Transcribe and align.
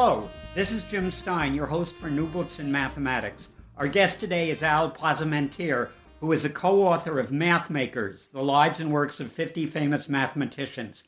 Hello, 0.00 0.30
this 0.54 0.70
is 0.70 0.84
Jim 0.84 1.10
Stein, 1.10 1.54
your 1.54 1.66
host 1.66 1.92
for 1.96 2.08
New 2.08 2.28
Books 2.28 2.60
in 2.60 2.70
Mathematics. 2.70 3.48
Our 3.76 3.88
guest 3.88 4.20
today 4.20 4.48
is 4.48 4.62
Al 4.62 4.92
Posamentier, 4.92 5.88
who 6.20 6.30
is 6.30 6.44
a 6.44 6.48
co 6.48 6.82
author 6.84 7.18
of 7.18 7.32
Math 7.32 7.68
Makers 7.68 8.26
The 8.26 8.40
Lives 8.40 8.78
and 8.78 8.92
Works 8.92 9.18
of 9.18 9.32
50 9.32 9.66
Famous 9.66 10.08
Mathematicians. 10.08 11.02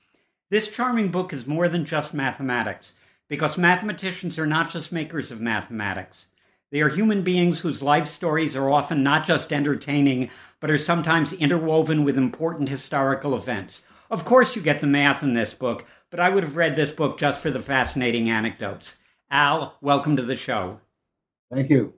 This 0.50 0.72
charming 0.72 1.10
book 1.12 1.32
is 1.32 1.46
more 1.46 1.68
than 1.68 1.84
just 1.84 2.12
mathematics, 2.12 2.94
because 3.28 3.56
mathematicians 3.56 4.40
are 4.40 4.46
not 4.46 4.70
just 4.70 4.90
makers 4.90 5.30
of 5.30 5.40
mathematics. 5.40 6.26
They 6.72 6.80
are 6.80 6.88
human 6.88 7.22
beings 7.22 7.60
whose 7.60 7.84
life 7.84 8.08
stories 8.08 8.56
are 8.56 8.68
often 8.68 9.04
not 9.04 9.24
just 9.24 9.52
entertaining, 9.52 10.30
but 10.58 10.68
are 10.68 10.78
sometimes 10.78 11.32
interwoven 11.32 12.02
with 12.02 12.18
important 12.18 12.68
historical 12.68 13.36
events. 13.36 13.82
Of 14.10 14.24
course, 14.24 14.56
you 14.56 14.62
get 14.62 14.80
the 14.80 14.88
math 14.88 15.22
in 15.22 15.34
this 15.34 15.54
book, 15.54 15.86
but 16.10 16.20
I 16.20 16.28
would 16.28 16.42
have 16.42 16.56
read 16.56 16.76
this 16.76 16.92
book 16.92 17.18
just 17.18 17.40
for 17.40 17.50
the 17.50 17.62
fascinating 17.62 18.28
anecdotes. 18.28 18.96
Al, 19.30 19.76
welcome 19.80 20.16
to 20.16 20.22
the 20.22 20.36
show. 20.36 20.80
Thank 21.52 21.70
you. 21.70 21.94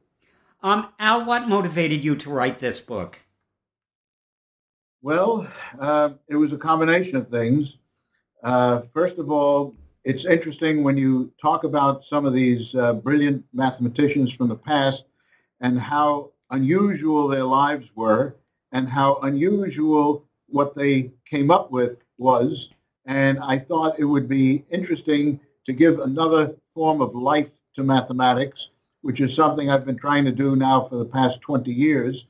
Um, 0.62 0.88
Al, 0.98 1.24
what 1.24 1.48
motivated 1.48 2.04
you 2.04 2.14
to 2.16 2.30
write 2.30 2.58
this 2.58 2.78
book? 2.78 3.18
Well, 5.00 5.48
uh, 5.80 6.10
it 6.28 6.36
was 6.36 6.52
a 6.52 6.58
combination 6.58 7.16
of 7.16 7.28
things. 7.28 7.78
Uh, 8.44 8.82
first 8.94 9.18
of 9.18 9.30
all, 9.30 9.74
it's 10.04 10.24
interesting 10.24 10.82
when 10.82 10.96
you 10.96 11.32
talk 11.40 11.64
about 11.64 12.04
some 12.04 12.26
of 12.26 12.32
these 12.32 12.74
uh, 12.74 12.92
brilliant 12.92 13.44
mathematicians 13.52 14.32
from 14.32 14.48
the 14.48 14.56
past 14.56 15.04
and 15.60 15.80
how 15.80 16.32
unusual 16.50 17.28
their 17.28 17.44
lives 17.44 17.90
were 17.94 18.36
and 18.72 18.88
how 18.88 19.16
unusual 19.22 20.26
what 20.48 20.74
they 20.74 21.10
came 21.24 21.50
up 21.50 21.70
with 21.70 21.98
was. 22.18 22.68
And 23.06 23.38
I 23.40 23.58
thought 23.58 23.98
it 23.98 24.04
would 24.04 24.28
be 24.28 24.64
interesting 24.70 25.40
to 25.66 25.72
give 25.72 26.00
another 26.00 26.54
form 26.74 27.00
of 27.00 27.14
life 27.14 27.50
to 27.74 27.82
mathematics, 27.82 28.70
which 29.02 29.20
is 29.20 29.34
something 29.34 29.70
I've 29.70 29.86
been 29.86 29.98
trying 29.98 30.24
to 30.24 30.32
do 30.32 30.56
now 30.56 30.82
for 30.82 30.96
the 30.96 31.04
past 31.04 31.40
20 31.40 31.72
years, 31.72 32.26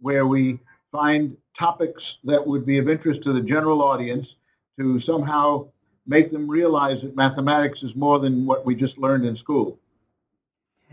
where 0.00 0.26
we 0.26 0.58
find 0.90 1.36
topics 1.56 2.18
that 2.24 2.46
would 2.46 2.64
be 2.64 2.78
of 2.78 2.88
interest 2.88 3.22
to 3.22 3.32
the 3.32 3.40
general 3.40 3.82
audience 3.82 4.36
to 4.78 4.98
somehow 4.98 5.66
make 6.06 6.30
them 6.30 6.48
realize 6.48 7.02
that 7.02 7.16
mathematics 7.16 7.82
is 7.82 7.94
more 7.94 8.18
than 8.18 8.46
what 8.46 8.64
we 8.64 8.74
just 8.74 8.98
learned 8.98 9.24
in 9.24 9.36
school. 9.36 9.78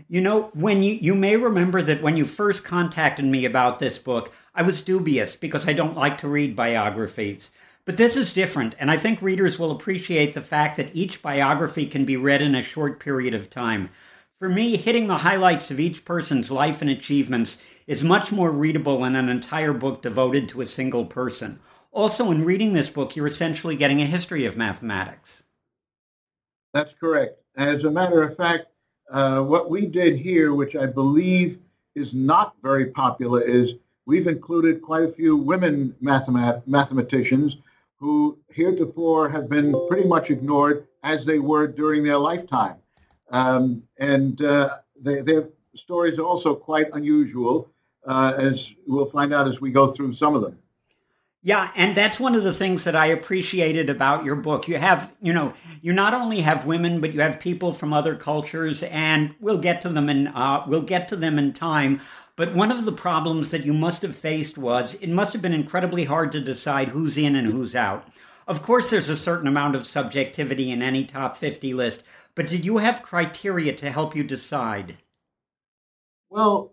You 0.08 0.20
know, 0.20 0.50
when 0.54 0.82
you 0.82 0.94
you 0.94 1.14
may 1.14 1.36
remember 1.36 1.80
that 1.82 2.02
when 2.02 2.16
you 2.16 2.24
first 2.24 2.64
contacted 2.64 3.24
me 3.24 3.44
about 3.44 3.78
this 3.78 3.98
book, 3.98 4.32
I 4.54 4.62
was 4.62 4.82
dubious 4.82 5.36
because 5.36 5.68
I 5.68 5.72
don't 5.72 5.96
like 5.96 6.18
to 6.18 6.28
read 6.28 6.56
biographies. 6.56 7.50
But 7.84 7.96
this 7.96 8.16
is 8.16 8.32
different, 8.32 8.76
and 8.78 8.92
I 8.92 8.96
think 8.96 9.20
readers 9.20 9.58
will 9.58 9.72
appreciate 9.72 10.34
the 10.34 10.40
fact 10.40 10.76
that 10.76 10.94
each 10.94 11.20
biography 11.20 11.86
can 11.86 12.04
be 12.04 12.16
read 12.16 12.40
in 12.40 12.54
a 12.54 12.62
short 12.62 13.00
period 13.00 13.34
of 13.34 13.50
time. 13.50 13.90
For 14.38 14.48
me, 14.48 14.76
hitting 14.76 15.08
the 15.08 15.18
highlights 15.18 15.72
of 15.72 15.80
each 15.80 16.04
person's 16.04 16.48
life 16.48 16.80
and 16.80 16.88
achievements 16.88 17.58
is 17.88 18.04
much 18.04 18.30
more 18.30 18.52
readable 18.52 19.00
than 19.00 19.16
an 19.16 19.28
entire 19.28 19.72
book 19.72 20.00
devoted 20.00 20.48
to 20.50 20.60
a 20.60 20.66
single 20.66 21.06
person. 21.06 21.58
Also, 21.90 22.30
in 22.30 22.44
reading 22.44 22.72
this 22.72 22.88
book, 22.88 23.16
you're 23.16 23.26
essentially 23.26 23.74
getting 23.74 24.00
a 24.00 24.06
history 24.06 24.44
of 24.44 24.56
mathematics. 24.56 25.42
That's 26.72 26.94
correct. 26.94 27.40
As 27.56 27.82
a 27.82 27.90
matter 27.90 28.22
of 28.22 28.36
fact, 28.36 28.66
uh, 29.10 29.42
what 29.42 29.70
we 29.70 29.86
did 29.86 30.16
here, 30.16 30.54
which 30.54 30.76
I 30.76 30.86
believe 30.86 31.58
is 31.96 32.14
not 32.14 32.54
very 32.62 32.86
popular, 32.86 33.42
is 33.42 33.74
we've 34.06 34.28
included 34.28 34.82
quite 34.82 35.02
a 35.02 35.12
few 35.12 35.36
women 35.36 35.96
mathemat- 36.00 36.66
mathematicians 36.68 37.56
who 38.02 38.36
heretofore 38.50 39.28
have 39.28 39.48
been 39.48 39.72
pretty 39.88 40.08
much 40.08 40.28
ignored 40.28 40.88
as 41.04 41.24
they 41.24 41.38
were 41.38 41.68
during 41.68 42.02
their 42.02 42.18
lifetime. 42.18 42.74
Um, 43.30 43.84
and 43.96 44.42
uh, 44.42 44.78
they, 45.00 45.20
their 45.20 45.50
stories 45.76 46.18
are 46.18 46.24
also 46.24 46.52
quite 46.52 46.88
unusual, 46.94 47.70
uh, 48.04 48.34
as 48.36 48.74
we'll 48.88 49.06
find 49.06 49.32
out 49.32 49.46
as 49.46 49.60
we 49.60 49.70
go 49.70 49.92
through 49.92 50.14
some 50.14 50.34
of 50.34 50.42
them. 50.42 50.58
Yeah, 51.44 51.70
and 51.76 51.96
that's 51.96 52.18
one 52.18 52.34
of 52.34 52.42
the 52.42 52.52
things 52.52 52.84
that 52.84 52.96
I 52.96 53.06
appreciated 53.06 53.88
about 53.88 54.24
your 54.24 54.36
book. 54.36 54.66
You 54.66 54.78
have, 54.78 55.12
you 55.20 55.32
know, 55.32 55.54
you 55.80 55.92
not 55.92 56.12
only 56.12 56.40
have 56.40 56.66
women, 56.66 57.00
but 57.00 57.12
you 57.12 57.20
have 57.20 57.38
people 57.38 57.72
from 57.72 57.92
other 57.92 58.16
cultures, 58.16 58.82
and 58.82 59.34
we'll 59.40 59.58
get 59.58 59.80
to 59.82 59.88
them 59.88 60.08
in 60.08 60.26
uh, 60.26 60.64
we'll 60.66 60.82
get 60.82 61.08
to 61.08 61.16
them 61.16 61.38
in 61.38 61.52
time. 61.52 62.00
But 62.36 62.54
one 62.54 62.72
of 62.72 62.84
the 62.84 62.92
problems 62.92 63.50
that 63.50 63.64
you 63.64 63.74
must 63.74 64.02
have 64.02 64.16
faced 64.16 64.56
was 64.56 64.94
it 64.94 65.10
must 65.10 65.32
have 65.34 65.42
been 65.42 65.52
incredibly 65.52 66.04
hard 66.04 66.32
to 66.32 66.40
decide 66.40 66.88
who's 66.88 67.18
in 67.18 67.36
and 67.36 67.46
who's 67.46 67.76
out. 67.76 68.08
Of 68.48 68.62
course, 68.62 68.90
there's 68.90 69.10
a 69.10 69.16
certain 69.16 69.46
amount 69.46 69.76
of 69.76 69.86
subjectivity 69.86 70.70
in 70.70 70.82
any 70.82 71.04
top 71.04 71.36
50 71.36 71.74
list, 71.74 72.02
but 72.34 72.48
did 72.48 72.64
you 72.64 72.78
have 72.78 73.02
criteria 73.02 73.72
to 73.74 73.90
help 73.90 74.16
you 74.16 74.24
decide? 74.24 74.96
Well, 76.30 76.72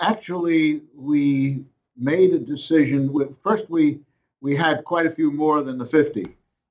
actually, 0.00 0.82
we 0.94 1.64
made 1.96 2.34
a 2.34 2.38
decision. 2.38 3.12
With, 3.12 3.38
first, 3.42 3.70
we, 3.70 4.00
we 4.40 4.56
had 4.56 4.84
quite 4.84 5.06
a 5.06 5.10
few 5.10 5.30
more 5.30 5.62
than 5.62 5.78
the 5.78 5.86
50. 5.86 6.22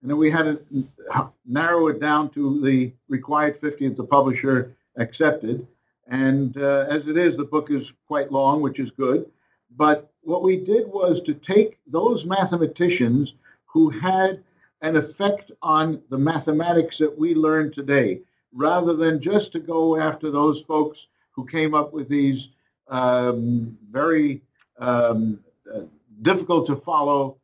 And 0.01 0.09
then 0.09 0.17
we 0.17 0.29
had 0.29 0.43
to 0.43 1.33
narrow 1.45 1.87
it 1.87 1.99
down 1.99 2.29
to 2.31 2.61
the 2.61 2.93
required 3.07 3.57
50 3.57 3.89
that 3.89 3.97
the 3.97 4.03
publisher 4.03 4.75
accepted. 4.97 5.65
And 6.09 6.57
uh, 6.57 6.85
as 6.89 7.07
it 7.07 7.17
is, 7.17 7.37
the 7.37 7.45
book 7.45 7.69
is 7.69 7.93
quite 8.07 8.31
long, 8.31 8.61
which 8.61 8.79
is 8.79 8.91
good. 8.91 9.29
But 9.77 10.11
what 10.21 10.43
we 10.43 10.57
did 10.57 10.87
was 10.87 11.21
to 11.21 11.33
take 11.33 11.77
those 11.87 12.25
mathematicians 12.25 13.35
who 13.65 13.89
had 13.89 14.43
an 14.81 14.95
effect 14.95 15.51
on 15.61 16.01
the 16.09 16.17
mathematics 16.17 16.97
that 16.97 17.15
we 17.17 17.35
learn 17.35 17.71
today, 17.71 18.21
rather 18.53 18.93
than 18.93 19.21
just 19.21 19.51
to 19.51 19.59
go 19.59 19.97
after 19.97 20.31
those 20.31 20.63
folks 20.63 21.07
who 21.31 21.45
came 21.45 21.75
up 21.75 21.93
with 21.93 22.09
these 22.09 22.49
um, 22.87 23.77
very 23.91 24.41
um, 24.79 25.39
uh, 25.71 25.81
difficult 26.23 26.65
to 26.65 26.75
follow 26.75 27.37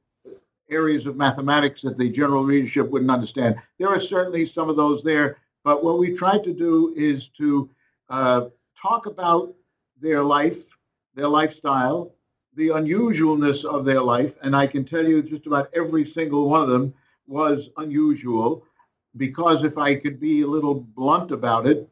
areas 0.72 1.06
of 1.06 1.16
mathematics 1.16 1.82
that 1.82 1.98
the 1.98 2.10
general 2.10 2.44
readership 2.44 2.90
wouldn't 2.90 3.12
understand. 3.12 3.56
There 3.78 3.90
are 3.90 4.00
certainly 4.00 4.48
some 4.48 4.70
of 4.70 4.76
those 4.76 5.04
there, 5.04 5.38
but 5.64 5.84
what 5.84 6.00
we 6.00 6.16
tried 6.16 6.44
to 6.46 6.54
do 6.54 6.94
is 6.98 7.28
to 7.38 7.70
uh, 8.10 8.48
talk 8.82 9.06
about 9.06 9.54
their 10.00 10.24
life, 10.24 10.64
their 11.16 11.28
lifestyle, 11.28 12.14
the 12.56 12.70
unusualness 12.70 13.66
of 13.66 13.86
their 13.86 14.02
life, 14.02 14.36
and 14.42 14.56
I 14.56 14.68
can 14.68 14.86
tell 14.86 15.06
you 15.06 15.22
just 15.22 15.46
about 15.46 15.70
every 15.74 16.06
single 16.06 16.50
one 16.50 16.62
of 16.62 16.70
them 16.70 16.94
was 17.28 17.70
unusual 17.78 18.64
because 19.18 19.64
if 19.64 19.78
I 19.78 19.96
could 19.96 20.20
be 20.20 20.42
a 20.42 20.48
little 20.48 20.76
blunt 20.76 21.32
about 21.32 21.68
it, 21.68 21.90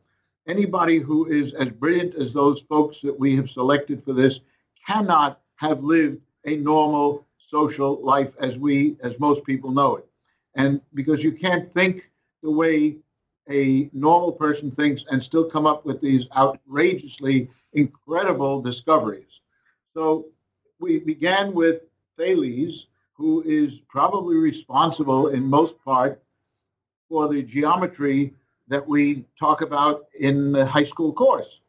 anybody 0.47 1.00
who 1.00 1.25
is 1.28 1.53
as 1.53 1.69
brilliant 1.69 2.16
as 2.16 2.34
those 2.34 2.62
folks 2.62 3.02
that 3.02 3.18
we 3.18 3.35
have 3.35 3.50
selected 3.50 4.03
for 4.03 4.13
this 4.13 4.40
cannot 4.85 5.41
have 5.56 5.84
lived 5.84 6.19
a 6.46 6.57
normal 6.57 7.25
social 7.38 8.03
life 8.03 8.34
as 8.40 8.57
we, 8.57 8.97
as 9.02 9.18
most 9.19 9.44
people 9.46 9.72
know 9.72 9.97
it. 9.97 10.06
And 10.56 10.82
because 10.93 11.23
you 11.23 11.32
can't 11.32 11.73
think 11.73 12.09
the 12.41 12.52
way 12.52 12.97
a 13.49 13.90
normal 13.93 14.31
person 14.31 14.72
thinks 14.72 15.03
and 15.09 15.22
still 15.22 15.49
come 15.49 15.66
up 15.66 15.85
with 15.85 15.99
these 16.01 16.25
outrageously 16.35 17.49
incredible 17.73 18.61
discoveries. 18.61 19.41
So 19.93 20.28
we 20.79 20.99
began 20.99 21.53
with 21.53 21.81
Thales, 22.17 22.87
who 23.13 23.43
is 23.45 23.79
probably 23.90 24.37
responsible 24.37 25.28
in 25.28 25.43
most 25.43 25.75
part 25.84 26.22
for 27.09 27.28
the 27.28 27.43
geometry 27.43 28.34
that 28.67 28.87
we 28.87 29.25
talk 29.40 29.61
about 29.61 30.05
in 30.19 30.51
the 30.51 30.66
high 30.66 30.84
school 30.84 31.13
course. 31.13 31.59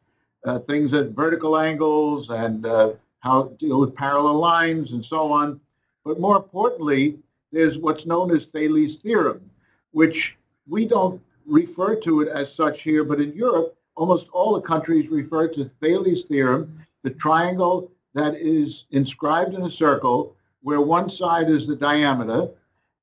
Uh, 0.45 0.59
things 0.59 0.93
at 0.93 1.09
vertical 1.09 1.57
angles 1.57 2.29
and 2.29 2.65
uh, 2.65 2.93
how 3.19 3.43
to 3.43 3.55
deal 3.55 3.79
with 3.79 3.95
parallel 3.95 4.35
lines 4.35 4.91
and 4.91 5.03
so 5.03 5.31
on. 5.31 5.59
But 6.03 6.19
more 6.19 6.37
importantly, 6.37 7.17
there's 7.51 7.77
what's 7.77 8.05
known 8.05 8.35
as 8.35 8.45
Thales' 8.45 8.95
theorem, 8.95 9.49
which 9.91 10.37
we 10.67 10.85
don't 10.85 11.21
refer 11.45 11.95
to 12.01 12.21
it 12.21 12.27
as 12.27 12.53
such 12.53 12.81
here, 12.81 13.03
but 13.03 13.21
in 13.21 13.33
Europe, 13.33 13.77
almost 13.95 14.27
all 14.33 14.53
the 14.53 14.61
countries 14.61 15.09
refer 15.09 15.47
to 15.49 15.65
Thales' 15.81 16.23
theorem, 16.23 16.79
the 17.03 17.11
triangle 17.11 17.91
that 18.13 18.35
is 18.35 18.85
inscribed 18.91 19.53
in 19.53 19.63
a 19.63 19.69
circle 19.69 20.35
where 20.61 20.81
one 20.81 21.09
side 21.09 21.49
is 21.49 21.67
the 21.67 21.75
diameter 21.75 22.49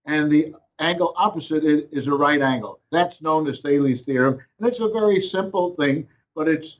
and 0.06 0.30
the 0.30 0.54
angle 0.78 1.14
opposite 1.16 1.64
it 1.64 1.88
is 1.92 2.06
a 2.08 2.12
right 2.12 2.40
angle. 2.40 2.80
That's 2.90 3.22
known 3.22 3.46
as 3.48 3.60
Thales 3.60 4.00
theorem, 4.00 4.40
and 4.58 4.68
it's 4.68 4.80
a 4.80 4.88
very 4.88 5.20
simple 5.20 5.74
thing, 5.76 6.08
but 6.34 6.48
it's 6.48 6.78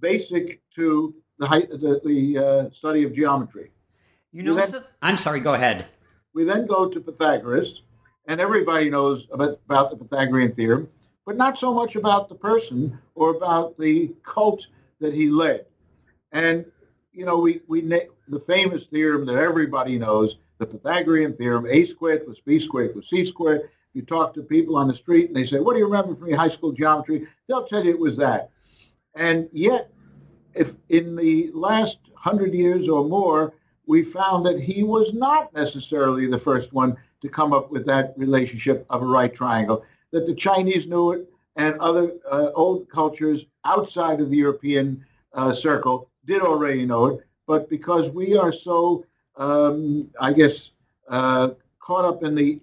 basic 0.00 0.60
to 0.74 1.14
the 1.38 1.46
height, 1.46 1.70
the, 1.70 2.00
the 2.04 2.38
uh, 2.38 2.70
study 2.70 3.04
of 3.04 3.14
geometry. 3.14 3.70
You 4.32 4.42
know, 4.42 4.54
then, 4.54 4.84
I'm 5.00 5.16
sorry. 5.16 5.40
Go 5.40 5.54
ahead. 5.54 5.86
We 6.34 6.44
then 6.44 6.66
go 6.66 6.88
to 6.88 7.00
Pythagoras, 7.00 7.82
and 8.26 8.40
everybody 8.40 8.90
knows 8.90 9.26
about, 9.32 9.60
about 9.64 9.90
the 9.90 9.96
Pythagorean 9.96 10.52
theorem, 10.52 10.88
but 11.28 11.36
not 11.36 11.58
so 11.58 11.74
much 11.74 11.94
about 11.94 12.30
the 12.30 12.34
person 12.34 12.98
or 13.14 13.36
about 13.36 13.76
the 13.76 14.10
cult 14.22 14.66
that 14.98 15.12
he 15.12 15.28
led. 15.28 15.66
And 16.32 16.64
you 17.12 17.26
know, 17.26 17.38
we 17.38 17.60
we 17.68 17.82
the 17.82 18.40
famous 18.40 18.86
theorem 18.86 19.26
that 19.26 19.36
everybody 19.36 19.98
knows, 19.98 20.38
the 20.56 20.64
Pythagorean 20.64 21.34
theorem: 21.36 21.66
a 21.68 21.84
squared 21.84 22.24
plus 22.24 22.38
b 22.46 22.58
squared 22.58 22.94
plus 22.94 23.10
c 23.10 23.26
squared. 23.26 23.68
You 23.92 24.00
talk 24.00 24.32
to 24.34 24.42
people 24.42 24.74
on 24.74 24.88
the 24.88 24.96
street 24.96 25.26
and 25.26 25.36
they 25.36 25.44
say, 25.44 25.60
"What 25.60 25.74
do 25.74 25.80
you 25.80 25.84
remember 25.84 26.14
from 26.14 26.28
your 26.28 26.38
high 26.38 26.48
school 26.48 26.72
geometry?" 26.72 27.28
They'll 27.46 27.66
tell 27.66 27.84
you 27.84 27.90
it 27.90 28.00
was 28.00 28.16
that. 28.16 28.50
And 29.14 29.50
yet, 29.52 29.92
if 30.54 30.76
in 30.88 31.14
the 31.14 31.50
last 31.52 31.98
hundred 32.14 32.54
years 32.54 32.88
or 32.88 33.04
more, 33.04 33.52
we 33.86 34.02
found 34.02 34.46
that 34.46 34.58
he 34.58 34.82
was 34.82 35.12
not 35.12 35.52
necessarily 35.52 36.26
the 36.26 36.38
first 36.38 36.72
one 36.72 36.96
to 37.20 37.28
come 37.28 37.52
up 37.52 37.70
with 37.70 37.84
that 37.84 38.14
relationship 38.16 38.86
of 38.88 39.02
a 39.02 39.06
right 39.06 39.34
triangle. 39.34 39.84
That 40.12 40.26
the 40.26 40.34
Chinese 40.34 40.86
knew 40.86 41.12
it, 41.12 41.28
and 41.56 41.78
other 41.80 42.14
uh, 42.30 42.50
old 42.54 42.88
cultures 42.88 43.44
outside 43.64 44.20
of 44.20 44.30
the 44.30 44.36
European 44.36 45.04
uh, 45.34 45.52
circle 45.52 46.08
did 46.24 46.40
already 46.40 46.86
know 46.86 47.06
it. 47.06 47.26
But 47.46 47.68
because 47.68 48.10
we 48.10 48.36
are 48.36 48.52
so, 48.52 49.04
um, 49.36 50.08
I 50.20 50.32
guess, 50.32 50.70
uh, 51.08 51.50
caught 51.80 52.04
up 52.04 52.22
in 52.22 52.34
the 52.34 52.60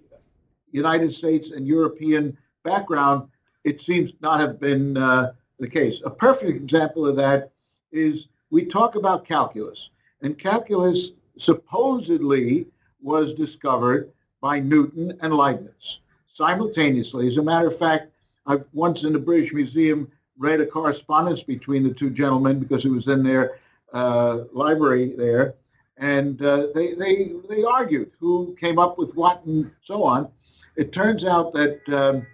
United 0.72 1.14
States 1.14 1.50
and 1.50 1.66
European 1.66 2.36
background, 2.64 3.28
it 3.64 3.82
seems 3.82 4.12
not 4.20 4.40
have 4.40 4.58
been 4.58 4.96
uh, 4.96 5.32
the 5.58 5.68
case. 5.68 6.00
A 6.04 6.10
perfect 6.10 6.56
example 6.56 7.06
of 7.06 7.16
that 7.16 7.52
is 7.92 8.28
we 8.50 8.64
talk 8.64 8.94
about 8.94 9.26
calculus, 9.26 9.90
and 10.22 10.38
calculus 10.38 11.10
supposedly 11.38 12.66
was 13.02 13.34
discovered 13.34 14.10
by 14.40 14.58
Newton 14.60 15.16
and 15.20 15.34
Leibniz 15.34 15.98
simultaneously. 16.36 17.26
As 17.26 17.38
a 17.38 17.42
matter 17.42 17.66
of 17.66 17.78
fact, 17.78 18.12
I 18.46 18.58
once 18.74 19.04
in 19.04 19.14
the 19.14 19.18
British 19.18 19.54
Museum 19.54 20.06
read 20.36 20.60
a 20.60 20.66
correspondence 20.66 21.42
between 21.42 21.82
the 21.82 21.94
two 21.94 22.10
gentlemen 22.10 22.60
because 22.60 22.84
it 22.84 22.90
was 22.90 23.08
in 23.08 23.22
their 23.22 23.58
uh, 23.94 24.40
library 24.52 25.14
there, 25.16 25.54
and 25.96 26.40
uh, 26.42 26.66
they, 26.74 26.92
they, 26.92 27.32
they 27.48 27.64
argued 27.64 28.10
who 28.20 28.54
came 28.60 28.78
up 28.78 28.98
with 28.98 29.14
what 29.14 29.42
and 29.46 29.70
so 29.82 30.04
on. 30.04 30.28
It 30.76 30.92
turns 30.92 31.24
out 31.24 31.54
that 31.54 31.80
um, 31.88 32.26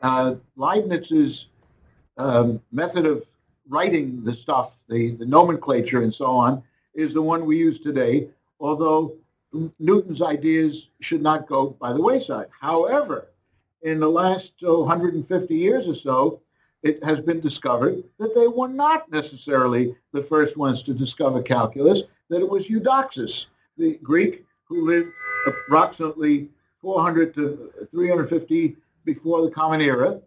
uh, 0.00 0.36
Leibniz's 0.56 1.48
um, 2.16 2.62
method 2.72 3.04
of 3.04 3.26
writing 3.68 4.24
the 4.24 4.34
stuff, 4.34 4.78
the, 4.88 5.10
the 5.16 5.26
nomenclature 5.26 6.02
and 6.02 6.14
so 6.14 6.26
on, 6.26 6.62
is 6.94 7.12
the 7.12 7.20
one 7.20 7.44
we 7.44 7.58
use 7.58 7.78
today, 7.78 8.28
although 8.58 9.14
Newton's 9.78 10.22
ideas 10.22 10.88
should 11.00 11.20
not 11.20 11.46
go 11.46 11.76
by 11.78 11.92
the 11.92 12.00
wayside. 12.00 12.46
However, 12.58 13.28
in 13.84 14.00
the 14.00 14.08
last 14.08 14.52
oh, 14.64 14.80
150 14.80 15.54
years 15.54 15.86
or 15.86 15.94
so, 15.94 16.40
it 16.82 17.02
has 17.04 17.20
been 17.20 17.40
discovered 17.40 18.02
that 18.18 18.34
they 18.34 18.48
were 18.48 18.68
not 18.68 19.10
necessarily 19.12 19.94
the 20.12 20.22
first 20.22 20.56
ones 20.56 20.82
to 20.82 20.92
discover 20.92 21.42
calculus, 21.42 22.02
that 22.28 22.40
it 22.40 22.48
was 22.48 22.68
Eudoxus, 22.68 23.46
the 23.76 23.98
Greek 24.02 24.44
who 24.64 24.86
lived 24.86 25.10
approximately 25.46 26.48
400 26.80 27.34
to 27.34 27.72
350 27.90 28.76
before 29.04 29.42
the 29.42 29.50
Common 29.50 29.80
Era. 29.80 30.20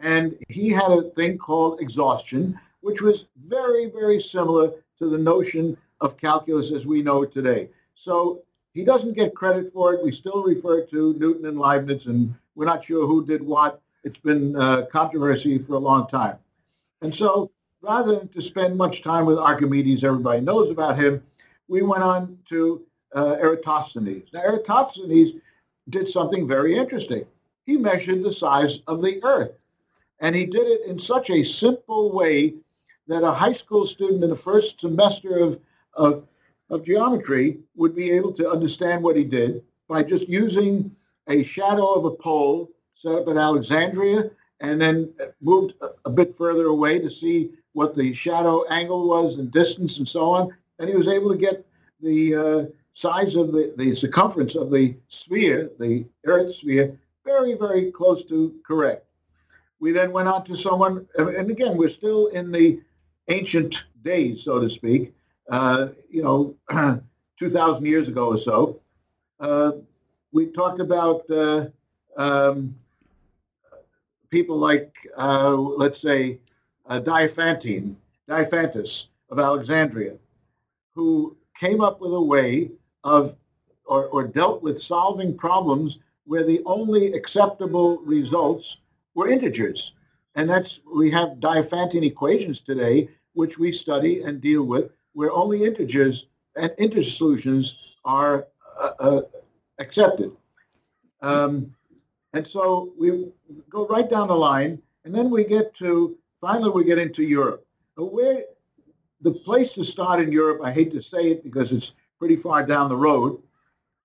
And 0.00 0.36
he 0.48 0.68
had 0.68 0.90
a 0.90 1.10
thing 1.10 1.38
called 1.38 1.80
exhaustion, 1.80 2.58
which 2.80 3.00
was 3.00 3.26
very, 3.44 3.86
very 3.86 4.20
similar 4.20 4.72
to 4.98 5.08
the 5.08 5.18
notion 5.18 5.76
of 6.00 6.16
calculus 6.16 6.72
as 6.72 6.86
we 6.86 7.02
know 7.02 7.22
it 7.22 7.32
today. 7.32 7.68
So 7.94 8.42
he 8.74 8.84
doesn't 8.84 9.14
get 9.14 9.34
credit 9.34 9.72
for 9.72 9.94
it. 9.94 10.04
We 10.04 10.12
still 10.12 10.42
refer 10.42 10.84
to 10.86 11.14
Newton 11.14 11.46
and 11.46 11.58
Leibniz, 11.58 12.06
and 12.06 12.34
we're 12.56 12.64
not 12.64 12.84
sure 12.84 13.06
who 13.06 13.24
did 13.24 13.42
what. 13.42 13.80
It's 14.02 14.18
been 14.18 14.56
uh, 14.56 14.86
controversy 14.90 15.58
for 15.58 15.74
a 15.74 15.78
long 15.78 16.08
time. 16.08 16.38
And 17.02 17.14
so 17.14 17.52
rather 17.82 18.18
than 18.18 18.28
to 18.28 18.42
spend 18.42 18.76
much 18.76 19.02
time 19.02 19.26
with 19.26 19.38
Archimedes, 19.38 20.02
everybody 20.02 20.40
knows 20.40 20.70
about 20.70 20.98
him, 20.98 21.22
we 21.68 21.82
went 21.82 22.02
on 22.02 22.38
to 22.48 22.82
uh, 23.14 23.36
Eratosthenes. 23.38 24.32
Now, 24.32 24.40
Eratosthenes 24.40 25.40
did 25.90 26.08
something 26.08 26.48
very 26.48 26.76
interesting. 26.76 27.26
He 27.64 27.76
measured 27.76 28.22
the 28.22 28.32
size 28.32 28.80
of 28.86 29.02
the 29.02 29.22
Earth. 29.22 29.52
And 30.20 30.34
he 30.34 30.46
did 30.46 30.66
it 30.66 30.86
in 30.86 30.98
such 30.98 31.30
a 31.30 31.44
simple 31.44 32.12
way 32.12 32.54
that 33.06 33.22
a 33.22 33.30
high 33.30 33.52
school 33.52 33.86
student 33.86 34.24
in 34.24 34.30
the 34.30 34.36
first 34.36 34.80
semester 34.80 35.38
of, 35.38 35.60
of, 35.94 36.26
of 36.70 36.84
geometry 36.84 37.58
would 37.76 37.94
be 37.94 38.10
able 38.10 38.32
to 38.32 38.50
understand 38.50 39.02
what 39.02 39.16
he 39.16 39.24
did 39.24 39.62
by 39.88 40.02
just 40.02 40.26
using 40.28 40.95
a 41.28 41.42
shadow 41.42 41.94
of 41.94 42.04
a 42.04 42.10
pole 42.10 42.70
set 42.94 43.12
up 43.12 43.28
at 43.28 43.36
Alexandria, 43.36 44.30
and 44.60 44.80
then 44.80 45.12
moved 45.40 45.74
a, 46.04 46.10
bit 46.10 46.34
further 46.34 46.66
away 46.66 46.98
to 46.98 47.10
see 47.10 47.50
what 47.72 47.94
the 47.94 48.14
shadow 48.14 48.64
angle 48.68 49.06
was 49.06 49.38
and 49.38 49.52
distance 49.52 49.98
and 49.98 50.08
so 50.08 50.30
on. 50.30 50.50
And 50.78 50.88
he 50.88 50.96
was 50.96 51.08
able 51.08 51.30
to 51.30 51.36
get 51.36 51.66
the 52.00 52.34
uh, 52.34 52.64
size 52.94 53.34
of 53.34 53.52
the, 53.52 53.74
the 53.76 53.94
circumference 53.94 54.54
of 54.54 54.70
the 54.70 54.96
sphere, 55.08 55.70
the 55.78 56.06
Earth 56.24 56.54
sphere, 56.54 56.98
very, 57.24 57.54
very 57.54 57.92
close 57.92 58.24
to 58.26 58.54
correct. 58.66 59.04
We 59.78 59.92
then 59.92 60.12
went 60.12 60.28
on 60.28 60.44
to 60.46 60.56
someone, 60.56 61.06
and 61.18 61.50
again, 61.50 61.76
we're 61.76 61.90
still 61.90 62.28
in 62.28 62.50
the 62.50 62.80
ancient 63.28 63.82
days, 64.02 64.44
so 64.44 64.58
to 64.58 64.70
speak, 64.70 65.14
uh, 65.50 65.88
you 66.08 66.22
know, 66.22 66.56
2,000 67.38 67.84
years 67.84 68.08
ago 68.08 68.28
or 68.28 68.38
so. 68.38 68.80
Uh, 69.38 69.72
we 70.36 70.46
talked 70.48 70.80
about 70.80 71.28
uh, 71.30 71.66
um, 72.18 72.76
people 74.28 74.58
like, 74.58 74.92
uh, 75.16 75.54
let's 75.54 76.02
say, 76.02 76.38
uh, 76.84 77.00
Diophantus 77.00 79.06
of 79.30 79.38
Alexandria, 79.38 80.16
who 80.94 81.34
came 81.58 81.80
up 81.80 82.02
with 82.02 82.12
a 82.12 82.20
way 82.20 82.70
of, 83.02 83.34
or, 83.86 84.08
or 84.08 84.26
dealt 84.26 84.62
with 84.62 84.82
solving 84.82 85.34
problems 85.34 86.00
where 86.26 86.44
the 86.44 86.60
only 86.66 87.14
acceptable 87.14 88.02
results 88.04 88.76
were 89.14 89.30
integers. 89.30 89.94
And 90.34 90.50
that's, 90.50 90.80
we 90.94 91.10
have 91.12 91.40
Diophantine 91.40 92.04
equations 92.04 92.60
today, 92.60 93.08
which 93.32 93.58
we 93.58 93.72
study 93.72 94.22
and 94.22 94.42
deal 94.42 94.64
with, 94.64 94.90
where 95.14 95.32
only 95.32 95.64
integers 95.64 96.26
and 96.56 96.70
integer 96.76 97.10
solutions 97.10 97.74
are 98.04 98.48
uh, 98.78 98.90
uh, 99.00 99.22
accepted. 99.78 100.32
Um, 101.22 101.74
and 102.32 102.46
so 102.46 102.92
we 102.98 103.30
go 103.70 103.86
right 103.86 104.08
down 104.08 104.28
the 104.28 104.34
line, 104.34 104.80
and 105.04 105.14
then 105.14 105.30
we 105.30 105.44
get 105.44 105.74
to, 105.76 106.16
finally 106.40 106.70
we 106.70 106.84
get 106.84 106.98
into 106.98 107.22
Europe. 107.22 107.64
Where 107.96 108.44
the 109.22 109.32
place 109.32 109.72
to 109.72 109.84
start 109.84 110.20
in 110.20 110.30
Europe, 110.30 110.60
I 110.62 110.70
hate 110.70 110.92
to 110.92 111.02
say 111.02 111.30
it 111.30 111.42
because 111.42 111.72
it's 111.72 111.92
pretty 112.18 112.36
far 112.36 112.66
down 112.66 112.88
the 112.88 112.96
road, 112.96 113.42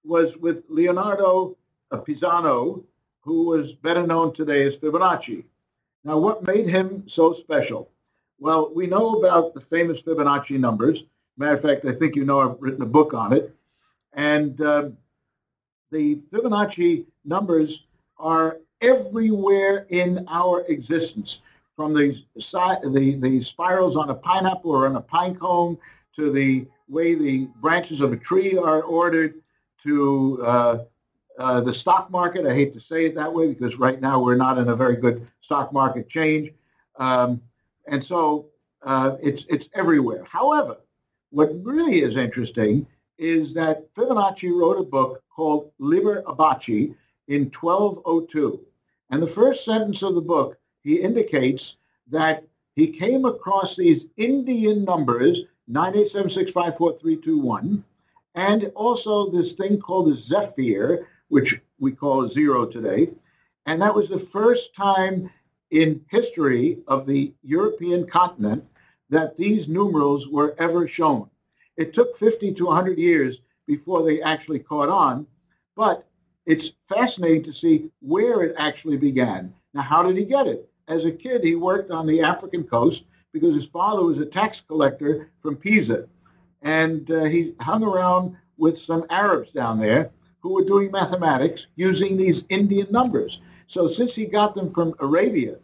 was 0.04 0.38
with 0.38 0.64
Leonardo 0.70 1.58
Pisano, 1.92 2.84
who 3.22 3.46
was 3.48 3.74
better 3.74 4.06
known 4.08 4.34
today 4.34 4.64
as 4.64 4.78
Fibonacci. 4.78 5.44
Now, 6.04 6.18
what 6.18 6.48
made 6.48 6.68
him 6.68 7.04
so 7.08 7.34
special? 7.34 7.92
Well, 8.40 8.72
we 8.74 8.88
know 8.88 9.16
about 9.16 9.54
the 9.54 9.62
famous 9.62 10.02
Fibonacci 10.02 10.58
numbers. 10.60 11.04
Matter 11.38 11.56
of 11.56 11.62
fact, 11.62 11.86
I 11.86 11.94
think 11.94 12.16
you 12.16 12.26
know 12.26 12.40
I've 12.40 12.62
written 12.62 12.82
a 12.82 12.88
book 12.88 13.14
on 13.14 13.34
it. 13.34 13.56
And 14.14 14.60
uh, 14.62 14.90
the 15.92 16.16
Fibonacci 16.32 17.06
numbers 17.26 17.84
are 18.18 18.60
everywhere 18.82 19.86
in 19.90 20.26
our 20.28 20.62
existence, 20.68 21.42
from 21.76 21.94
the, 21.94 22.24
the, 22.36 23.18
the 23.20 23.42
spirals 23.42 23.96
on 23.96 24.10
a 24.10 24.16
pineapple 24.16 24.72
or 24.72 24.88
on 24.88 24.96
a 24.96 25.02
pine 25.02 25.36
cone 25.36 25.78
to 26.16 26.32
the 26.32 26.66
way 26.88 27.16
the 27.16 27.48
branches 27.62 28.02
of 28.02 28.12
a 28.12 28.18
tree 28.18 28.58
are 28.58 28.82
ordered 28.84 29.36
to 29.84 30.44
uh, 30.46 30.78
uh, 31.40 31.62
the 31.62 31.74
stock 31.74 32.12
market. 32.12 32.46
I 32.46 32.54
hate 32.54 32.74
to 32.74 32.80
say 32.80 33.06
it 33.06 33.16
that 33.16 33.32
way 33.34 33.48
because 33.48 33.78
right 33.78 34.00
now 34.00 34.22
we're 34.22 34.36
not 34.36 34.58
in 34.58 34.70
a 34.70 34.76
very 34.76 34.96
good 34.96 35.28
stock 35.42 35.74
market 35.74 36.10
change. 36.10 36.52
Um, 36.98 37.42
and 37.88 38.04
so 38.04 38.48
uh, 38.84 39.18
it's, 39.22 39.46
it's 39.50 39.70
everywhere. 39.74 40.24
However, 40.30 40.78
what 41.32 41.50
really 41.64 42.02
is 42.02 42.16
interesting 42.16 42.86
is 43.18 43.54
that 43.54 43.94
Fibonacci 43.96 44.52
wrote 44.52 44.80
a 44.80 44.84
book 44.84 45.21
called 45.36 45.72
Liber 45.80 46.22
Abaci, 46.24 46.94
in 47.28 47.50
1202. 47.50 48.60
And 49.10 49.24
the 49.24 49.28
first 49.28 49.66
sentence 49.66 50.02
of 50.02 50.16
the 50.16 50.22
book, 50.22 50.58
he 50.84 51.02
indicates 51.02 51.76
that 52.10 52.44
he 52.76 52.88
came 52.88 53.26
across 53.26 53.76
these 53.76 54.08
Indian 54.18 54.84
numbers, 54.84 55.44
987654321, 55.70 57.84
and 58.36 58.72
also 58.76 59.30
this 59.30 59.54
thing 59.54 59.80
called 59.80 60.10
the 60.10 60.16
Zephyr, 60.16 61.08
which 61.30 61.62
we 61.80 61.92
call 61.92 62.28
zero 62.28 62.66
today. 62.66 63.12
And 63.66 63.82
that 63.82 63.96
was 63.96 64.10
the 64.10 64.20
first 64.20 64.76
time 64.76 65.30
in 65.70 66.04
history 66.10 66.80
of 66.88 67.06
the 67.06 67.34
European 67.44 68.08
continent 68.08 68.66
that 69.10 69.38
these 69.38 69.70
numerals 69.70 70.28
were 70.28 70.56
ever 70.58 70.88
shown. 70.88 71.30
It 71.78 71.94
took 71.94 72.18
50 72.18 72.56
to 72.56 72.66
100 72.66 72.98
years 72.98 73.40
before 73.72 74.04
they 74.04 74.22
actually 74.22 74.60
caught 74.60 74.90
on, 74.90 75.26
but 75.78 76.06
it's 76.46 76.72
fascinating 76.90 77.42
to 77.42 77.54
see 77.54 77.90
where 78.02 78.42
it 78.42 78.54
actually 78.58 78.98
began. 78.98 79.54
Now, 79.74 79.84
how 79.84 80.04
did 80.04 80.18
he 80.18 80.26
get 80.26 80.46
it? 80.46 80.70
As 80.90 81.06
a 81.06 81.12
kid, 81.12 81.42
he 81.42 81.56
worked 81.56 81.90
on 81.90 82.06
the 82.06 82.22
African 82.22 82.66
coast 82.66 83.06
because 83.32 83.56
his 83.56 83.68
father 83.68 84.04
was 84.04 84.18
a 84.18 84.26
tax 84.26 84.60
collector 84.60 85.32
from 85.42 85.56
Pisa. 85.56 86.10
And 86.64 87.10
uh, 87.10 87.24
he 87.24 87.54
hung 87.62 87.82
around 87.82 88.36
with 88.58 88.78
some 88.78 89.06
Arabs 89.10 89.52
down 89.52 89.80
there 89.80 90.12
who 90.42 90.54
were 90.54 90.66
doing 90.66 90.92
mathematics 90.92 91.68
using 91.78 92.18
these 92.18 92.46
Indian 92.50 92.88
numbers. 92.92 93.40
So 93.68 93.88
since 93.88 94.14
he 94.14 94.26
got 94.26 94.54
them 94.54 94.74
from 94.74 94.94
Arabia 95.00 95.56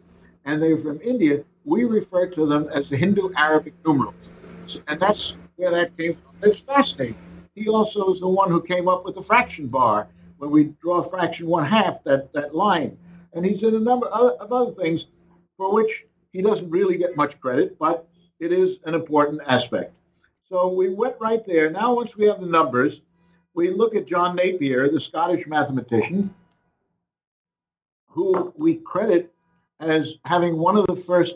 and 0.46 0.62
they're 0.62 0.78
from 0.78 0.98
India, 1.02 1.44
we 1.66 1.84
refer 1.84 2.26
to 2.30 2.46
them 2.46 2.70
as 2.72 2.88
the 2.88 2.96
Hindu-Arabic 2.96 3.74
numerals. 3.84 4.30
And 4.86 4.98
that's 4.98 5.34
where 5.56 5.72
that 5.72 5.94
came 5.98 6.14
from. 6.14 6.32
It's 6.42 6.60
fascinating. 6.60 7.27
He 7.58 7.68
also 7.68 8.12
is 8.12 8.20
the 8.20 8.28
one 8.28 8.50
who 8.50 8.62
came 8.62 8.88
up 8.88 9.04
with 9.04 9.16
the 9.16 9.22
fraction 9.22 9.66
bar 9.66 10.08
when 10.38 10.50
we 10.50 10.64
draw 10.80 11.00
a 11.00 11.10
fraction 11.10 11.46
one 11.46 11.64
half, 11.64 12.02
that, 12.04 12.32
that 12.32 12.54
line. 12.54 12.96
And 13.32 13.44
he's 13.44 13.62
in 13.62 13.74
a 13.74 13.80
number 13.80 14.06
of 14.06 14.52
other 14.52 14.72
things 14.72 15.06
for 15.56 15.72
which 15.72 16.06
he 16.32 16.40
doesn't 16.40 16.70
really 16.70 16.96
get 16.96 17.16
much 17.16 17.40
credit, 17.40 17.78
but 17.78 18.08
it 18.38 18.52
is 18.52 18.78
an 18.84 18.94
important 18.94 19.40
aspect. 19.46 19.92
So 20.48 20.68
we 20.68 20.94
went 20.94 21.16
right 21.20 21.44
there. 21.44 21.70
Now, 21.70 21.94
once 21.94 22.16
we 22.16 22.26
have 22.26 22.40
the 22.40 22.46
numbers, 22.46 23.02
we 23.54 23.70
look 23.70 23.94
at 23.94 24.06
John 24.06 24.36
Napier, 24.36 24.88
the 24.88 25.00
Scottish 25.00 25.46
mathematician, 25.46 26.32
who 28.06 28.54
we 28.56 28.76
credit 28.76 29.32
as 29.80 30.14
having 30.24 30.56
one 30.56 30.76
of 30.76 30.86
the 30.86 30.96
first 30.96 31.34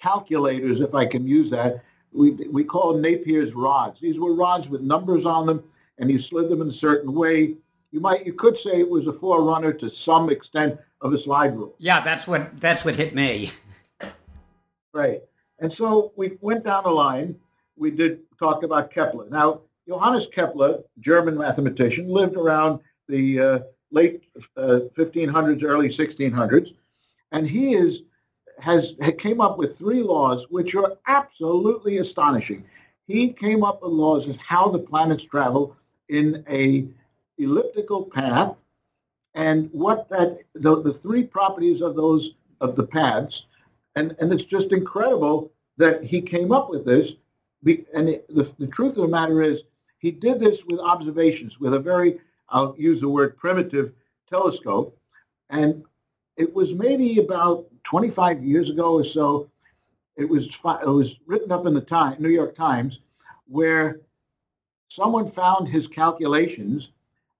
calculators, 0.00 0.80
if 0.80 0.94
I 0.94 1.06
can 1.06 1.26
use 1.26 1.50
that. 1.50 1.82
We, 2.12 2.32
we 2.50 2.64
call 2.64 2.94
Napier's 2.94 3.54
rods. 3.54 4.00
These 4.00 4.18
were 4.18 4.34
rods 4.34 4.68
with 4.68 4.82
numbers 4.82 5.24
on 5.24 5.46
them, 5.46 5.64
and 5.98 6.10
he 6.10 6.18
slid 6.18 6.48
them 6.48 6.60
in 6.60 6.68
a 6.68 6.72
certain 6.72 7.12
way. 7.14 7.56
You 7.90 8.00
might, 8.00 8.26
you 8.26 8.32
could 8.32 8.58
say 8.58 8.80
it 8.80 8.88
was 8.88 9.06
a 9.06 9.12
forerunner 9.12 9.72
to 9.74 9.88
some 9.90 10.30
extent 10.30 10.78
of 11.00 11.12
a 11.12 11.18
slide 11.18 11.56
rule. 11.56 11.74
Yeah, 11.78 12.00
that's 12.00 12.26
what 12.26 12.60
that's 12.60 12.84
what 12.84 12.96
hit 12.96 13.14
me. 13.14 13.52
Right. 14.94 15.20
And 15.58 15.72
so 15.72 16.12
we 16.16 16.36
went 16.40 16.64
down 16.64 16.84
the 16.84 16.90
line. 16.90 17.36
We 17.76 17.90
did 17.90 18.20
talk 18.38 18.62
about 18.62 18.90
Kepler. 18.90 19.28
Now, 19.30 19.62
Johannes 19.88 20.26
Kepler, 20.32 20.82
German 21.00 21.36
mathematician, 21.38 22.08
lived 22.08 22.36
around 22.36 22.80
the 23.08 23.40
uh, 23.40 23.58
late 23.90 24.24
uh, 24.56 24.80
1500s, 24.96 25.62
early 25.64 25.88
1600s, 25.88 26.74
and 27.32 27.48
he 27.48 27.74
is 27.74 28.02
has 28.62 28.94
came 29.18 29.40
up 29.40 29.58
with 29.58 29.76
three 29.76 30.02
laws 30.02 30.46
which 30.48 30.74
are 30.74 30.96
absolutely 31.08 31.98
astonishing. 31.98 32.64
He 33.08 33.32
came 33.32 33.64
up 33.64 33.82
with 33.82 33.90
laws 33.90 34.28
of 34.28 34.36
how 34.36 34.68
the 34.68 34.78
planets 34.78 35.24
travel 35.24 35.76
in 36.08 36.44
a 36.48 36.86
elliptical 37.38 38.04
path 38.04 38.62
and 39.34 39.68
what 39.72 40.08
that 40.10 40.38
the, 40.54 40.80
the 40.80 40.92
three 40.92 41.24
properties 41.24 41.80
of 41.80 41.96
those 41.96 42.34
of 42.60 42.76
the 42.76 42.86
paths. 42.86 43.46
And 43.96 44.14
and 44.20 44.32
it's 44.32 44.44
just 44.44 44.72
incredible 44.72 45.50
that 45.78 46.04
he 46.04 46.20
came 46.20 46.52
up 46.52 46.70
with 46.70 46.84
this. 46.84 47.14
And 47.94 48.20
the, 48.28 48.52
the 48.58 48.68
truth 48.68 48.96
of 48.96 49.02
the 49.02 49.08
matter 49.08 49.42
is 49.42 49.62
he 49.98 50.12
did 50.12 50.38
this 50.38 50.64
with 50.64 50.78
observations 50.78 51.58
with 51.58 51.74
a 51.74 51.80
very 51.80 52.20
i'll 52.50 52.76
use 52.78 53.00
the 53.00 53.08
word 53.08 53.36
primitive 53.36 53.92
telescope. 54.30 54.96
And 55.50 55.84
it 56.36 56.54
was 56.54 56.72
maybe 56.72 57.18
about 57.18 57.66
25 57.84 58.42
years 58.42 58.70
ago 58.70 58.94
or 58.94 59.04
so 59.04 59.50
it 60.16 60.28
was 60.28 60.46
it 60.46 60.86
was 60.86 61.16
written 61.26 61.52
up 61.52 61.66
in 61.66 61.74
the 61.74 61.80
time, 61.80 62.16
new 62.18 62.28
york 62.28 62.54
times 62.54 63.00
where 63.46 64.00
someone 64.88 65.26
found 65.26 65.68
his 65.68 65.86
calculations 65.86 66.90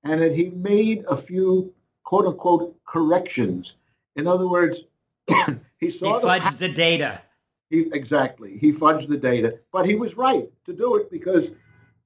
and 0.05 0.21
that 0.21 0.35
he 0.35 0.51
made 0.51 1.05
a 1.09 1.17
few 1.17 1.73
quote 2.03 2.27
unquote 2.27 2.77
corrections. 2.85 3.75
In 4.17 4.27
other 4.27 4.49
words, 4.49 4.85
he 5.79 5.91
saw 5.91 6.19
he 6.19 6.27
fudged 6.27 6.59
the, 6.59 6.69
the 6.69 6.75
data. 6.75 7.23
He, 7.71 7.91
exactly. 7.93 8.59
He 8.59 8.73
fudged 8.73 9.09
the 9.09 9.17
data, 9.17 9.59
but 9.73 9.87
he 9.87 9.95
was 9.95 10.17
right 10.17 10.51
to 10.67 10.73
do 10.73 10.97
it 10.97 11.11
because 11.11 11.51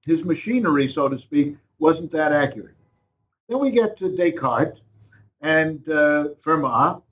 his 0.05 0.25
machinery, 0.25 0.89
so 0.89 1.09
to 1.09 1.19
speak, 1.19 1.57
wasn't 1.79 2.13
that 2.13 2.33
accurate. 2.33 2.77
Then 3.49 3.59
we 3.59 3.71
get 3.71 3.99
to 3.99 4.17
Descartes 4.17 4.81
and 5.41 5.89
uh, 5.89 6.29
Fermat, 6.43 7.03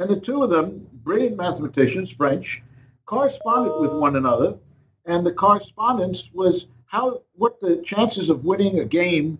and 0.00 0.08
the 0.08 0.18
two 0.18 0.42
of 0.42 0.48
them, 0.48 0.86
brilliant 1.04 1.36
mathematicians, 1.36 2.10
French, 2.10 2.62
corresponded 3.04 3.78
with 3.80 3.92
one 3.92 4.16
another, 4.16 4.56
and 5.04 5.24
the 5.24 5.32
correspondence 5.32 6.30
was 6.32 6.66
how 6.86 7.22
what 7.36 7.60
the 7.60 7.82
chances 7.82 8.30
of 8.30 8.44
winning 8.44 8.80
a 8.80 8.84
game 8.84 9.38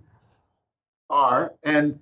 are 1.09 1.55
and 1.63 1.99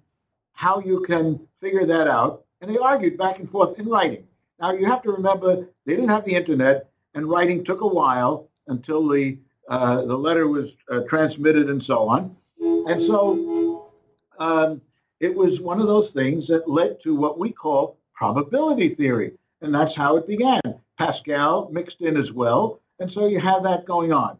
how 0.53 0.81
you 0.81 1.01
can 1.03 1.41
figure 1.61 1.87
that 1.87 2.09
out. 2.09 2.45
And 2.61 2.69
they 2.69 2.79
argued 2.79 3.17
back 3.17 3.39
and 3.39 3.49
forth 3.49 3.79
in 3.79 3.89
writing. 3.89 4.27
Now 4.61 4.73
you 4.73 4.87
have 4.87 5.03
to 5.03 5.13
remember 5.13 5.69
they 5.87 5.95
didn't 5.95 6.09
have 6.09 6.25
the 6.25 6.35
internet, 6.35 6.91
and 7.15 7.31
writing 7.31 7.63
took 7.63 7.81
a 7.81 7.87
while 7.87 8.49
until 8.67 9.07
the 9.07 9.39
uh, 9.69 10.03
the 10.03 10.17
letter 10.17 10.49
was 10.49 10.77
uh, 10.91 11.03
transmitted 11.09 11.71
and 11.71 11.83
so 11.83 12.09
on. 12.09 12.35
And 12.61 13.01
so 13.01 13.93
um, 14.41 14.81
it 15.21 15.33
was 15.33 15.61
one 15.61 15.81
of 15.81 15.87
those 15.87 16.11
things 16.11 16.49
that 16.49 16.69
led 16.69 17.01
to 17.03 17.15
what 17.15 17.39
we 17.39 17.53
call 17.53 17.99
probability 18.19 18.89
theory, 18.97 19.33
and 19.63 19.73
that's 19.73 19.95
how 19.95 20.17
it 20.17 20.27
began. 20.27 20.61
Pascal 20.99 21.71
mixed 21.71 22.01
in 22.01 22.17
as 22.17 22.33
well, 22.33 22.81
and 22.99 23.11
so 23.11 23.27
you 23.27 23.39
have 23.39 23.63
that 23.63 23.85
going 23.85 24.13
on. 24.13 24.37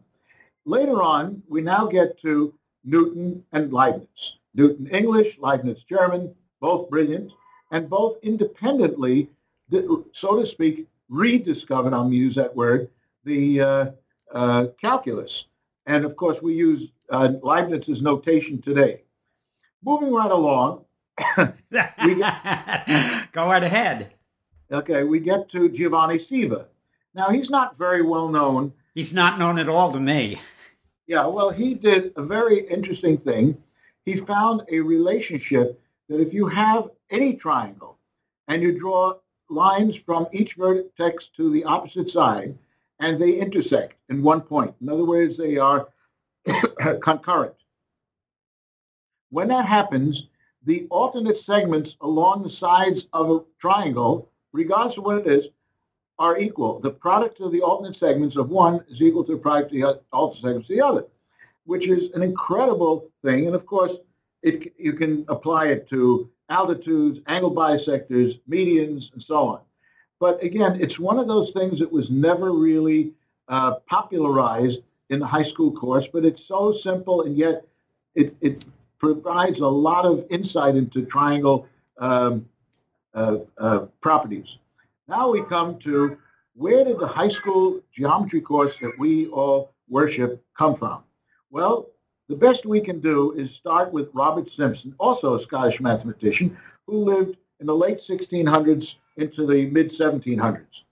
Later 0.65 1.01
on, 1.01 1.41
we 1.47 1.61
now 1.61 1.85
get 1.87 2.19
to 2.21 2.53
Newton 2.83 3.41
and 3.53 3.71
Leibniz. 3.71 4.35
Newton 4.53 4.87
English, 4.87 5.37
Leibniz 5.39 5.83
German, 5.83 6.35
both 6.59 6.89
brilliant, 6.89 7.31
and 7.71 7.89
both 7.89 8.17
independently, 8.21 9.29
so 10.11 10.39
to 10.39 10.45
speak, 10.45 10.85
rediscovered, 11.07 11.93
I'm 11.93 12.11
use 12.11 12.35
that 12.35 12.53
word, 12.53 12.89
the 13.23 13.61
uh, 13.61 13.85
uh, 14.33 14.65
calculus. 14.81 15.45
And 15.85 16.03
of 16.03 16.17
course, 16.17 16.41
we 16.41 16.53
use 16.53 16.89
uh, 17.09 17.33
Leibniz's 17.41 18.01
notation 18.01 18.61
today. 18.61 19.03
Moving 19.83 20.13
right 20.13 20.31
along. 20.31 20.83
Get, 21.71 21.95
Go 23.31 23.47
right 23.47 23.63
ahead. 23.63 24.13
Okay, 24.71 25.03
we 25.03 25.19
get 25.19 25.49
to 25.51 25.69
Giovanni 25.69 26.19
Ceva. 26.19 26.65
Now, 27.13 27.29
he's 27.29 27.49
not 27.49 27.77
very 27.77 28.01
well 28.01 28.27
known. 28.27 28.73
He's 28.93 29.13
not 29.13 29.39
known 29.39 29.57
at 29.57 29.69
all 29.69 29.91
to 29.91 29.99
me. 29.99 30.39
Yeah, 31.07 31.25
well, 31.25 31.49
he 31.49 31.73
did 31.73 32.13
a 32.15 32.23
very 32.23 32.59
interesting 32.59 33.17
thing 33.17 33.57
he 34.09 34.15
found 34.15 34.63
a 34.71 34.79
relationship 34.79 35.79
that 36.07 36.19
if 36.19 36.33
you 36.33 36.47
have 36.47 36.89
any 37.11 37.35
triangle 37.35 37.97
and 38.47 38.63
you 38.63 38.77
draw 38.77 39.13
lines 39.49 39.95
from 39.95 40.27
each 40.31 40.55
vertex 40.55 41.27
to 41.37 41.51
the 41.51 41.63
opposite 41.63 42.09
side 42.09 42.57
and 42.99 43.17
they 43.17 43.33
intersect 43.33 43.95
in 44.09 44.23
one 44.23 44.41
point, 44.41 44.73
in 44.81 44.89
other 44.89 45.05
words, 45.05 45.37
they 45.37 45.57
are 45.57 45.89
concurrent. 47.01 47.55
When 49.29 49.49
that 49.49 49.65
happens, 49.65 50.23
the 50.65 50.87
alternate 50.89 51.37
segments 51.37 51.95
along 52.01 52.43
the 52.43 52.49
sides 52.49 53.07
of 53.13 53.29
a 53.29 53.39
triangle, 53.59 54.29
regardless 54.51 54.97
of 54.97 55.05
what 55.05 55.19
it 55.19 55.27
is, 55.27 55.47
are 56.17 56.37
equal. 56.37 56.79
The 56.79 56.91
product 56.91 57.39
of 57.39 57.51
the 57.51 57.61
alternate 57.61 57.95
segments 57.95 58.35
of 58.35 58.49
one 58.49 58.83
is 58.89 59.01
equal 59.01 59.23
to 59.23 59.33
the 59.33 59.37
product 59.37 59.71
of 59.73 59.79
the 59.79 60.01
alternate 60.11 60.41
segments 60.41 60.69
of 60.69 60.75
the 60.75 60.81
other 60.81 61.05
which 61.69 61.87
is 61.87 62.09
an 62.15 62.23
incredible 62.23 63.11
thing. 63.23 63.45
And 63.45 63.55
of 63.55 63.67
course, 63.67 63.97
it, 64.41 64.73
you 64.79 64.93
can 64.93 65.23
apply 65.27 65.67
it 65.67 65.87
to 65.89 66.27
altitudes, 66.49 67.19
angle 67.27 67.53
bisectors, 67.53 68.41
medians, 68.49 69.13
and 69.13 69.21
so 69.21 69.47
on. 69.47 69.61
But 70.19 70.41
again, 70.43 70.81
it's 70.81 70.99
one 70.99 71.19
of 71.19 71.27
those 71.27 71.51
things 71.51 71.77
that 71.77 71.91
was 71.91 72.09
never 72.09 72.53
really 72.53 73.13
uh, 73.49 73.75
popularized 73.85 74.79
in 75.11 75.19
the 75.19 75.27
high 75.27 75.43
school 75.43 75.71
course, 75.71 76.07
but 76.11 76.25
it's 76.25 76.43
so 76.43 76.73
simple 76.73 77.21
and 77.21 77.37
yet 77.37 77.63
it, 78.15 78.35
it 78.41 78.65
provides 78.99 79.59
a 79.59 79.67
lot 79.67 80.05
of 80.05 80.25
insight 80.29 80.75
into 80.75 81.05
triangle 81.05 81.67
um, 81.97 82.47
uh, 83.13 83.37
uh, 83.57 83.79
properties. 84.01 84.57
Now 85.07 85.31
we 85.31 85.41
come 85.41 85.79
to 85.79 86.17
where 86.55 86.83
did 86.83 86.99
the 86.99 87.07
high 87.07 87.29
school 87.29 87.81
geometry 87.93 88.41
course 88.41 88.77
that 88.79 88.97
we 88.99 89.27
all 89.27 89.71
worship 89.87 90.43
come 90.57 90.75
from? 90.75 91.03
Well, 91.49 91.89
the 92.27 92.35
best 92.35 92.65
we 92.65 92.79
can 92.81 92.99
do 92.99 93.31
is 93.31 93.51
start 93.51 93.91
with 93.91 94.09
Robert 94.13 94.51
Simson, 94.51 94.93
also 94.99 95.35
a 95.35 95.39
Scottish 95.39 95.79
mathematician, 95.79 96.55
who 96.85 96.97
lived 96.97 97.37
in 97.59 97.65
the 97.65 97.75
late 97.75 97.99
1600s 97.99 98.95
into 99.17 99.47
the 99.47 99.65
mid 99.67 99.89
1700s. 99.89 100.83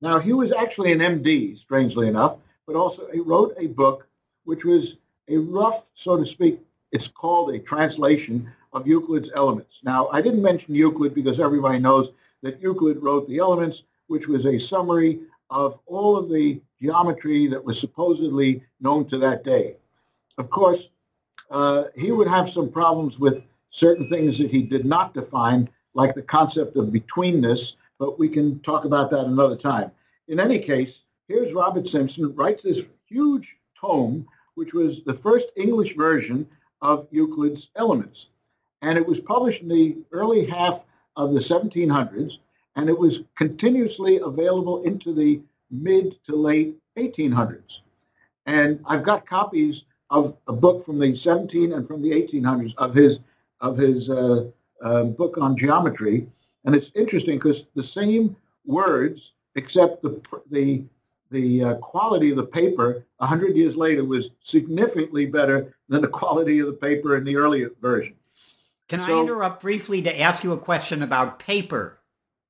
Now, 0.00 0.18
he 0.18 0.32
was 0.32 0.52
actually 0.52 0.92
an 0.92 1.00
MD, 1.00 1.56
strangely 1.58 2.08
enough, 2.08 2.38
but 2.66 2.74
also 2.74 3.06
he 3.12 3.20
wrote 3.20 3.54
a 3.58 3.68
book 3.68 4.08
which 4.44 4.64
was 4.64 4.96
a 5.28 5.36
rough, 5.36 5.90
so 5.94 6.16
to 6.16 6.26
speak, 6.26 6.60
it's 6.92 7.08
called 7.08 7.54
a 7.54 7.58
translation 7.58 8.50
of 8.72 8.86
Euclid's 8.86 9.30
Elements. 9.34 9.80
Now, 9.82 10.08
I 10.08 10.20
didn't 10.20 10.42
mention 10.42 10.74
Euclid 10.74 11.14
because 11.14 11.40
everybody 11.40 11.78
knows 11.78 12.10
that 12.42 12.60
Euclid 12.60 13.02
wrote 13.02 13.28
the 13.28 13.38
Elements, 13.38 13.84
which 14.06 14.28
was 14.28 14.46
a 14.46 14.58
summary 14.58 15.20
of 15.50 15.78
all 15.86 16.16
of 16.16 16.30
the 16.30 16.60
geometry 16.80 17.46
that 17.48 17.64
was 17.64 17.80
supposedly 17.80 18.62
known 18.80 19.04
to 19.08 19.18
that 19.18 19.44
day. 19.44 19.76
Of 20.38 20.50
course, 20.50 20.88
uh, 21.50 21.84
he 21.96 22.12
would 22.12 22.28
have 22.28 22.48
some 22.48 22.70
problems 22.70 23.18
with 23.18 23.42
certain 23.70 24.08
things 24.08 24.38
that 24.38 24.50
he 24.50 24.62
did 24.62 24.84
not 24.84 25.14
define, 25.14 25.68
like 25.94 26.14
the 26.14 26.22
concept 26.22 26.76
of 26.76 26.86
betweenness, 26.86 27.74
but 27.98 28.18
we 28.18 28.28
can 28.28 28.60
talk 28.60 28.84
about 28.84 29.10
that 29.10 29.26
another 29.26 29.56
time. 29.56 29.90
In 30.28 30.40
any 30.40 30.58
case, 30.58 31.02
here's 31.28 31.52
Robert 31.52 31.88
Simson 31.88 32.34
writes 32.34 32.62
this 32.62 32.82
huge 33.06 33.56
tome, 33.78 34.26
which 34.54 34.72
was 34.72 35.02
the 35.02 35.14
first 35.14 35.48
English 35.56 35.96
version 35.96 36.46
of 36.82 37.08
Euclid's 37.10 37.70
Elements. 37.76 38.26
And 38.82 38.96
it 38.96 39.06
was 39.06 39.20
published 39.20 39.62
in 39.62 39.68
the 39.68 39.98
early 40.12 40.46
half 40.46 40.84
of 41.16 41.32
the 41.32 41.40
1700s, 41.40 42.38
and 42.76 42.88
it 42.88 42.98
was 42.98 43.20
continuously 43.36 44.18
available 44.18 44.82
into 44.82 45.12
the 45.12 45.40
mid 45.70 46.16
to 46.24 46.34
late 46.34 46.76
1800s. 46.96 47.80
And 48.46 48.80
I've 48.86 49.02
got 49.02 49.26
copies 49.26 49.84
of 50.10 50.36
a 50.48 50.52
book 50.52 50.84
from 50.84 50.98
the 50.98 51.16
17 51.16 51.72
and 51.72 51.86
from 51.86 52.02
the 52.02 52.10
1800s 52.10 52.74
of 52.76 52.94
his 52.94 53.20
of 53.60 53.76
his 53.76 54.08
uh, 54.08 54.46
uh, 54.82 55.04
book 55.04 55.36
on 55.38 55.56
geometry, 55.56 56.26
and 56.64 56.74
it's 56.74 56.90
interesting 56.94 57.36
because 57.36 57.66
the 57.74 57.82
same 57.82 58.34
words, 58.64 59.32
except 59.54 60.02
the 60.02 60.20
the 60.50 60.82
the 61.30 61.64
uh, 61.64 61.74
quality 61.76 62.30
of 62.30 62.36
the 62.36 62.46
paper 62.46 63.06
100 63.18 63.56
years 63.56 63.76
later 63.76 64.04
was 64.04 64.30
significantly 64.44 65.26
better 65.26 65.74
than 65.88 66.02
the 66.02 66.08
quality 66.20 66.60
of 66.60 66.66
the 66.66 66.72
paper 66.72 67.16
in 67.16 67.24
the 67.24 67.36
earlier 67.36 67.70
version. 67.80 68.14
Can 68.88 69.04
so, 69.04 69.18
I 69.18 69.20
interrupt 69.22 69.62
briefly 69.62 70.02
to 70.02 70.20
ask 70.20 70.42
you 70.42 70.52
a 70.52 70.58
question 70.58 71.02
about 71.02 71.38
paper? 71.38 71.98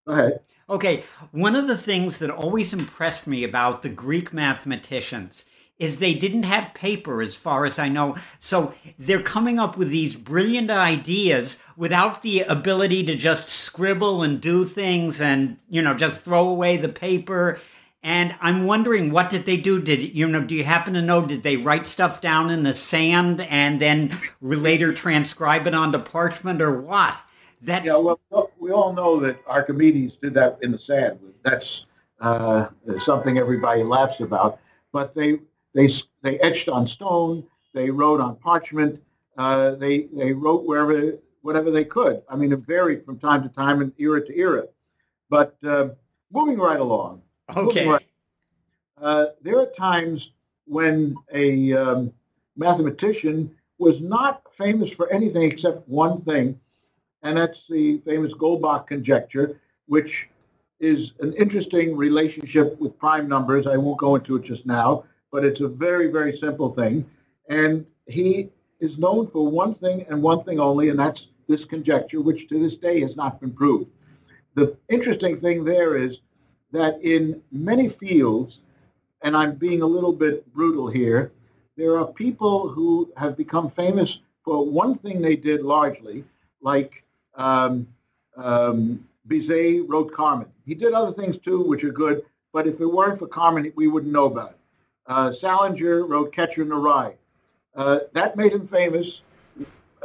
Go 0.06 0.14
ahead. 0.14 0.40
Okay, 0.68 1.02
one 1.32 1.56
of 1.56 1.66
the 1.66 1.76
things 1.76 2.18
that 2.18 2.30
always 2.30 2.72
impressed 2.72 3.26
me 3.26 3.42
about 3.42 3.82
the 3.82 3.88
Greek 3.88 4.32
mathematicians 4.32 5.44
is 5.80 5.96
they 5.96 6.14
didn't 6.14 6.44
have 6.44 6.74
paper 6.74 7.22
as 7.22 7.34
far 7.34 7.64
as 7.64 7.78
I 7.78 7.88
know. 7.88 8.14
So 8.38 8.74
they're 8.98 9.22
coming 9.22 9.58
up 9.58 9.76
with 9.76 9.88
these 9.88 10.14
brilliant 10.14 10.70
ideas 10.70 11.56
without 11.76 12.22
the 12.22 12.42
ability 12.42 13.04
to 13.06 13.16
just 13.16 13.48
scribble 13.48 14.22
and 14.22 14.40
do 14.40 14.64
things 14.64 15.20
and, 15.20 15.56
you 15.70 15.80
know, 15.80 15.94
just 15.94 16.20
throw 16.20 16.48
away 16.48 16.76
the 16.76 16.90
paper. 16.90 17.58
And 18.02 18.34
I'm 18.40 18.66
wondering, 18.66 19.10
what 19.10 19.28
did 19.28 19.44
they 19.44 19.58
do? 19.58 19.82
Did 19.82 20.16
you 20.16 20.26
know? 20.26 20.42
Do 20.42 20.54
you 20.54 20.64
happen 20.64 20.94
to 20.94 21.02
know? 21.02 21.24
Did 21.26 21.42
they 21.42 21.58
write 21.58 21.84
stuff 21.84 22.20
down 22.20 22.50
in 22.50 22.62
the 22.62 22.72
sand 22.72 23.42
and 23.42 23.80
then 23.80 24.16
later 24.40 24.92
transcribe 24.94 25.66
it 25.66 25.74
onto 25.74 25.98
parchment, 25.98 26.62
or 26.62 26.80
what? 26.80 27.14
That's 27.60 27.84
yeah. 27.84 27.98
Well, 27.98 28.50
we 28.58 28.70
all 28.70 28.94
know 28.94 29.20
that 29.20 29.38
Archimedes 29.46 30.16
did 30.16 30.32
that 30.34 30.58
in 30.62 30.72
the 30.72 30.78
sand. 30.78 31.18
That's 31.42 31.84
uh, 32.20 32.68
something 32.98 33.36
everybody 33.36 33.82
laughs 33.82 34.20
about. 34.20 34.60
But 34.92 35.14
they 35.14 35.40
they, 35.74 35.88
they 36.22 36.38
etched 36.40 36.68
on 36.68 36.86
stone. 36.86 37.44
They 37.72 37.90
wrote 37.90 38.20
on 38.20 38.36
parchment. 38.36 39.00
Uh, 39.36 39.72
they, 39.72 40.08
they 40.12 40.32
wrote 40.32 40.66
wherever, 40.66 41.14
whatever 41.42 41.70
they 41.70 41.84
could. 41.84 42.22
I 42.28 42.36
mean, 42.36 42.52
it 42.52 42.60
varied 42.60 43.04
from 43.04 43.18
time 43.18 43.42
to 43.42 43.48
time 43.48 43.80
and 43.80 43.92
era 43.98 44.24
to 44.24 44.38
era. 44.38 44.64
But 45.28 45.56
uh, 45.64 45.90
moving 46.32 46.58
right 46.58 46.80
along. 46.80 47.22
Okay. 47.56 47.98
Uh, 49.00 49.26
there 49.42 49.58
are 49.58 49.66
times 49.66 50.30
when 50.66 51.16
a 51.32 51.72
um, 51.72 52.12
mathematician 52.56 53.50
was 53.78 54.00
not 54.00 54.42
famous 54.54 54.90
for 54.90 55.10
anything 55.10 55.42
except 55.42 55.88
one 55.88 56.20
thing, 56.22 56.60
and 57.22 57.36
that's 57.36 57.66
the 57.68 57.98
famous 57.98 58.32
Goldbach 58.34 58.86
conjecture, 58.86 59.58
which 59.86 60.28
is 60.80 61.12
an 61.20 61.32
interesting 61.34 61.96
relationship 61.96 62.78
with 62.80 62.98
prime 62.98 63.28
numbers. 63.28 63.66
I 63.66 63.76
won't 63.76 63.98
go 63.98 64.14
into 64.16 64.36
it 64.36 64.42
just 64.42 64.66
now, 64.66 65.04
but 65.32 65.44
it's 65.44 65.60
a 65.60 65.68
very, 65.68 66.10
very 66.10 66.36
simple 66.36 66.74
thing. 66.74 67.08
And 67.48 67.86
he 68.06 68.50
is 68.80 68.98
known 68.98 69.26
for 69.28 69.48
one 69.48 69.74
thing 69.74 70.06
and 70.08 70.22
one 70.22 70.44
thing 70.44 70.60
only, 70.60 70.88
and 70.88 70.98
that's 70.98 71.28
this 71.48 71.64
conjecture, 71.64 72.20
which 72.20 72.48
to 72.48 72.58
this 72.58 72.76
day 72.76 73.00
has 73.00 73.16
not 73.16 73.40
been 73.40 73.52
proved. 73.52 73.90
The 74.54 74.76
interesting 74.88 75.36
thing 75.38 75.64
there 75.64 75.96
is 75.96 76.20
that 76.72 77.02
in 77.02 77.40
many 77.50 77.88
fields, 77.88 78.60
and 79.22 79.36
I'm 79.36 79.54
being 79.54 79.82
a 79.82 79.86
little 79.86 80.12
bit 80.12 80.50
brutal 80.52 80.88
here, 80.88 81.32
there 81.76 81.98
are 81.98 82.06
people 82.06 82.68
who 82.68 83.12
have 83.16 83.36
become 83.36 83.68
famous 83.68 84.18
for 84.44 84.64
one 84.68 84.94
thing 84.94 85.20
they 85.20 85.36
did 85.36 85.62
largely, 85.62 86.24
like 86.60 87.04
um, 87.34 87.86
um, 88.36 89.06
Bizet 89.28 89.84
wrote 89.88 90.12
Carmen. 90.12 90.48
He 90.66 90.74
did 90.74 90.92
other 90.92 91.12
things 91.12 91.38
too, 91.38 91.62
which 91.62 91.84
are 91.84 91.92
good, 91.92 92.22
but 92.52 92.66
if 92.66 92.80
it 92.80 92.86
weren't 92.86 93.18
for 93.18 93.26
Carmen, 93.26 93.72
we 93.76 93.88
wouldn't 93.88 94.12
know 94.12 94.26
about 94.26 94.50
it. 94.50 94.56
Uh, 95.06 95.32
Salinger 95.32 96.06
wrote 96.06 96.32
Catcher 96.32 96.62
in 96.62 96.68
the 96.68 96.76
Rye. 96.76 97.14
Uh, 97.74 98.00
that 98.12 98.36
made 98.36 98.52
him 98.52 98.66
famous. 98.66 99.22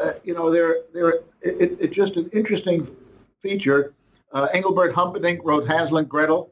Uh, 0.02 0.14
you 0.24 0.34
know, 0.34 0.52
they're, 0.52 0.78
they're, 0.94 1.20
it, 1.42 1.78
it's 1.80 1.96
just 1.96 2.16
an 2.16 2.30
interesting 2.34 2.88
feature. 3.42 3.94
Uh, 4.32 4.48
Engelbert 4.54 4.94
Humperdinck 4.94 5.42
wrote 5.44 5.68
Hansel 5.68 5.98
and 5.98 6.10
Gretel. 6.10 6.52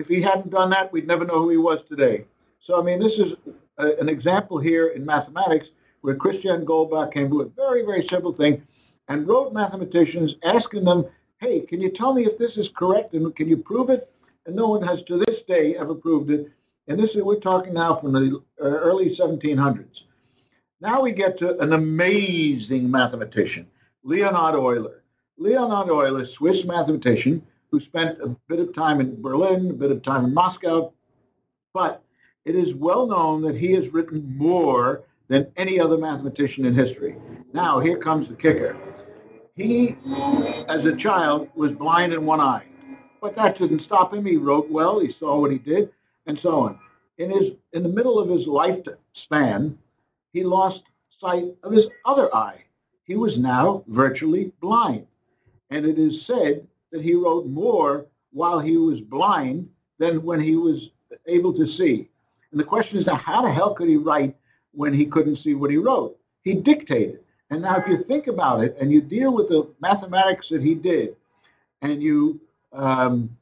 If 0.00 0.08
he 0.08 0.20
hadn't 0.20 0.50
done 0.50 0.70
that, 0.70 0.92
we'd 0.92 1.06
never 1.06 1.24
know 1.24 1.42
who 1.42 1.50
he 1.50 1.56
was 1.56 1.82
today. 1.82 2.24
So, 2.60 2.80
I 2.80 2.84
mean, 2.84 2.98
this 2.98 3.18
is 3.18 3.34
a, 3.78 3.92
an 4.00 4.08
example 4.08 4.58
here 4.58 4.88
in 4.88 5.04
mathematics 5.04 5.68
where 6.00 6.14
Christian 6.14 6.64
Goldbach 6.64 7.12
came 7.12 7.30
to 7.30 7.42
a 7.42 7.48
very, 7.48 7.84
very 7.84 8.06
simple 8.06 8.32
thing 8.32 8.62
and 9.08 9.28
wrote 9.28 9.52
mathematicians 9.52 10.36
asking 10.44 10.84
them, 10.84 11.06
hey, 11.38 11.60
can 11.60 11.80
you 11.80 11.90
tell 11.90 12.14
me 12.14 12.24
if 12.24 12.38
this 12.38 12.56
is 12.56 12.68
correct 12.68 13.14
and 13.14 13.34
can 13.36 13.48
you 13.48 13.56
prove 13.56 13.90
it? 13.90 14.10
And 14.46 14.56
no 14.56 14.68
one 14.68 14.82
has 14.82 15.02
to 15.02 15.18
this 15.18 15.42
day 15.42 15.76
ever 15.76 15.94
proved 15.94 16.30
it 16.30 16.50
and 16.90 16.98
this 16.98 17.14
is 17.14 17.22
we're 17.22 17.36
talking 17.36 17.74
now 17.74 17.94
from 17.94 18.12
the 18.12 18.42
uh, 18.60 18.64
early 18.64 19.14
1700s. 19.14 20.02
Now 20.80 21.02
we 21.02 21.12
get 21.12 21.38
to 21.38 21.56
an 21.60 21.72
amazing 21.72 22.90
mathematician, 22.90 23.68
Leonhard 24.02 24.56
Euler. 24.56 25.04
Leonhard 25.38 25.88
Euler, 25.88 26.26
Swiss 26.26 26.64
mathematician, 26.64 27.46
who 27.70 27.80
spent 27.80 28.20
a 28.20 28.28
bit 28.48 28.60
of 28.60 28.74
time 28.74 29.00
in 29.00 29.20
Berlin, 29.20 29.70
a 29.70 29.74
bit 29.74 29.90
of 29.90 30.02
time 30.02 30.24
in 30.24 30.34
Moscow, 30.34 30.92
but 31.72 32.02
it 32.44 32.56
is 32.56 32.74
well 32.74 33.06
known 33.06 33.42
that 33.42 33.56
he 33.56 33.72
has 33.72 33.88
written 33.88 34.36
more 34.36 35.04
than 35.28 35.50
any 35.56 35.78
other 35.78 35.96
mathematician 35.96 36.64
in 36.64 36.74
history. 36.74 37.16
Now, 37.52 37.78
here 37.78 37.96
comes 37.96 38.28
the 38.28 38.34
kicker. 38.34 38.76
He, 39.54 39.96
as 40.68 40.84
a 40.86 40.96
child, 40.96 41.48
was 41.54 41.72
blind 41.72 42.12
in 42.12 42.26
one 42.26 42.40
eye. 42.40 42.64
But 43.20 43.36
that 43.36 43.58
didn't 43.58 43.80
stop 43.80 44.14
him. 44.14 44.24
He 44.24 44.36
wrote 44.36 44.70
well. 44.70 44.98
He 44.98 45.10
saw 45.10 45.38
what 45.38 45.52
he 45.52 45.58
did 45.58 45.92
and 46.26 46.38
so 46.38 46.60
on. 46.60 46.78
In 47.18 47.30
his 47.30 47.50
in 47.72 47.82
the 47.82 47.88
middle 47.88 48.18
of 48.18 48.28
his 48.28 48.46
lifespan, 48.46 49.76
he 50.32 50.42
lost 50.42 50.84
sight 51.18 51.44
of 51.62 51.72
his 51.72 51.88
other 52.06 52.34
eye. 52.34 52.64
He 53.04 53.16
was 53.16 53.38
now 53.38 53.84
virtually 53.88 54.52
blind. 54.60 55.06
And 55.68 55.84
it 55.84 55.98
is 55.98 56.24
said 56.24 56.66
that 56.92 57.02
he 57.02 57.14
wrote 57.14 57.46
more 57.46 58.06
while 58.32 58.60
he 58.60 58.76
was 58.76 59.00
blind 59.00 59.68
than 59.98 60.22
when 60.22 60.40
he 60.40 60.56
was 60.56 60.90
able 61.26 61.52
to 61.54 61.66
see. 61.66 62.08
And 62.50 62.60
the 62.60 62.64
question 62.64 62.98
is 62.98 63.06
now, 63.06 63.14
how 63.14 63.42
the 63.42 63.50
hell 63.50 63.74
could 63.74 63.88
he 63.88 63.96
write 63.96 64.36
when 64.72 64.92
he 64.92 65.06
couldn't 65.06 65.36
see 65.36 65.54
what 65.54 65.70
he 65.70 65.76
wrote? 65.76 66.16
He 66.42 66.54
dictated. 66.54 67.20
And 67.50 67.62
now 67.62 67.76
if 67.76 67.88
you 67.88 68.02
think 68.02 68.28
about 68.28 68.62
it 68.62 68.76
and 68.80 68.92
you 68.92 69.00
deal 69.00 69.34
with 69.34 69.48
the 69.48 69.68
mathematics 69.80 70.48
that 70.50 70.62
he 70.62 70.74
did 70.74 71.16
and 71.82 72.02
you 72.02 72.40
um, 72.72 73.36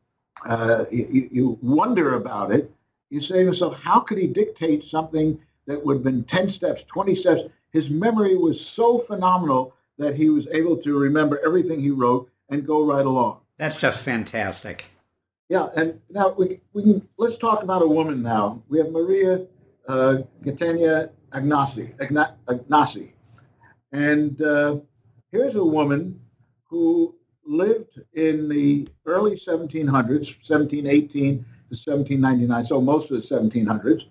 uh, 0.47 0.85
you, 0.91 1.29
you, 1.31 1.59
wonder 1.63 2.15
about 2.15 2.53
it, 2.53 2.71
you 3.11 3.21
say 3.21 3.39
to 3.39 3.45
yourself, 3.45 3.81
how 3.83 4.01
could 4.01 4.19
he 4.19 4.27
dictate 4.27 4.85
something 4.85 5.39
that 5.67 5.85
would 5.85 5.95
have 5.95 6.05
been 6.05 6.25
10 6.25 6.49
steps, 6.49 6.85
20 6.85 7.15
steps? 7.15 7.43
His 7.73 7.91
memory 7.91 8.37
was 8.37 8.65
so 8.65 8.99
phenomenal 8.99 9.75
that 9.99 10.15
he 10.15 10.31
was 10.31 10.47
able 10.53 10.77
to 10.79 10.99
remember 10.99 11.41
everything 11.45 11.81
he 11.81 11.91
wrote 11.91 12.31
and 12.49 12.67
go 12.67 12.85
right 12.85 13.05
along. 13.05 13.41
That's 13.59 13.77
just 13.77 14.01
fantastic. 14.01 14.87
Yeah, 15.49 15.69
and 15.77 16.01
now 16.11 16.35
we, 16.39 16.61
we 16.73 16.83
can, 16.83 17.09
let's 17.17 17.39
talk 17.39 17.63
about 17.63 17.83
a 17.83 17.87
woman 17.87 18.23
now. 18.23 18.63
We 18.69 18.79
have 18.79 18.91
Maria 18.91 19.47
uh, 19.89 20.19
Gaetana 20.45 21.11
Agnesi, 21.33 21.97
Agnesi. 22.47 23.13
And 23.93 24.41
uh, 24.43 24.77
here's 25.33 25.55
a 25.55 25.65
woman 25.65 26.21
who 26.65 27.17
lived 27.47 27.99
in 28.13 28.49
the 28.49 28.89
early 29.07 29.37
1700s, 29.37 30.37
1718 30.47 31.39
to 31.39 31.75
1799, 31.75 32.67
so 32.67 32.81
most 32.81 33.11
of 33.11 33.23
the 33.23 33.35
1700s. 33.35 34.05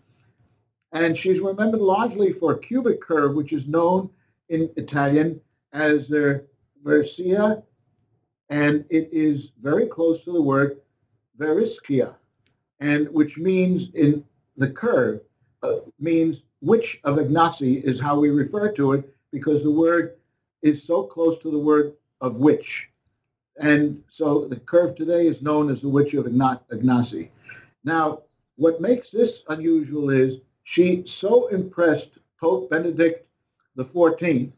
And 0.91 1.15
she's 1.15 1.39
remembered 1.39 1.82
largely 1.82 2.34
for 2.34 2.54
a 2.54 2.60
cubic 2.60 3.02
curve, 3.02 3.36
which 3.36 3.54
is 3.54 3.67
known 3.67 4.10
in 4.50 4.69
Italian 4.78 5.39
as 5.73 6.08
the 6.08 6.47
Versia, 6.84 7.62
and 8.49 8.86
it 8.89 9.10
is 9.12 9.51
very 9.62 9.88
close 9.88 10.23
to 10.23 10.31
the 10.31 10.41
word 10.41 10.79
veriskia, 11.38 12.15
and 12.79 13.07
which 13.10 13.38
means 13.38 13.89
in 13.93 14.23
the 14.57 14.69
curve, 14.69 15.21
uh, 15.63 15.77
means 15.99 16.43
which 16.62 16.99
of 17.03 17.17
Agnesi 17.17 17.83
is 17.83 17.99
how 17.99 18.19
we 18.19 18.29
refer 18.29 18.71
to 18.73 18.93
it, 18.93 19.15
because 19.31 19.63
the 19.63 19.71
word 19.71 20.17
is 20.62 20.83
so 20.83 21.03
close 21.03 21.38
to 21.39 21.51
the 21.51 21.60
word 21.60 21.93
of 22.21 22.36
which. 22.36 22.89
And 23.60 24.03
so 24.10 24.45
the 24.45 24.55
curve 24.55 24.95
today 24.95 25.27
is 25.27 25.41
known 25.41 25.69
as 25.69 25.81
the 25.81 25.89
Witch 25.89 26.13
of 26.13 26.25
Agnesi. 26.25 27.29
Now, 27.83 28.23
what 28.55 28.81
makes 28.81 29.12
this 29.12 29.43
unusual 29.49 30.10
is 30.10 30.38
she 30.63 31.05
so 31.05 31.47
impressed 31.47 32.17
Pope 32.39 32.69
Benedict 32.69 33.27
XIV 33.77 34.51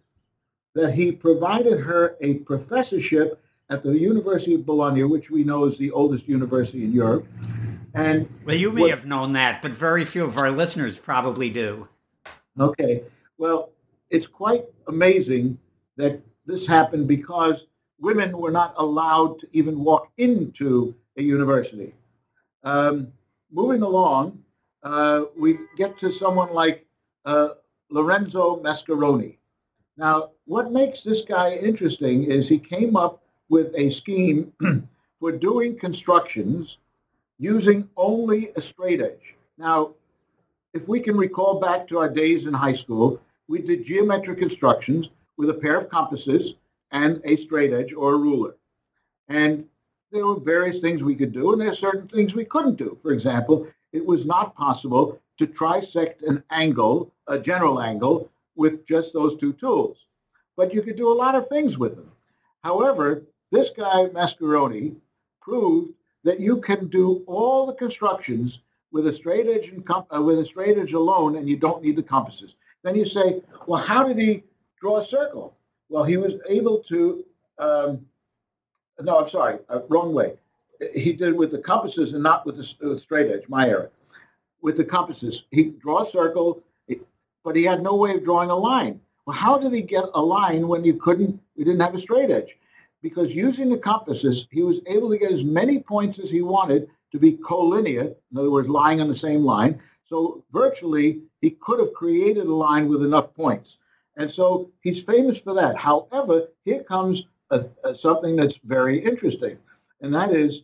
that 0.75 0.93
he 0.93 1.11
provided 1.11 1.79
her 1.79 2.17
a 2.21 2.35
professorship 2.35 3.41
at 3.69 3.83
the 3.83 3.97
University 3.97 4.55
of 4.55 4.65
Bologna, 4.65 5.03
which 5.03 5.29
we 5.29 5.43
know 5.43 5.65
is 5.65 5.77
the 5.77 5.91
oldest 5.91 6.27
university 6.27 6.83
in 6.83 6.91
Europe. 6.91 7.27
And 7.93 8.29
well, 8.45 8.55
you 8.55 8.71
may 8.71 8.81
what, 8.81 8.91
have 8.91 9.05
known 9.05 9.33
that, 9.33 9.61
but 9.61 9.71
very 9.71 10.05
few 10.05 10.23
of 10.23 10.37
our 10.37 10.51
listeners 10.51 10.97
probably 10.97 11.49
do. 11.49 11.87
Okay. 12.59 13.03
Well, 13.37 13.71
it's 14.09 14.27
quite 14.27 14.65
amazing 14.87 15.57
that 15.97 16.21
this 16.45 16.65
happened 16.65 17.07
because 17.07 17.65
women 17.99 18.37
were 18.37 18.51
not 18.51 18.73
allowed 18.77 19.39
to 19.39 19.47
even 19.53 19.83
walk 19.83 20.09
into 20.17 20.95
a 21.17 21.21
university. 21.21 21.93
Um, 22.63 23.11
moving 23.51 23.81
along, 23.81 24.41
uh, 24.83 25.25
we 25.37 25.59
get 25.77 25.97
to 25.99 26.11
someone 26.11 26.53
like 26.53 26.85
uh, 27.25 27.49
Lorenzo 27.89 28.61
Mascheroni. 28.61 29.37
Now, 29.97 30.31
what 30.45 30.71
makes 30.71 31.03
this 31.03 31.21
guy 31.21 31.55
interesting 31.55 32.23
is 32.23 32.47
he 32.47 32.57
came 32.57 32.95
up 32.95 33.23
with 33.49 33.73
a 33.75 33.89
scheme 33.89 34.53
for 35.19 35.31
doing 35.31 35.77
constructions 35.77 36.77
using 37.39 37.89
only 37.97 38.51
a 38.55 38.61
straight 38.61 39.01
edge. 39.01 39.35
Now, 39.57 39.93
if 40.73 40.87
we 40.87 40.99
can 40.99 41.17
recall 41.17 41.59
back 41.59 41.87
to 41.87 41.97
our 41.97 42.09
days 42.09 42.45
in 42.45 42.53
high 42.53 42.73
school, 42.73 43.19
we 43.47 43.61
did 43.61 43.85
geometric 43.85 44.37
constructions 44.37 45.09
with 45.37 45.49
a 45.49 45.53
pair 45.53 45.79
of 45.79 45.89
compasses 45.89 46.53
and 46.91 47.21
a 47.23 47.35
straight 47.37 47.73
edge 47.73 47.93
or 47.93 48.13
a 48.13 48.17
ruler. 48.17 48.55
And 49.27 49.65
there 50.11 50.25
were 50.25 50.39
various 50.39 50.79
things 50.79 51.03
we 51.03 51.15
could 51.15 51.31
do, 51.31 51.51
and 51.51 51.61
there 51.61 51.69
are 51.69 51.75
certain 51.75 52.07
things 52.07 52.33
we 52.35 52.45
couldn't 52.45 52.75
do. 52.75 52.97
For 53.01 53.11
example, 53.11 53.67
it 53.93 54.05
was 54.05 54.25
not 54.25 54.55
possible 54.55 55.19
to 55.37 55.47
trisect 55.47 56.27
an 56.27 56.43
angle, 56.51 57.11
a 57.27 57.39
general 57.39 57.81
angle, 57.81 58.29
with 58.55 58.85
just 58.85 59.13
those 59.13 59.37
two 59.37 59.53
tools. 59.53 59.97
But 60.57 60.73
you 60.73 60.81
could 60.81 60.97
do 60.97 61.11
a 61.11 61.15
lot 61.15 61.35
of 61.35 61.47
things 61.47 61.77
with 61.77 61.95
them. 61.95 62.11
However, 62.63 63.23
this 63.51 63.69
guy, 63.69 64.07
Mascheroni, 64.07 64.95
proved 65.41 65.93
that 66.23 66.39
you 66.39 66.61
can 66.61 66.87
do 66.87 67.23
all 67.27 67.65
the 67.65 67.73
constructions 67.73 68.59
with 68.91 69.07
a 69.07 69.13
straight 69.13 69.47
edge 69.47 69.69
and 69.69 69.85
comp- 69.85 70.13
uh, 70.15 70.21
with 70.21 70.39
a 70.39 70.45
straight 70.45 70.77
edge 70.77 70.93
alone, 70.93 71.37
and 71.37 71.47
you 71.47 71.57
don't 71.57 71.83
need 71.83 71.95
the 71.95 72.03
compasses. 72.03 72.55
Then 72.83 72.95
you 72.95 73.05
say, 73.05 73.41
well, 73.67 73.81
how 73.81 74.07
did 74.07 74.17
he 74.17 74.43
draw 74.79 74.97
a 74.97 75.03
circle? 75.03 75.55
Well, 75.89 76.03
he 76.03 76.17
was 76.17 76.33
able 76.47 76.79
to. 76.89 77.25
Um, 77.57 78.05
no, 79.01 79.19
I'm 79.19 79.29
sorry, 79.29 79.59
uh, 79.69 79.81
wrong 79.89 80.13
way. 80.13 80.37
He 80.93 81.13
did 81.13 81.35
with 81.35 81.51
the 81.51 81.59
compasses 81.59 82.13
and 82.13 82.23
not 82.23 82.45
with 82.45 82.57
the 82.57 82.91
uh, 82.91 82.97
straight 82.97 83.31
edge. 83.31 83.43
My 83.47 83.67
error. 83.67 83.91
With 84.61 84.75
the 84.75 84.83
compasses, 84.83 85.43
he 85.51 85.71
draw 85.81 86.01
a 86.01 86.05
circle, 86.05 86.61
but 87.45 87.55
he 87.55 87.63
had 87.63 87.81
no 87.81 87.95
way 87.95 88.15
of 88.15 88.23
drawing 88.25 88.49
a 88.49 88.55
line. 88.55 88.99
Well, 89.25 89.37
how 89.37 89.57
did 89.57 89.71
he 89.73 89.81
get 89.81 90.03
a 90.13 90.21
line 90.21 90.67
when 90.67 90.83
you 90.83 90.95
couldn't? 90.95 91.39
We 91.55 91.63
didn't 91.63 91.79
have 91.79 91.95
a 91.95 91.99
straight 91.99 92.29
edge 92.29 92.57
because 93.01 93.33
using 93.33 93.69
the 93.69 93.77
compasses, 93.77 94.47
he 94.51 94.63
was 94.63 94.81
able 94.87 95.09
to 95.09 95.17
get 95.17 95.31
as 95.31 95.43
many 95.43 95.79
points 95.79 96.19
as 96.19 96.29
he 96.29 96.41
wanted 96.41 96.89
to 97.11 97.19
be 97.19 97.37
collinear, 97.37 98.15
in 98.31 98.37
other 98.37 98.51
words, 98.51 98.67
lying 98.67 99.01
on 99.01 99.07
the 99.07 99.15
same 99.15 99.43
line. 99.43 99.81
So 100.05 100.43
virtually, 100.51 101.21
he 101.41 101.51
could 101.51 101.79
have 101.79 101.93
created 101.93 102.45
a 102.45 102.53
line 102.53 102.87
with 102.87 103.03
enough 103.03 103.33
points. 103.33 103.77
And 104.17 104.29
so 104.29 104.71
he's 104.81 105.01
famous 105.01 105.39
for 105.39 105.53
that. 105.53 105.77
However, 105.77 106.47
here 106.65 106.83
comes 106.83 107.23
a, 107.51 107.65
a, 107.83 107.95
something 107.95 108.35
that's 108.35 108.59
very 108.63 108.99
interesting, 108.99 109.57
and 110.01 110.13
that 110.13 110.31
is 110.31 110.63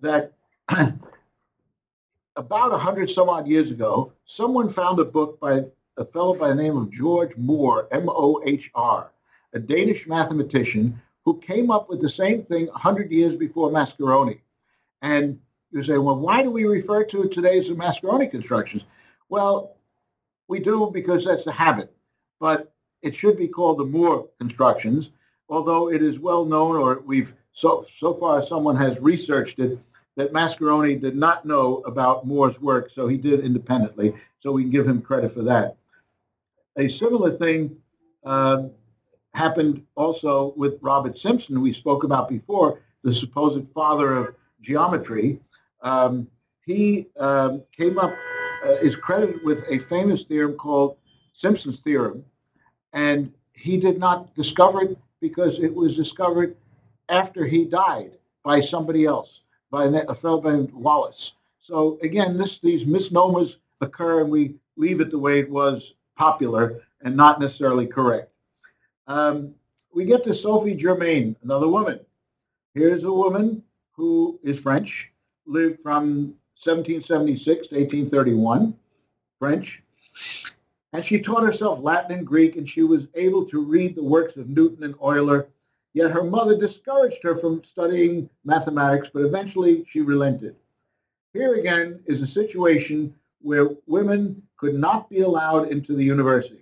that 0.00 0.32
about 0.68 2.70
100 2.70 3.10
some 3.10 3.28
odd 3.28 3.48
years 3.48 3.70
ago, 3.70 4.12
someone 4.26 4.68
found 4.68 5.00
a 5.00 5.04
book 5.04 5.40
by 5.40 5.64
a 5.96 6.04
fellow 6.04 6.34
by 6.34 6.48
the 6.48 6.54
name 6.54 6.76
of 6.76 6.90
George 6.90 7.34
Mohr, 7.36 7.86
M-O-H-R, 7.90 9.10
a 9.54 9.58
Danish 9.58 10.06
mathematician 10.06 11.00
who 11.24 11.38
came 11.38 11.70
up 11.70 11.88
with 11.88 12.00
the 12.00 12.10
same 12.10 12.42
thing 12.42 12.66
100 12.66 13.10
years 13.10 13.36
before 13.36 13.70
Mascheroni. 13.70 14.40
And 15.02 15.38
you 15.70 15.82
say, 15.82 15.98
well, 15.98 16.18
why 16.18 16.42
do 16.42 16.50
we 16.50 16.64
refer 16.64 17.04
to 17.04 17.28
today 17.28 17.58
as 17.58 17.68
the 17.68 17.74
Mascheroni 17.74 18.30
constructions? 18.30 18.82
Well, 19.28 19.76
we 20.48 20.60
do 20.60 20.90
because 20.92 21.24
that's 21.24 21.44
the 21.44 21.52
habit, 21.52 21.94
but 22.40 22.72
it 23.00 23.16
should 23.16 23.36
be 23.36 23.48
called 23.48 23.78
the 23.78 23.84
Mohr 23.84 24.28
constructions, 24.38 25.10
although 25.48 25.90
it 25.90 26.02
is 26.02 26.18
well 26.18 26.44
known, 26.44 26.76
or 26.76 27.00
we've 27.00 27.34
so 27.52 27.84
so 27.98 28.14
far 28.14 28.44
someone 28.44 28.76
has 28.76 28.98
researched 29.00 29.58
it 29.58 29.78
that 30.16 30.32
Mascheroni 30.32 31.00
did 31.00 31.16
not 31.16 31.46
know 31.46 31.78
about 31.86 32.26
Mohr's 32.26 32.60
work, 32.60 32.90
so 32.90 33.08
he 33.08 33.16
did 33.16 33.40
independently. 33.40 34.14
So 34.40 34.52
we 34.52 34.62
can 34.62 34.70
give 34.70 34.86
him 34.86 35.00
credit 35.00 35.32
for 35.32 35.42
that. 35.42 35.76
A 36.76 36.88
similar 36.88 37.30
thing 37.30 37.76
uh, 38.24 38.64
happened 39.34 39.82
also 39.94 40.52
with 40.56 40.78
Robert 40.82 41.18
Simson, 41.18 41.60
we 41.60 41.72
spoke 41.72 42.04
about 42.04 42.28
before, 42.28 42.80
the 43.02 43.14
supposed 43.14 43.66
father 43.68 44.14
of 44.14 44.34
geometry. 44.60 45.40
Um, 45.82 46.28
he 46.64 47.08
um, 47.18 47.62
came 47.76 47.98
up, 47.98 48.14
uh, 48.64 48.72
is 48.82 48.94
credited 48.94 49.42
with 49.44 49.64
a 49.68 49.78
famous 49.78 50.22
theorem 50.24 50.54
called 50.54 50.96
Simson's 51.32 51.80
theorem, 51.80 52.24
and 52.92 53.32
he 53.52 53.78
did 53.78 53.98
not 53.98 54.34
discover 54.34 54.82
it 54.82 54.98
because 55.20 55.58
it 55.58 55.74
was 55.74 55.96
discovered 55.96 56.56
after 57.08 57.44
he 57.46 57.64
died 57.64 58.12
by 58.42 58.60
somebody 58.60 59.06
else, 59.06 59.40
by 59.70 59.84
a 59.84 60.14
fellow 60.14 60.42
named 60.42 60.72
Wallace. 60.72 61.32
So 61.60 61.98
again, 62.02 62.36
this, 62.36 62.58
these 62.58 62.86
misnomers 62.86 63.58
occur, 63.80 64.20
and 64.20 64.30
we 64.30 64.54
leave 64.76 65.00
it 65.00 65.10
the 65.10 65.18
way 65.18 65.38
it 65.38 65.50
was 65.50 65.94
popular 66.16 66.82
and 67.02 67.16
not 67.16 67.40
necessarily 67.40 67.86
correct. 67.86 68.31
Um, 69.12 69.54
we 69.92 70.06
get 70.06 70.24
to 70.24 70.34
Sophie 70.34 70.74
Germain, 70.74 71.36
another 71.42 71.68
woman. 71.68 72.00
Here's 72.72 73.04
a 73.04 73.12
woman 73.12 73.62
who 73.90 74.40
is 74.42 74.58
French, 74.58 75.12
lived 75.44 75.82
from 75.82 76.34
1776 76.56 77.44
to 77.44 77.74
1831, 77.74 78.74
French. 79.38 79.82
And 80.94 81.04
she 81.04 81.20
taught 81.20 81.44
herself 81.44 81.80
Latin 81.82 82.16
and 82.16 82.26
Greek, 82.26 82.56
and 82.56 82.66
she 82.66 82.84
was 82.84 83.06
able 83.14 83.44
to 83.50 83.62
read 83.62 83.94
the 83.94 84.02
works 84.02 84.36
of 84.36 84.48
Newton 84.48 84.82
and 84.82 84.94
Euler. 85.04 85.48
Yet 85.92 86.10
her 86.10 86.24
mother 86.24 86.58
discouraged 86.58 87.22
her 87.22 87.36
from 87.36 87.62
studying 87.62 88.30
mathematics, 88.46 89.10
but 89.12 89.26
eventually 89.26 89.84
she 89.90 90.00
relented. 90.00 90.56
Here 91.34 91.56
again 91.56 92.00
is 92.06 92.22
a 92.22 92.26
situation 92.26 93.14
where 93.42 93.68
women 93.86 94.42
could 94.56 94.74
not 94.74 95.10
be 95.10 95.20
allowed 95.20 95.68
into 95.68 95.94
the 95.94 96.04
university 96.04 96.61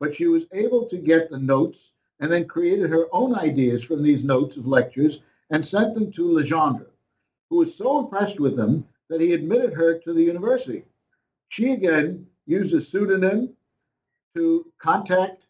but 0.00 0.14
she 0.14 0.26
was 0.26 0.44
able 0.52 0.86
to 0.86 0.96
get 0.96 1.30
the 1.30 1.38
notes 1.38 1.90
and 2.20 2.30
then 2.30 2.46
created 2.46 2.90
her 2.90 3.06
own 3.12 3.34
ideas 3.34 3.82
from 3.82 4.02
these 4.02 4.24
notes 4.24 4.56
of 4.56 4.66
lectures 4.66 5.20
and 5.50 5.66
sent 5.66 5.94
them 5.94 6.10
to 6.12 6.28
Legendre, 6.28 6.86
who 7.50 7.58
was 7.58 7.74
so 7.74 8.00
impressed 8.00 8.40
with 8.40 8.56
them 8.56 8.86
that 9.08 9.20
he 9.20 9.32
admitted 9.32 9.72
her 9.72 9.98
to 9.98 10.12
the 10.12 10.22
university. 10.22 10.84
She 11.48 11.72
again 11.72 12.26
used 12.46 12.74
a 12.74 12.82
pseudonym 12.82 13.54
to 14.34 14.66
contact 14.78 15.44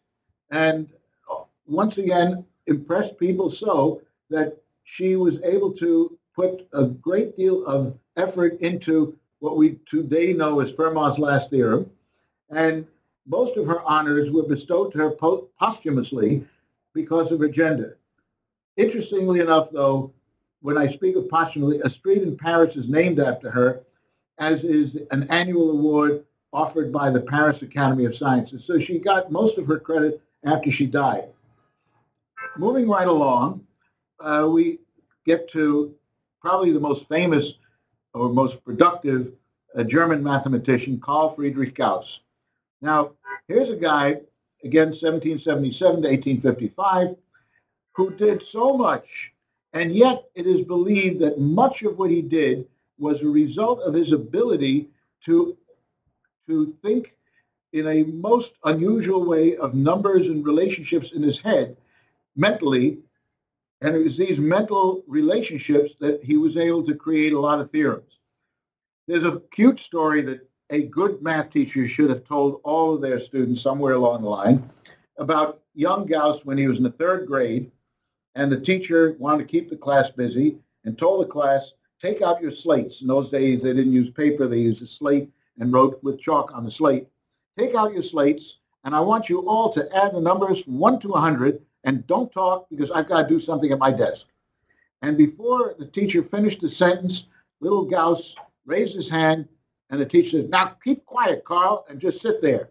and 0.51 0.87
uh, 1.31 1.43
once 1.65 1.97
again 1.97 2.45
impressed 2.67 3.17
people 3.17 3.49
so 3.49 4.01
that 4.29 4.57
she 4.83 5.15
was 5.15 5.41
able 5.43 5.71
to 5.73 6.17
put 6.35 6.67
a 6.73 6.85
great 6.85 7.35
deal 7.35 7.65
of 7.65 7.97
effort 8.15 8.59
into 8.61 9.17
what 9.39 9.57
we 9.57 9.77
today 9.89 10.33
know 10.33 10.59
as 10.59 10.71
Fermat's 10.71 11.19
last 11.19 11.49
theorem. 11.49 11.89
And 12.49 12.87
most 13.27 13.57
of 13.57 13.67
her 13.67 13.81
honors 13.83 14.31
were 14.31 14.47
bestowed 14.47 14.91
to 14.93 14.97
her 14.99 15.11
po- 15.11 15.49
posthumously 15.59 16.45
because 16.93 17.31
of 17.31 17.39
her 17.39 17.49
gender. 17.49 17.97
Interestingly 18.77 19.41
enough, 19.41 19.69
though, 19.69 20.13
when 20.61 20.77
I 20.77 20.87
speak 20.87 21.15
of 21.15 21.29
posthumously, 21.29 21.81
a 21.81 21.89
street 21.89 22.23
in 22.23 22.37
Paris 22.37 22.75
is 22.75 22.87
named 22.87 23.19
after 23.19 23.51
her, 23.51 23.83
as 24.39 24.63
is 24.63 24.97
an 25.11 25.27
annual 25.29 25.71
award 25.71 26.23
offered 26.53 26.91
by 26.91 27.09
the 27.09 27.21
Paris 27.21 27.61
Academy 27.61 28.05
of 28.05 28.15
Sciences. 28.15 28.63
So 28.63 28.79
she 28.79 28.99
got 28.99 29.31
most 29.31 29.57
of 29.57 29.67
her 29.67 29.79
credit 29.79 30.21
after 30.45 30.71
she 30.71 30.85
died. 30.85 31.29
Moving 32.57 32.87
right 32.87 33.07
along, 33.07 33.61
uh, 34.19 34.47
we 34.49 34.79
get 35.25 35.51
to 35.51 35.93
probably 36.41 36.71
the 36.71 36.79
most 36.79 37.07
famous 37.09 37.55
or 38.13 38.29
most 38.29 38.63
productive 38.63 39.33
uh, 39.75 39.83
German 39.83 40.23
mathematician, 40.23 40.99
Carl 40.99 41.35
Friedrich 41.35 41.75
Gauss. 41.75 42.21
Now, 42.81 43.13
here's 43.47 43.69
a 43.69 43.75
guy, 43.75 44.21
again, 44.63 44.89
1777 44.89 46.01
to 46.01 46.07
1855, 46.09 47.15
who 47.93 48.11
did 48.11 48.43
so 48.43 48.77
much, 48.77 49.33
and 49.73 49.95
yet 49.95 50.25
it 50.35 50.45
is 50.45 50.61
believed 50.61 51.19
that 51.21 51.39
much 51.39 51.83
of 51.83 51.97
what 51.97 52.11
he 52.11 52.21
did 52.21 52.67
was 52.99 53.21
a 53.21 53.27
result 53.27 53.81
of 53.81 53.93
his 53.93 54.11
ability 54.11 54.89
to, 55.25 55.57
to 56.47 56.67
think 56.83 57.15
in 57.73 57.87
a 57.87 58.03
most 58.03 58.53
unusual 58.65 59.25
way 59.25 59.57
of 59.57 59.73
numbers 59.73 60.27
and 60.27 60.45
relationships 60.45 61.11
in 61.11 61.23
his 61.23 61.39
head. 61.39 61.75
mentally, 62.35 62.99
and 63.81 63.95
it 63.95 64.03
was 64.03 64.15
these 64.15 64.39
mental 64.39 65.03
relationships 65.07 65.95
that 65.99 66.23
he 66.23 66.37
was 66.37 66.55
able 66.55 66.83
to 66.83 66.95
create 66.95 67.33
a 67.33 67.39
lot 67.39 67.59
of 67.59 67.71
theorems. 67.71 68.19
There's 69.07 69.25
a 69.25 69.41
cute 69.51 69.79
story 69.79 70.21
that 70.21 70.47
a 70.69 70.83
good 70.83 71.21
math 71.21 71.49
teacher 71.51 71.87
should 71.87 72.09
have 72.09 72.25
told 72.25 72.61
all 72.63 72.95
of 72.95 73.01
their 73.01 73.19
students 73.19 73.61
somewhere 73.61 73.93
along 73.93 74.21
the 74.21 74.29
line 74.29 74.69
about 75.17 75.61
young 75.73 76.05
Gauss 76.05 76.45
when 76.45 76.57
he 76.57 76.67
was 76.67 76.77
in 76.77 76.83
the 76.83 76.91
third 76.91 77.27
grade, 77.27 77.71
and 78.35 78.51
the 78.51 78.59
teacher 78.59 79.15
wanted 79.17 79.43
to 79.43 79.49
keep 79.49 79.69
the 79.69 79.77
class 79.77 80.09
busy 80.09 80.59
and 80.83 80.97
told 80.97 81.23
the 81.25 81.29
class, 81.29 81.71
take 82.01 82.21
out 82.21 82.41
your 82.41 82.51
slates. 82.51 83.01
In 83.01 83.07
those 83.07 83.29
days, 83.29 83.61
they 83.61 83.73
didn't 83.73 83.93
use 83.93 84.09
paper. 84.09 84.47
They 84.47 84.59
used 84.59 84.83
a 84.83 84.87
slate 84.87 85.31
and 85.57 85.73
wrote 85.73 86.03
with 86.03 86.21
chalk 86.21 86.53
on 86.53 86.63
the 86.63 86.71
slate. 86.71 87.07
Take 87.57 87.73
out 87.73 87.93
your 87.93 88.03
slates, 88.03 88.59
and 88.83 88.95
I 88.95 88.99
want 88.99 89.29
you 89.29 89.47
all 89.47 89.73
to 89.73 89.95
add 89.95 90.13
the 90.13 90.21
numbers 90.21 90.63
from 90.63 90.77
1 90.77 90.99
to 91.01 91.07
100, 91.09 91.61
and 91.83 92.05
don't 92.05 92.31
talk 92.31 92.69
because 92.69 92.91
I've 92.91 93.09
got 93.09 93.23
to 93.23 93.27
do 93.27 93.39
something 93.39 93.71
at 93.71 93.79
my 93.79 93.91
desk. 93.91 94.27
And 95.01 95.17
before 95.17 95.75
the 95.79 95.87
teacher 95.87 96.21
finished 96.21 96.61
the 96.61 96.69
sentence, 96.69 97.25
little 97.59 97.85
Gauss 97.85 98.35
raised 98.65 98.95
his 98.95 99.09
hand, 99.09 99.47
and 99.89 99.99
the 99.99 100.05
teacher 100.05 100.41
said, 100.41 100.49
now 100.49 100.75
keep 100.83 101.05
quiet, 101.05 101.43
Carl, 101.45 101.85
and 101.89 101.99
just 101.99 102.21
sit 102.21 102.41
there. 102.41 102.69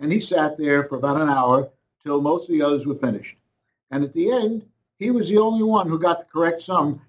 And 0.00 0.12
he 0.12 0.20
sat 0.20 0.56
there 0.58 0.84
for 0.84 0.96
about 0.96 1.20
an 1.20 1.28
hour 1.28 1.68
till 2.02 2.20
most 2.20 2.44
of 2.44 2.50
the 2.50 2.62
others 2.62 2.86
were 2.86 2.94
finished. 2.94 3.36
And 3.90 4.04
at 4.04 4.12
the 4.12 4.30
end, 4.30 4.64
he 4.98 5.10
was 5.10 5.28
the 5.28 5.38
only 5.38 5.62
one 5.62 5.88
who 5.88 5.98
got 5.98 6.18
the 6.18 6.24
correct 6.24 6.62
sum 6.62 7.00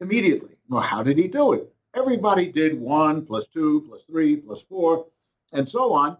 immediately. 0.00 0.56
Well, 0.68 0.82
how 0.82 1.02
did 1.02 1.18
he 1.18 1.28
do 1.28 1.52
it? 1.52 1.72
Everybody 1.94 2.50
did 2.50 2.80
1 2.80 3.26
plus 3.26 3.46
2 3.52 3.86
plus 3.88 4.02
3 4.10 4.36
plus 4.36 4.62
4 4.62 5.06
and 5.52 5.68
so 5.68 5.92
on. 5.92 6.16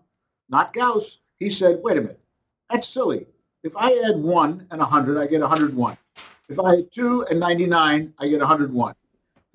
Not 0.48 0.72
Gauss. 0.72 1.18
He 1.38 1.50
said, 1.50 1.80
wait 1.82 1.96
a 1.96 2.00
minute, 2.00 2.20
that's 2.70 2.88
silly. 2.88 3.26
If 3.62 3.76
I 3.76 3.92
add 4.04 4.16
1 4.16 4.66
and 4.70 4.80
a 4.80 4.85
100, 4.85 5.18
I 5.18 5.26
get 5.26 5.40
101. 5.40 5.96
If 6.48 6.61
I 6.61 6.74
add 6.74 6.92
2 6.92 7.26
and 7.30 7.40
99, 7.40 8.12
I 8.18 8.28
get 8.28 8.40
101. 8.40 8.94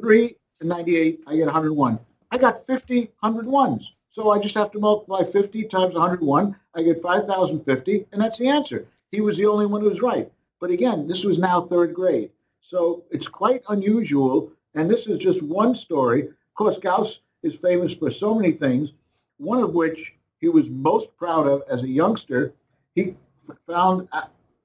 3 0.01 0.35
and 0.59 0.69
98, 0.69 1.23
I 1.27 1.35
get 1.35 1.45
101. 1.45 1.99
I 2.31 2.37
got 2.37 2.65
50 2.65 3.11
101s. 3.23 3.85
So 4.11 4.31
I 4.31 4.39
just 4.39 4.55
have 4.55 4.71
to 4.71 4.79
multiply 4.79 5.23
50 5.23 5.65
times 5.65 5.93
101. 5.93 6.55
I 6.73 6.81
get 6.81 7.01
5,050, 7.01 8.05
and 8.11 8.21
that's 8.21 8.39
the 8.39 8.47
answer. 8.47 8.87
He 9.11 9.21
was 9.21 9.37
the 9.37 9.45
only 9.45 9.67
one 9.67 9.81
who 9.81 9.89
was 9.89 10.01
right. 10.01 10.31
But 10.59 10.71
again, 10.71 11.07
this 11.07 11.23
was 11.23 11.37
now 11.37 11.61
third 11.61 11.93
grade. 11.93 12.31
So 12.61 13.03
it's 13.11 13.27
quite 13.27 13.61
unusual. 13.69 14.51
And 14.73 14.89
this 14.89 15.07
is 15.07 15.19
just 15.19 15.41
one 15.41 15.75
story. 15.75 16.23
Of 16.23 16.53
course, 16.55 16.77
Gauss 16.77 17.19
is 17.43 17.55
famous 17.55 17.95
for 17.95 18.11
so 18.11 18.33
many 18.33 18.51
things, 18.51 18.89
one 19.37 19.63
of 19.63 19.73
which 19.73 20.13
he 20.39 20.49
was 20.49 20.69
most 20.69 21.15
proud 21.15 21.47
of 21.47 21.61
as 21.69 21.83
a 21.83 21.87
youngster. 21.87 22.53
He 22.95 23.15
found 23.67 24.09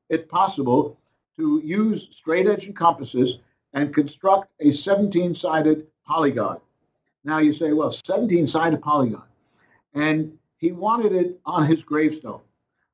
it 0.09 0.29
possible 0.29 0.99
to 1.39 1.61
use 1.65 2.09
straight 2.11 2.47
edge 2.47 2.67
and 2.67 2.77
compasses 2.77 3.39
and 3.75 3.95
construct 3.95 4.51
a 4.61 4.69
17-sided 4.69 5.87
polygon. 6.07 6.61
Now 7.25 7.39
you 7.39 7.53
say, 7.53 7.73
well, 7.73 7.91
17-sided 7.91 8.83
polygon. 8.83 9.23
And 9.95 10.37
he 10.57 10.73
wanted 10.73 11.13
it 11.13 11.41
on 11.45 11.67
his 11.67 11.83
gravestone. 11.83 12.41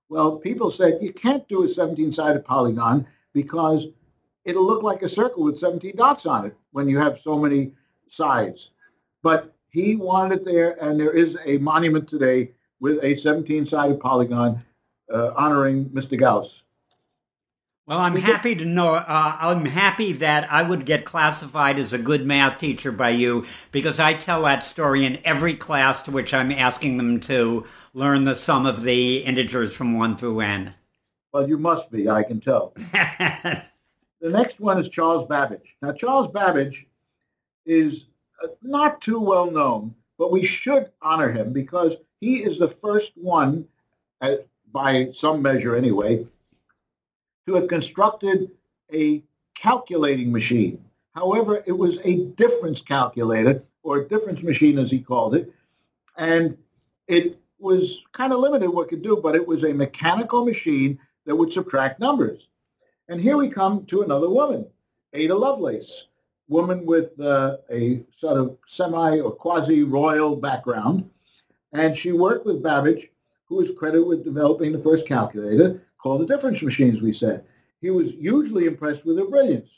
Well, 0.08 0.36
people 0.36 0.70
said, 0.70 0.98
you 1.02 1.12
can't 1.12 1.46
do 1.48 1.64
a 1.64 1.68
17-sided 1.68 2.44
polygon 2.44 3.06
because 3.34 3.86
it'll 4.44 4.66
look 4.66 4.82
like 4.82 5.02
a 5.02 5.08
circle 5.08 5.44
with 5.44 5.58
17 5.58 5.96
dots 5.96 6.26
on 6.26 6.46
it 6.46 6.56
when 6.72 6.88
you 6.88 6.98
have 6.98 7.20
so 7.20 7.38
many 7.38 7.72
sides. 8.08 8.70
But 9.22 9.54
he 9.70 9.96
wanted 9.96 10.40
it 10.40 10.44
there, 10.44 10.82
and 10.82 10.98
there 10.98 11.12
is 11.12 11.36
a 11.44 11.58
monument 11.58 12.08
today 12.08 12.52
with 12.80 12.98
a 13.02 13.14
17-sided 13.14 14.00
polygon 14.00 14.64
uh, 15.12 15.32
honoring 15.36 15.86
Mr. 15.90 16.18
Gauss. 16.18 16.62
Well, 17.88 18.00
I'm 18.00 18.16
happy 18.16 18.54
to 18.54 18.66
know. 18.66 18.96
Uh, 18.96 19.36
I'm 19.40 19.64
happy 19.64 20.12
that 20.12 20.52
I 20.52 20.62
would 20.62 20.84
get 20.84 21.06
classified 21.06 21.78
as 21.78 21.94
a 21.94 21.98
good 21.98 22.26
math 22.26 22.58
teacher 22.58 22.92
by 22.92 23.08
you 23.08 23.46
because 23.72 23.98
I 23.98 24.12
tell 24.12 24.42
that 24.42 24.62
story 24.62 25.06
in 25.06 25.18
every 25.24 25.54
class 25.54 26.02
to 26.02 26.10
which 26.10 26.34
I'm 26.34 26.52
asking 26.52 26.98
them 26.98 27.18
to 27.20 27.64
learn 27.94 28.24
the 28.24 28.34
sum 28.34 28.66
of 28.66 28.82
the 28.82 29.20
integers 29.20 29.74
from 29.74 29.96
1 29.96 30.18
through 30.18 30.40
n. 30.40 30.74
Well, 31.32 31.48
you 31.48 31.56
must 31.56 31.90
be, 31.90 32.10
I 32.10 32.24
can 32.24 32.42
tell. 32.42 32.74
the 32.92 33.62
next 34.20 34.60
one 34.60 34.78
is 34.78 34.90
Charles 34.90 35.26
Babbage. 35.26 35.74
Now, 35.80 35.92
Charles 35.92 36.30
Babbage 36.30 36.86
is 37.64 38.04
uh, 38.44 38.48
not 38.60 39.00
too 39.00 39.18
well 39.18 39.50
known, 39.50 39.94
but 40.18 40.30
we 40.30 40.44
should 40.44 40.90
honor 41.00 41.32
him 41.32 41.54
because 41.54 41.96
he 42.20 42.42
is 42.42 42.58
the 42.58 42.68
first 42.68 43.12
one, 43.14 43.66
uh, 44.20 44.34
by 44.74 45.10
some 45.14 45.40
measure 45.40 45.74
anyway, 45.74 46.26
to 47.48 47.54
have 47.54 47.66
constructed 47.68 48.50
a 48.92 49.22
calculating 49.54 50.30
machine. 50.30 50.84
However, 51.14 51.64
it 51.66 51.72
was 51.72 51.98
a 52.04 52.26
difference 52.36 52.80
calculator, 52.80 53.64
or 53.82 53.98
a 53.98 54.08
difference 54.08 54.42
machine 54.42 54.78
as 54.78 54.90
he 54.90 55.00
called 55.00 55.34
it, 55.34 55.52
and 56.16 56.56
it 57.06 57.38
was 57.58 58.02
kind 58.12 58.32
of 58.32 58.40
limited 58.40 58.68
what 58.68 58.86
it 58.86 58.88
could 58.90 59.02
do, 59.02 59.18
but 59.22 59.34
it 59.34 59.46
was 59.46 59.64
a 59.64 59.72
mechanical 59.72 60.44
machine 60.44 60.98
that 61.24 61.34
would 61.34 61.52
subtract 61.52 61.98
numbers. 61.98 62.48
And 63.08 63.20
here 63.20 63.36
we 63.36 63.48
come 63.48 63.86
to 63.86 64.02
another 64.02 64.28
woman, 64.28 64.66
Ada 65.14 65.34
Lovelace, 65.34 66.06
woman 66.48 66.84
with 66.84 67.18
uh, 67.18 67.56
a 67.70 68.04
sort 68.18 68.36
of 68.36 68.58
semi 68.66 69.20
or 69.20 69.30
quasi-royal 69.30 70.36
background. 70.36 71.08
And 71.72 71.96
she 71.96 72.12
worked 72.12 72.46
with 72.46 72.62
Babbage, 72.62 73.10
who 73.46 73.56
was 73.56 73.70
credited 73.78 74.06
with 74.06 74.24
developing 74.24 74.72
the 74.72 74.78
first 74.78 75.06
calculator, 75.06 75.82
called 75.98 76.20
the 76.22 76.26
difference 76.26 76.62
machines, 76.62 77.00
we 77.00 77.12
said. 77.12 77.44
He 77.80 77.90
was 77.90 78.12
hugely 78.12 78.66
impressed 78.66 79.04
with 79.04 79.18
her 79.18 79.26
brilliance. 79.26 79.68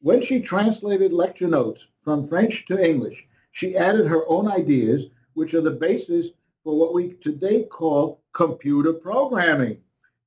When 0.00 0.22
she 0.22 0.40
translated 0.40 1.12
lecture 1.12 1.48
notes 1.48 1.86
from 2.02 2.26
French 2.26 2.64
to 2.66 2.82
English, 2.82 3.26
she 3.52 3.76
added 3.76 4.06
her 4.06 4.22
own 4.28 4.50
ideas, 4.50 5.06
which 5.34 5.54
are 5.54 5.60
the 5.60 5.70
basis 5.70 6.28
for 6.64 6.78
what 6.78 6.94
we 6.94 7.14
today 7.14 7.64
call 7.64 8.22
computer 8.32 8.92
programming. 8.92 9.78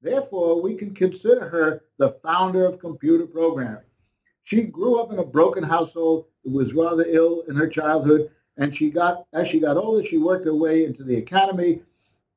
Therefore, 0.02 0.62
we 0.62 0.76
can 0.76 0.94
consider 0.94 1.48
her 1.48 1.84
the 1.98 2.18
founder 2.24 2.66
of 2.66 2.80
computer 2.80 3.26
programming. 3.26 3.84
She 4.44 4.64
grew 4.64 5.00
up 5.02 5.12
in 5.12 5.20
a 5.20 5.26
broken 5.26 5.64
household, 5.64 6.26
was 6.44 6.74
rather 6.74 7.06
ill 7.08 7.44
in 7.48 7.56
her 7.56 7.68
childhood, 7.68 8.30
and 8.58 8.76
she 8.76 8.90
got, 8.90 9.26
as 9.34 9.48
she 9.48 9.60
got 9.60 9.78
older, 9.78 10.06
she 10.06 10.18
worked 10.18 10.46
her 10.46 10.56
way 10.56 10.84
into 10.84 11.04
the 11.04 11.16
academy 11.16 11.82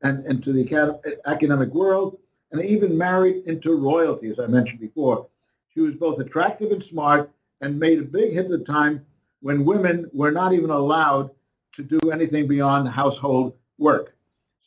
and 0.02 0.24
into 0.26 0.52
the 0.52 1.18
academic 1.26 1.74
world 1.74 2.18
and 2.58 2.68
even 2.68 2.96
married 2.96 3.44
into 3.46 3.76
royalty, 3.76 4.30
as 4.30 4.38
I 4.38 4.46
mentioned 4.46 4.80
before. 4.80 5.26
She 5.72 5.80
was 5.80 5.94
both 5.94 6.18
attractive 6.18 6.70
and 6.72 6.82
smart 6.82 7.30
and 7.60 7.78
made 7.78 7.98
a 7.98 8.02
big 8.02 8.32
hit 8.32 8.46
at 8.46 8.50
the 8.50 8.58
time 8.64 9.04
when 9.40 9.64
women 9.64 10.10
were 10.12 10.30
not 10.30 10.52
even 10.52 10.70
allowed 10.70 11.30
to 11.74 11.82
do 11.82 12.10
anything 12.10 12.48
beyond 12.48 12.88
household 12.88 13.54
work. 13.78 14.14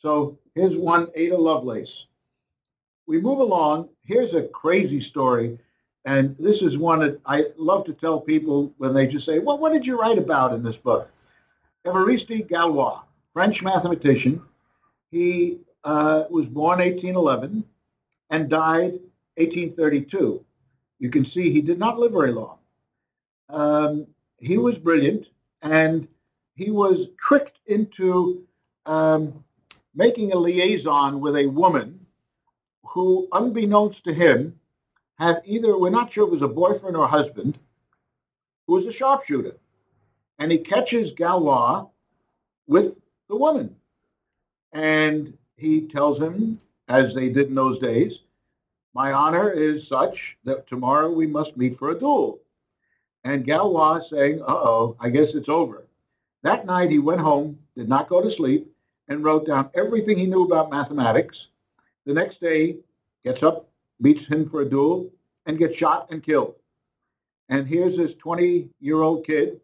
So 0.00 0.38
here's 0.54 0.76
one, 0.76 1.08
Ada 1.14 1.36
Lovelace. 1.36 2.06
We 3.06 3.20
move 3.20 3.40
along. 3.40 3.88
Here's 4.02 4.34
a 4.34 4.42
crazy 4.48 5.00
story. 5.00 5.58
And 6.04 6.36
this 6.38 6.62
is 6.62 6.78
one 6.78 7.00
that 7.00 7.20
I 7.26 7.46
love 7.58 7.84
to 7.86 7.92
tell 7.92 8.20
people 8.20 8.72
when 8.78 8.94
they 8.94 9.06
just 9.06 9.26
say, 9.26 9.40
well, 9.40 9.58
what 9.58 9.72
did 9.72 9.86
you 9.86 10.00
write 10.00 10.18
about 10.18 10.54
in 10.54 10.62
this 10.62 10.76
book? 10.76 11.10
Évariste 11.84 12.48
Galois, 12.48 13.00
French 13.32 13.62
mathematician. 13.62 14.40
He 15.10 15.58
uh, 15.82 16.24
was 16.30 16.46
born 16.46 16.78
1811 16.78 17.64
and 18.30 18.48
died 18.48 18.92
1832. 19.36 20.44
You 20.98 21.10
can 21.10 21.24
see 21.24 21.50
he 21.50 21.60
did 21.60 21.78
not 21.78 21.98
live 21.98 22.12
very 22.12 22.32
long. 22.32 22.58
Um, 23.48 24.06
he 24.38 24.58
was 24.58 24.78
brilliant, 24.78 25.26
and 25.62 26.06
he 26.54 26.70
was 26.70 27.08
tricked 27.18 27.58
into 27.66 28.44
um, 28.86 29.44
making 29.94 30.32
a 30.32 30.36
liaison 30.36 31.20
with 31.20 31.36
a 31.36 31.46
woman 31.46 32.06
who, 32.84 33.28
unbeknownst 33.32 34.04
to 34.04 34.12
him, 34.12 34.58
had 35.18 35.42
either, 35.44 35.78
we're 35.78 35.90
not 35.90 36.10
sure 36.10 36.24
if 36.24 36.28
it 36.28 36.32
was 36.32 36.42
a 36.42 36.48
boyfriend 36.48 36.96
or 36.96 37.06
husband, 37.06 37.58
who 38.66 38.74
was 38.74 38.86
a 38.86 38.92
sharpshooter. 38.92 39.56
And 40.38 40.50
he 40.50 40.58
catches 40.58 41.12
Galois 41.12 41.88
with 42.66 42.96
the 43.28 43.36
woman. 43.36 43.76
And 44.72 45.36
he 45.56 45.82
tells 45.88 46.18
him, 46.18 46.60
as 46.90 47.14
they 47.14 47.28
did 47.28 47.46
in 47.46 47.54
those 47.54 47.78
days, 47.78 48.20
my 48.94 49.12
honor 49.12 49.50
is 49.52 49.86
such 49.86 50.36
that 50.44 50.66
tomorrow 50.66 51.10
we 51.10 51.26
must 51.26 51.56
meet 51.56 51.78
for 51.78 51.90
a 51.90 51.98
duel. 51.98 52.40
And 53.22 53.46
Galois 53.46 54.08
saying, 54.10 54.42
uh-oh, 54.42 54.96
I 54.98 55.08
guess 55.08 55.34
it's 55.34 55.48
over. 55.48 55.86
That 56.42 56.66
night 56.66 56.90
he 56.90 56.98
went 56.98 57.20
home, 57.20 57.60
did 57.76 57.88
not 57.88 58.08
go 58.08 58.20
to 58.20 58.30
sleep, 58.30 58.66
and 59.06 59.22
wrote 59.22 59.46
down 59.46 59.70
everything 59.74 60.18
he 60.18 60.26
knew 60.26 60.44
about 60.44 60.72
mathematics. 60.72 61.48
The 62.06 62.14
next 62.14 62.40
day, 62.40 62.78
gets 63.24 63.44
up, 63.44 63.68
meets 64.00 64.24
him 64.24 64.50
for 64.50 64.62
a 64.62 64.68
duel, 64.68 65.10
and 65.46 65.58
gets 65.58 65.76
shot 65.76 66.08
and 66.10 66.22
killed. 66.22 66.56
And 67.50 67.68
here's 67.68 67.96
this 67.96 68.14
20-year-old 68.14 69.24
kid, 69.24 69.60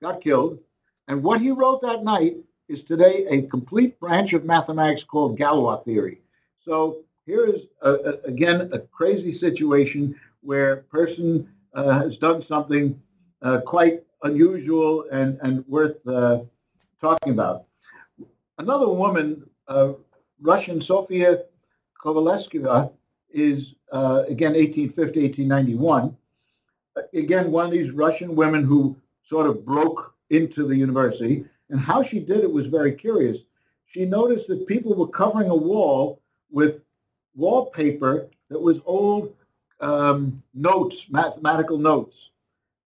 got 0.00 0.20
killed. 0.20 0.60
And 1.08 1.22
what 1.24 1.40
he 1.40 1.50
wrote 1.50 1.82
that 1.82 2.04
night 2.04 2.36
is 2.68 2.82
today 2.84 3.26
a 3.28 3.42
complete 3.42 3.98
branch 3.98 4.34
of 4.34 4.44
mathematics 4.44 5.02
called 5.02 5.36
Galois 5.36 5.84
theory. 5.84 6.20
So 6.64 7.02
here 7.26 7.46
is 7.46 7.62
a, 7.82 7.92
a, 7.92 8.12
again 8.24 8.70
a 8.72 8.78
crazy 8.78 9.32
situation 9.32 10.14
where 10.42 10.72
a 10.72 10.82
person 10.82 11.48
uh, 11.74 12.00
has 12.00 12.16
done 12.16 12.42
something 12.42 13.00
uh, 13.42 13.60
quite 13.60 14.02
unusual 14.22 15.06
and, 15.10 15.38
and 15.42 15.66
worth 15.66 16.06
uh, 16.06 16.40
talking 17.00 17.32
about. 17.32 17.64
Another 18.58 18.88
woman, 18.88 19.48
uh, 19.68 19.92
Russian 20.40 20.82
Sofia 20.82 21.44
Kovalevskaya, 22.02 22.92
is 23.32 23.74
uh, 23.92 24.24
again 24.28 24.52
1850, 24.52 25.22
1891. 25.22 26.16
Again, 27.14 27.50
one 27.50 27.66
of 27.66 27.70
these 27.70 27.92
Russian 27.92 28.34
women 28.34 28.64
who 28.64 28.96
sort 29.22 29.46
of 29.46 29.64
broke 29.64 30.14
into 30.30 30.66
the 30.66 30.76
university. 30.76 31.44
And 31.70 31.78
how 31.78 32.02
she 32.02 32.18
did 32.18 32.38
it 32.38 32.52
was 32.52 32.66
very 32.66 32.92
curious. 32.92 33.38
She 33.86 34.04
noticed 34.04 34.48
that 34.48 34.66
people 34.66 34.94
were 34.94 35.08
covering 35.08 35.50
a 35.50 35.56
wall 35.56 36.19
with 36.50 36.80
wallpaper 37.34 38.28
that 38.48 38.60
was 38.60 38.80
old 38.84 39.34
um, 39.80 40.42
notes, 40.54 41.06
mathematical 41.10 41.78
notes. 41.78 42.30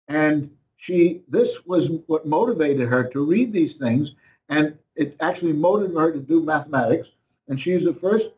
And 0.08 0.50
she, 0.76 1.22
this 1.28 1.64
was 1.64 1.90
what 2.06 2.26
motivated 2.26 2.88
her 2.88 3.08
to 3.10 3.24
read 3.24 3.52
these 3.52 3.74
things. 3.74 4.14
And 4.48 4.76
it 4.96 5.16
actually 5.20 5.54
motivated 5.54 5.98
her 5.98 6.12
to 6.12 6.20
do 6.20 6.42
mathematics. 6.42 7.08
And 7.48 7.60
she 7.60 7.72
is 7.72 7.84
the 7.84 7.94
first 7.94 8.28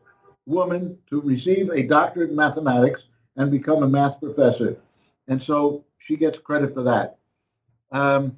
woman 0.45 0.97
to 1.09 1.21
receive 1.21 1.69
a 1.69 1.83
doctorate 1.83 2.29
in 2.29 2.35
mathematics 2.35 3.03
and 3.35 3.51
become 3.51 3.83
a 3.83 3.87
math 3.87 4.19
professor. 4.19 4.77
And 5.27 5.41
so 5.41 5.83
she 5.99 6.15
gets 6.15 6.39
credit 6.39 6.73
for 6.73 6.83
that. 6.83 7.17
Um, 7.91 8.37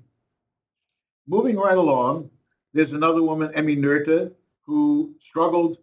moving 1.28 1.56
right 1.56 1.78
along, 1.78 2.30
there's 2.74 2.94
another 2.94 3.24
woman, 3.24 3.52
Emmy 3.54 3.76
Noether, 3.76 4.32
who 4.66 5.14
struggled 5.20 5.78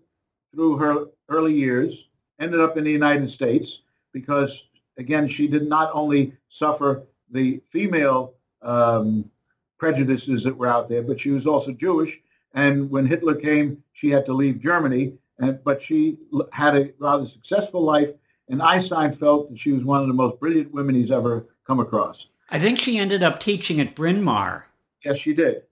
through 0.54 0.76
her 0.78 1.06
early 1.28 1.54
years, 1.54 2.08
ended 2.38 2.60
up 2.60 2.76
in 2.76 2.84
the 2.84 2.90
United 2.92 3.30
States 3.30 3.80
because, 4.12 4.64
again, 4.98 5.28
she 5.28 5.46
did 5.46 5.68
not 5.68 5.90
only 5.92 6.32
suffer 6.48 7.06
the 7.30 7.60
female 7.70 8.34
um, 8.62 9.30
prejudices 9.78 10.42
that 10.44 10.56
were 10.56 10.66
out 10.66 10.88
there, 10.88 11.02
but 11.02 11.20
she 11.20 11.30
was 11.30 11.46
also 11.46 11.72
Jewish. 11.72 12.20
And 12.54 12.90
when 12.90 13.06
Hitler 13.06 13.34
came, 13.34 13.82
she 13.92 14.10
had 14.10 14.24
to 14.26 14.32
leave 14.32 14.60
Germany, 14.60 15.14
and, 15.38 15.62
but 15.64 15.82
she 15.82 16.18
had 16.52 16.76
a 16.76 16.92
rather 16.98 17.26
successful 17.26 17.82
life. 17.82 18.10
And 18.48 18.62
Einstein 18.62 19.12
felt 19.12 19.50
that 19.50 19.58
she 19.58 19.72
was 19.72 19.84
one 19.84 20.00
of 20.00 20.08
the 20.08 20.14
most 20.14 20.40
brilliant 20.40 20.72
women 20.72 20.94
he's 20.94 21.10
ever 21.10 21.46
come 21.66 21.80
across. 21.80 22.28
I 22.48 22.58
think 22.58 22.78
she 22.78 22.96
ended 22.96 23.22
up 23.22 23.40
teaching 23.40 23.80
at 23.80 23.94
Bryn 23.94 24.22
Mawr. 24.22 24.66
Yes, 25.04 25.18
she 25.18 25.34
did. 25.34 25.62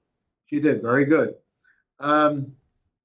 She 0.46 0.60
did. 0.60 0.82
Very 0.82 1.04
good. 1.04 1.34
Um, 2.00 2.54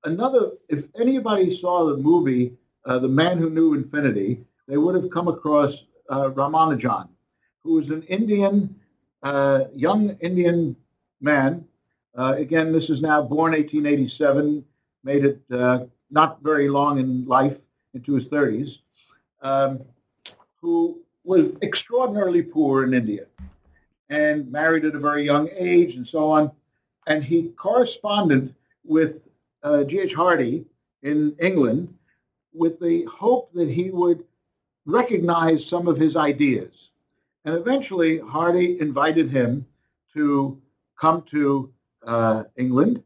another, 0.04 0.52
if 0.68 0.88
anybody 1.00 1.56
saw 1.56 1.86
the 1.86 1.98
movie 1.98 2.58
uh, 2.86 3.00
The 3.00 3.08
Man 3.08 3.38
Who 3.38 3.50
Knew 3.50 3.74
Infinity, 3.74 4.42
they 4.68 4.78
would 4.78 4.96
have 4.96 5.10
come 5.10 5.28
across 5.28 5.84
uh, 6.10 6.30
Ramanujan, 6.30 7.10
who 7.64 7.76
was 7.76 7.90
an 7.90 8.04
Indian, 8.04 8.76
uh, 9.24 9.66
young 9.74 10.18
Indian 10.22 10.76
man. 11.22 11.66
Uh, 12.16 12.36
again, 12.38 12.72
this 12.72 12.90
is 12.90 13.02
now 13.02 13.22
born 13.22 13.52
1887, 13.52 14.64
made 15.04 15.26
it 15.26 15.42
uh, 15.52 15.86
not 16.10 16.42
very 16.42 16.70
long 16.70 17.00
in 17.00 17.26
life, 17.26 17.58
into 17.94 18.14
his 18.14 18.26
30s, 18.26 18.80
um, 19.42 19.82
who 20.62 21.02
was 21.24 21.52
extraordinarily 21.62 22.44
poor 22.44 22.84
in 22.84 22.94
India 22.94 23.26
and 24.10 24.52
married 24.52 24.86
at 24.86 24.96
a 24.96 25.00
very 25.00 25.24
young 25.24 25.50
age 25.56 25.96
and 25.96 26.08
so 26.08 26.30
on. 26.30 26.52
And 27.08 27.24
he 27.24 27.50
corresponded 27.50 28.54
with 28.84 29.22
G.H. 29.64 30.14
Hardy 30.14 30.66
in 31.04 31.36
England 31.40 31.94
with 32.54 32.80
the 32.80 33.04
hope 33.06 33.52
that 33.54 33.70
he 33.70 33.90
would 33.90 34.24
recognize 34.86 35.66
some 35.66 35.88
of 35.88 35.98
his 35.98 36.16
ideas. 36.16 36.90
And 37.46 37.56
eventually, 37.56 38.20
Hardy 38.20 38.80
invited 38.80 39.30
him 39.30 39.66
to 40.14 40.60
come 41.00 41.24
to 41.32 41.72
uh, 42.06 42.44
England. 42.58 43.04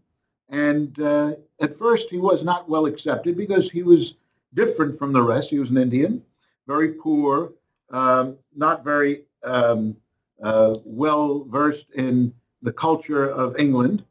And 0.50 1.00
uh, 1.00 1.34
at 1.62 1.78
first, 1.78 2.08
he 2.10 2.18
was 2.18 2.44
not 2.44 2.70
well 2.70 2.86
accepted 2.86 3.38
because 3.38 3.70
he 3.70 3.84
was 3.84 4.16
different 4.54 4.98
from 4.98 5.14
the 5.14 5.22
rest. 5.22 5.50
He 5.50 5.60
was 5.60 5.70
an 5.70 5.78
Indian, 5.78 6.24
very 6.68 6.94
poor, 6.94 7.54
um, 7.90 8.38
not 8.56 8.84
very 8.84 9.24
um, 9.44 9.96
uh, 10.42 10.76
well 10.84 11.46
versed 11.46 11.90
in 11.92 12.34
the 12.62 12.74
culture 12.74 13.30
of 13.30 13.58
England. 13.60 14.04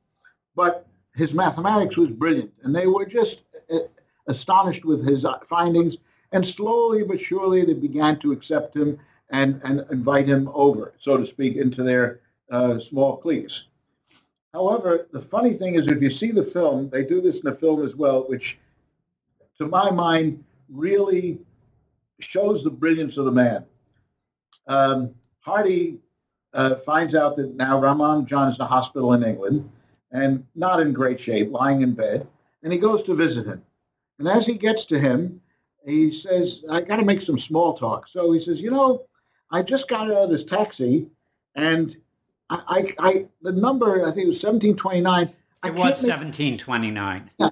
But 0.55 0.87
his 1.15 1.35
mathematics 1.35 1.97
was 1.97 2.11
brilliant, 2.11 2.53
and 2.63 2.75
they 2.75 2.87
were 2.87 3.05
just 3.05 3.41
uh, 3.73 3.79
astonished 4.27 4.85
with 4.85 5.07
his 5.07 5.25
uh, 5.25 5.39
findings. 5.41 5.97
And 6.33 6.47
slowly 6.47 7.05
but 7.05 7.21
surely, 7.21 7.65
they 7.65 7.75
began 7.75 8.19
to 8.21 8.33
accept 8.33 8.75
him 8.75 8.99
and, 9.31 9.61
and 9.65 9.85
invite 9.91 10.27
him 10.27 10.51
over, 10.55 10.95
so 10.99 11.19
to 11.19 11.27
speak, 11.27 11.57
into 11.57 11.83
their 11.83 12.21
uh, 12.51 12.79
small 12.79 13.19
cliques. 13.19 13.65
However, 14.55 15.09
the 15.13 15.21
funny 15.21 15.53
thing 15.55 15.75
is, 15.75 15.87
if 15.89 16.01
you 16.01 16.11
see 16.11 16.31
the 16.31 16.43
film, 16.43 16.89
they 16.91 17.05
do 17.05 17.21
this 17.21 17.41
in 17.41 17.45
the 17.45 17.55
film 17.55 17.85
as 17.85 17.95
well, 17.95 18.25
which, 18.29 18.59
to 19.59 19.67
my 19.67 19.91
mind, 19.91 20.43
really 20.71 21.39
shows 22.21 22.63
the 22.63 22.71
brilliance 22.71 23.17
of 23.17 23.27
the 23.27 23.33
man. 23.33 23.65
Um, 24.67 25.15
Hardy 25.41 25.99
uh, 26.55 26.77
finds 26.77 27.15
out 27.15 27.37
that 27.37 27.55
now 27.57 27.81
Ramanujan 27.81 28.51
is 28.51 28.57
in 28.57 28.63
a 28.63 28.67
hospital 28.67 29.13
in 29.15 29.23
England 29.23 29.71
and 30.13 30.47
not 30.55 30.81
in 30.81 30.93
great 30.93 31.19
shape, 31.19 31.51
lying 31.51 31.81
in 31.81 31.95
bed, 31.95 32.27
and 32.63 32.73
he 32.73 32.79
goes 32.79 33.03
to 33.05 33.15
visit 33.15 33.47
him. 33.47 33.63
And 34.19 34.29
as 34.29 34.47
he 34.47 34.55
gets 34.55 34.85
to 34.87 34.99
him, 34.99 35.41
he 35.85 36.13
says, 36.13 36.63
I 36.71 36.83
got 36.83 36.97
to 36.97 37.05
make 37.05 37.23
some 37.23 37.39
small 37.39 37.75
talk. 37.75 38.07
So 38.07 38.31
he 38.33 38.41
says, 38.41 38.61
you 38.61 38.71
know, 38.71 39.07
I 39.51 39.63
just 39.63 39.89
got 39.89 40.11
out 40.11 40.25
of 40.25 40.31
this 40.31 40.45
taxi 40.45 41.09
and 41.55 41.97
I, 42.51 42.63
I, 42.69 43.09
I 43.09 43.27
the 43.43 43.53
number, 43.53 44.07
I 44.07 44.13
think 44.13 44.25
it 44.25 44.29
was 44.29 44.43
1729. 44.43 45.31
It 45.65 45.75
was 45.75 46.03
1729. 46.03 47.31
Yeah, 47.39 47.51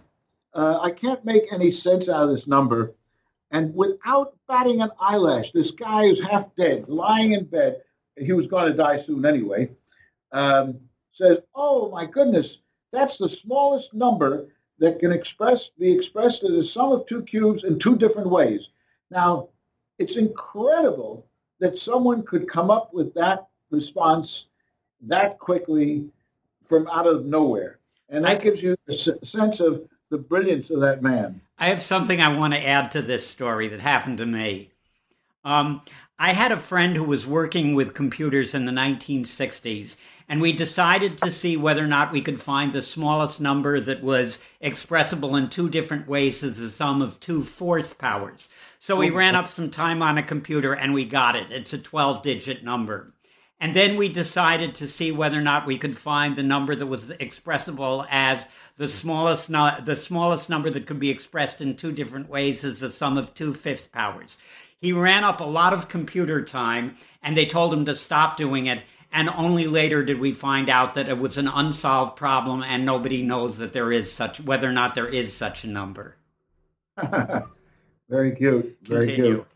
uh, 0.54 0.78
I 0.80 0.90
can't 0.90 1.24
make 1.24 1.52
any 1.52 1.72
sense 1.72 2.08
out 2.08 2.24
of 2.24 2.30
this 2.30 2.46
number. 2.46 2.94
And 3.50 3.74
without 3.74 4.34
batting 4.46 4.80
an 4.80 4.90
eyelash, 5.00 5.50
this 5.52 5.70
guy 5.70 6.04
is 6.04 6.20
half 6.20 6.54
dead, 6.56 6.88
lying 6.88 7.32
in 7.32 7.44
bed. 7.44 7.82
He 8.16 8.32
was 8.32 8.46
going 8.46 8.70
to 8.70 8.76
die 8.76 8.98
soon 8.98 9.24
anyway. 9.24 9.70
Um, 10.32 10.80
says, 11.12 11.38
"Oh 11.54 11.90
my 11.90 12.06
goodness, 12.06 12.58
that's 12.90 13.16
the 13.16 13.28
smallest 13.28 13.94
number 13.94 14.46
that 14.78 14.98
can 14.98 15.12
express 15.12 15.68
be 15.78 15.92
expressed 15.92 16.42
as 16.44 16.52
a 16.52 16.64
sum 16.64 16.92
of 16.92 17.06
two 17.06 17.22
cubes 17.22 17.64
in 17.64 17.78
two 17.78 17.96
different 17.96 18.30
ways." 18.30 18.68
Now, 19.10 19.48
it's 19.98 20.16
incredible 20.16 21.26
that 21.58 21.78
someone 21.78 22.22
could 22.22 22.48
come 22.48 22.70
up 22.70 22.94
with 22.94 23.12
that 23.14 23.48
response 23.70 24.46
that 25.02 25.38
quickly 25.38 26.10
from 26.68 26.86
out 26.88 27.06
of 27.06 27.26
nowhere, 27.26 27.78
and 28.08 28.24
that 28.24 28.42
gives 28.42 28.62
you 28.62 28.76
a 28.88 28.92
sense 28.92 29.60
of 29.60 29.88
the 30.10 30.18
brilliance 30.18 30.70
of 30.70 30.80
that 30.80 31.02
man. 31.02 31.40
I 31.58 31.66
have 31.66 31.82
something 31.82 32.20
I 32.20 32.38
want 32.38 32.54
to 32.54 32.66
add 32.66 32.90
to 32.92 33.02
this 33.02 33.26
story 33.26 33.68
that 33.68 33.80
happened 33.80 34.18
to 34.18 34.26
me. 34.26 34.70
Um, 35.44 35.82
I 36.18 36.32
had 36.32 36.52
a 36.52 36.56
friend 36.58 36.96
who 36.96 37.04
was 37.04 37.26
working 37.26 37.74
with 37.74 37.94
computers 37.94 38.54
in 38.54 38.66
the 38.66 38.72
1960s, 38.72 39.96
and 40.28 40.40
we 40.40 40.52
decided 40.52 41.16
to 41.18 41.30
see 41.30 41.56
whether 41.56 41.82
or 41.82 41.88
not 41.88 42.12
we 42.12 42.20
could 42.20 42.40
find 42.40 42.72
the 42.72 42.82
smallest 42.82 43.40
number 43.40 43.80
that 43.80 44.02
was 44.02 44.38
expressible 44.60 45.34
in 45.36 45.48
two 45.48 45.70
different 45.70 46.06
ways 46.06 46.44
as 46.44 46.58
the 46.58 46.68
sum 46.68 47.00
of 47.00 47.18
two 47.20 47.42
fourth 47.42 47.96
powers. 47.96 48.48
So 48.80 48.96
we 48.96 49.10
ran 49.10 49.34
up 49.34 49.48
some 49.48 49.70
time 49.70 50.02
on 50.02 50.18
a 50.18 50.22
computer 50.22 50.74
and 50.74 50.92
we 50.92 51.04
got 51.04 51.36
it. 51.36 51.50
It's 51.50 51.72
a 51.72 51.78
12 51.78 52.22
digit 52.22 52.62
number. 52.62 53.14
And 53.62 53.76
then 53.76 53.96
we 53.96 54.08
decided 54.08 54.74
to 54.76 54.86
see 54.86 55.12
whether 55.12 55.36
or 55.36 55.42
not 55.42 55.66
we 55.66 55.76
could 55.76 55.96
find 55.96 56.34
the 56.34 56.42
number 56.42 56.74
that 56.74 56.86
was 56.86 57.10
expressible 57.20 58.06
as 58.10 58.46
the 58.78 58.88
smallest 58.88 59.50
no- 59.50 59.76
the 59.84 59.96
smallest 59.96 60.48
number 60.48 60.70
that 60.70 60.86
could 60.86 60.98
be 60.98 61.10
expressed 61.10 61.60
in 61.60 61.76
two 61.76 61.92
different 61.92 62.30
ways 62.30 62.64
as 62.64 62.80
the 62.80 62.90
sum 62.90 63.18
of 63.18 63.34
two 63.34 63.52
fifth 63.52 63.92
powers. 63.92 64.38
He 64.80 64.92
ran 64.92 65.24
up 65.24 65.40
a 65.40 65.44
lot 65.44 65.72
of 65.74 65.88
computer 65.88 66.42
time 66.42 66.96
and 67.22 67.36
they 67.36 67.46
told 67.46 67.74
him 67.74 67.84
to 67.84 67.94
stop 67.94 68.36
doing 68.36 68.66
it 68.66 68.82
and 69.12 69.28
only 69.28 69.66
later 69.66 70.04
did 70.04 70.20
we 70.20 70.32
find 70.32 70.70
out 70.70 70.94
that 70.94 71.08
it 71.08 71.18
was 71.18 71.36
an 71.36 71.48
unsolved 71.48 72.16
problem 72.16 72.62
and 72.62 72.84
nobody 72.84 73.22
knows 73.22 73.58
that 73.58 73.72
there 73.72 73.92
is 73.92 74.10
such 74.10 74.40
whether 74.40 74.68
or 74.68 74.72
not 74.72 74.94
there 74.94 75.08
is 75.08 75.36
such 75.36 75.64
a 75.64 75.68
number. 75.68 76.16
Very 78.08 78.32
cute 78.34 78.76
very 78.82 79.06
Continue. 79.06 79.34
cute. 79.34 79.46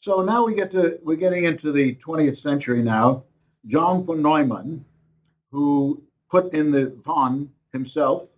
So 0.00 0.22
now 0.22 0.46
we 0.46 0.54
get 0.54 0.72
to 0.72 0.98
we're 1.02 1.16
getting 1.16 1.44
into 1.44 1.72
the 1.72 1.94
20th 1.96 2.40
century 2.40 2.82
now. 2.82 3.24
John 3.66 4.04
von 4.04 4.22
neumann 4.22 4.84
who 5.50 6.02
put 6.30 6.52
in 6.54 6.70
the 6.70 6.96
von 7.04 7.50
himself 7.72 8.28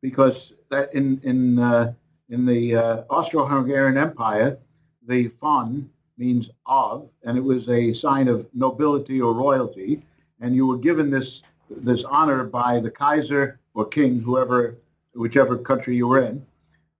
because 0.00 0.52
that 0.70 0.94
in 0.94 1.20
in 1.24 1.58
uh, 1.58 1.92
in 2.28 2.46
the 2.46 2.76
uh, 2.76 3.02
austro-hungarian 3.10 3.98
empire 3.98 4.58
the 5.10 5.26
von 5.40 5.90
means 6.16 6.48
of, 6.66 7.08
and 7.24 7.36
it 7.36 7.42
was 7.42 7.68
a 7.68 7.92
sign 7.92 8.28
of 8.28 8.46
nobility 8.54 9.20
or 9.20 9.34
royalty. 9.34 10.02
And 10.40 10.54
you 10.54 10.66
were 10.66 10.78
given 10.78 11.10
this 11.10 11.42
this 11.68 12.04
honor 12.04 12.44
by 12.44 12.80
the 12.80 12.90
Kaiser 12.90 13.60
or 13.74 13.86
king, 13.86 14.20
whoever, 14.20 14.74
whichever 15.14 15.56
country 15.56 15.94
you 15.96 16.08
were 16.08 16.22
in. 16.22 16.44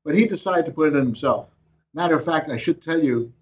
But 0.05 0.15
he 0.15 0.27
decided 0.27 0.67
to 0.67 0.73
put 0.73 0.93
it 0.93 0.97
in 0.97 1.05
himself. 1.05 1.49
matter 1.93 2.17
of 2.17 2.25
fact, 2.25 2.51
I 2.51 2.57
should 2.57 2.83
tell 2.85 3.03
you 3.03 3.33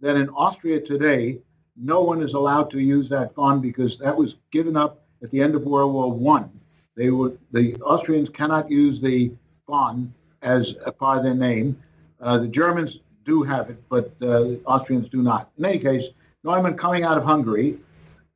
that 0.00 0.16
in 0.16 0.30
Austria 0.30 0.80
today, 0.80 1.38
no 1.76 2.02
one 2.02 2.22
is 2.22 2.32
allowed 2.32 2.70
to 2.70 2.80
use 2.80 3.08
that 3.10 3.34
von 3.34 3.60
because 3.60 3.98
that 3.98 4.16
was 4.16 4.36
given 4.50 4.76
up 4.76 5.02
at 5.22 5.30
the 5.30 5.40
end 5.40 5.54
of 5.54 5.62
World 5.64 5.92
War 5.92 6.12
One. 6.12 6.50
They 6.96 7.10
would 7.10 7.38
the 7.52 7.76
Austrians 7.76 8.28
cannot 8.28 8.70
use 8.70 9.00
the 9.00 9.32
von 9.66 10.12
as 10.42 10.74
a 10.84 10.92
part 10.92 11.18
of 11.18 11.24
their 11.24 11.34
name. 11.34 11.78
Uh, 12.20 12.38
the 12.38 12.48
Germans 12.48 12.98
do 13.28 13.42
have 13.42 13.68
it, 13.70 13.78
but 13.88 14.10
uh, 14.22 14.56
Austrians 14.64 15.08
do 15.10 15.22
not. 15.22 15.50
In 15.58 15.64
any 15.66 15.78
case, 15.78 16.06
Neumann 16.42 16.76
coming 16.76 17.04
out 17.04 17.18
of 17.18 17.24
Hungary 17.24 17.78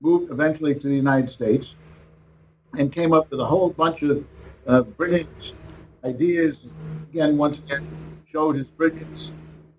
moved 0.00 0.30
eventually 0.30 0.74
to 0.74 0.86
the 0.86 0.94
United 0.94 1.30
States 1.30 1.74
and 2.78 2.92
came 2.92 3.12
up 3.12 3.30
with 3.30 3.40
a 3.40 3.44
whole 3.44 3.70
bunch 3.70 4.02
of 4.02 4.24
uh, 4.66 4.82
brilliant 4.82 5.28
ideas. 6.04 6.60
Again, 7.10 7.38
once 7.38 7.58
again, 7.58 7.88
showed 8.30 8.56
his 8.56 8.66
brilliance. 8.66 9.32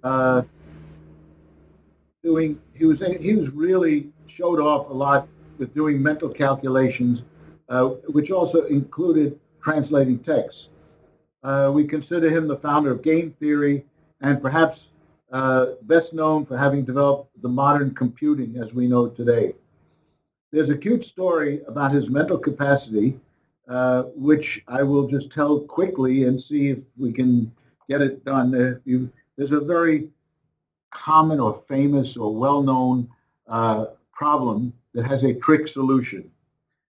Uh, 0.03 0.41
doing, 2.24 2.59
he 2.74 2.86
was 2.86 2.99
he 2.99 3.36
was 3.36 3.49
really 3.51 4.09
showed 4.28 4.59
off 4.59 4.89
a 4.89 4.93
lot 4.93 5.28
with 5.59 5.74
doing 5.76 6.01
mental 6.01 6.30
calculations, 6.30 7.22
uh, 7.70 7.86
which 8.18 8.32
also 8.32 8.66
included 8.66 9.39
translating 9.61 10.18
texts. 10.20 10.70
Uh, 11.43 11.70
we 11.74 11.86
consider 11.86 12.30
him 12.30 12.47
the 12.47 12.57
founder 12.57 12.91
of 12.91 13.01
game 13.03 13.32
theory 13.39 13.86
and 14.22 14.41
perhaps 14.41 14.88
uh, 15.34 15.66
best 15.82 16.14
known 16.14 16.46
for 16.46 16.56
having 16.56 16.86
developed 16.86 17.30
the 17.42 17.50
modern 17.50 17.94
computing 17.94 18.56
as 18.58 18.74
we 18.74 18.88
know 18.88 19.10
today. 19.10 19.54
There's 20.52 20.70
a 20.70 20.78
cute 20.78 21.04
story 21.04 21.62
about 21.68 21.92
his 21.92 22.08
mental 22.08 22.38
capacity, 22.38 23.20
uh, 23.68 24.04
which 24.16 24.64
I 24.68 24.84
will 24.84 25.08
just 25.08 25.32
tell 25.32 25.60
quickly 25.60 26.26
and 26.26 26.40
see 26.40 26.70
if 26.70 26.80
we 26.98 27.12
can 27.12 27.52
get 27.90 28.02
it 28.02 28.24
done. 28.24 28.80
You, 28.86 29.12
there's 29.36 29.52
a 29.52 29.60
very 29.60 30.10
common 30.92 31.40
or 31.40 31.56
famous 31.56 32.16
or 32.16 32.36
well-known 32.36 33.10
uh, 33.48 33.86
problem 34.12 34.72
that 34.94 35.08
has 35.08 35.24
a 35.24 35.34
trick 35.34 35.68
solution. 35.68 36.30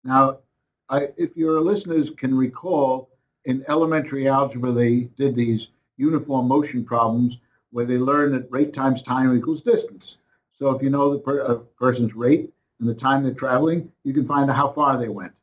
Now, 0.03 0.39
I, 0.89 1.09
if 1.15 1.37
your 1.37 1.61
listeners 1.61 2.09
can 2.09 2.35
recall, 2.35 3.09
in 3.45 3.63
elementary 3.69 4.27
algebra, 4.27 4.71
they 4.71 5.01
did 5.17 5.35
these 5.35 5.67
uniform 5.97 6.47
motion 6.47 6.83
problems 6.83 7.37
where 7.71 7.85
they 7.85 7.97
learn 7.97 8.31
that 8.33 8.51
rate 8.51 8.73
times 8.73 9.01
time 9.01 9.35
equals 9.35 9.61
distance. 9.61 10.17
So 10.57 10.75
if 10.75 10.81
you 10.81 10.89
know 10.89 11.13
the 11.13 11.19
per, 11.19 11.55
person's 11.79 12.15
rate 12.15 12.53
and 12.79 12.87
the 12.87 12.93
time 12.93 13.23
they're 13.23 13.33
traveling, 13.33 13.91
you 14.03 14.13
can 14.13 14.27
find 14.27 14.49
out 14.49 14.55
how 14.55 14.67
far 14.67 14.97
they 14.97 15.09
went. 15.09 15.33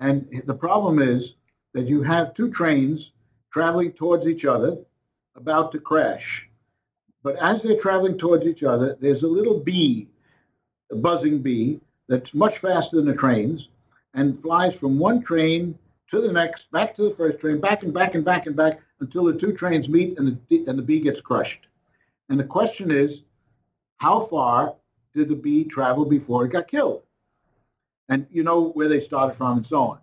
And 0.00 0.42
the 0.46 0.54
problem 0.54 1.00
is 1.00 1.34
that 1.74 1.86
you 1.86 2.02
have 2.02 2.34
two 2.34 2.50
trains 2.50 3.12
traveling 3.52 3.92
towards 3.92 4.26
each 4.26 4.44
other 4.44 4.78
about 5.34 5.72
to 5.72 5.80
crash. 5.80 6.48
But 7.22 7.36
as 7.36 7.62
they're 7.62 7.80
traveling 7.80 8.16
towards 8.16 8.46
each 8.46 8.62
other, 8.62 8.96
there's 9.00 9.22
a 9.22 9.28
little 9.28 9.58
bee, 9.60 10.08
a 10.90 10.96
buzzing 10.96 11.42
bee, 11.42 11.80
that's 12.08 12.32
much 12.32 12.58
faster 12.58 12.96
than 12.96 13.06
the 13.06 13.14
trains 13.14 13.68
and 14.14 14.40
flies 14.40 14.74
from 14.74 14.98
one 14.98 15.22
train 15.22 15.78
to 16.10 16.20
the 16.20 16.32
next, 16.32 16.70
back 16.70 16.96
to 16.96 17.02
the 17.02 17.10
first 17.10 17.38
train, 17.40 17.60
back 17.60 17.82
and 17.82 17.92
back 17.92 18.14
and 18.14 18.24
back 18.24 18.46
and 18.46 18.56
back 18.56 18.80
until 19.00 19.24
the 19.24 19.38
two 19.38 19.52
trains 19.52 19.88
meet 19.88 20.18
and 20.18 20.38
the, 20.48 20.64
and 20.66 20.78
the 20.78 20.82
bee 20.82 21.00
gets 21.00 21.20
crushed. 21.20 21.66
And 22.28 22.38
the 22.38 22.44
question 22.44 22.90
is, 22.90 23.22
how 23.98 24.20
far 24.20 24.74
did 25.14 25.28
the 25.28 25.36
bee 25.36 25.64
travel 25.64 26.04
before 26.04 26.44
it 26.44 26.52
got 26.52 26.68
killed? 26.68 27.02
And 28.08 28.26
you 28.30 28.42
know 28.42 28.70
where 28.70 28.88
they 28.88 29.00
started 29.00 29.34
from 29.34 29.58
and 29.58 29.66
so 29.66 29.82
on. 29.82 29.98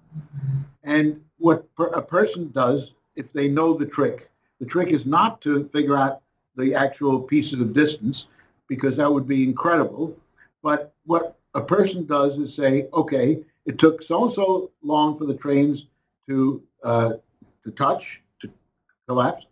And 0.83 1.21
what 1.37 1.73
per, 1.75 1.87
a 1.87 2.01
person 2.01 2.51
does 2.51 2.93
if 3.15 3.31
they 3.33 3.47
know 3.47 3.73
the 3.73 3.85
trick, 3.85 4.29
the 4.59 4.65
trick 4.65 4.89
is 4.89 5.05
not 5.05 5.41
to 5.41 5.67
figure 5.69 5.97
out 5.97 6.21
the 6.55 6.73
actual 6.75 7.21
pieces 7.21 7.59
of 7.59 7.73
distance 7.73 8.27
because 8.67 8.95
that 8.97 9.11
would 9.11 9.27
be 9.27 9.43
incredible. 9.43 10.15
But 10.61 10.93
what 11.05 11.37
a 11.53 11.61
person 11.61 12.05
does 12.05 12.37
is 12.37 12.53
say, 12.53 12.87
okay, 12.93 13.43
it 13.65 13.79
took 13.79 14.03
so 14.03 14.25
and 14.25 14.33
so 14.33 14.71
long 14.83 15.17
for 15.17 15.25
the 15.25 15.33
trains 15.33 15.87
to 16.27 16.61
uh, 16.83 17.13
to 17.63 17.71
touch, 17.71 18.21
to 19.05 19.13
collapse, 19.13 19.45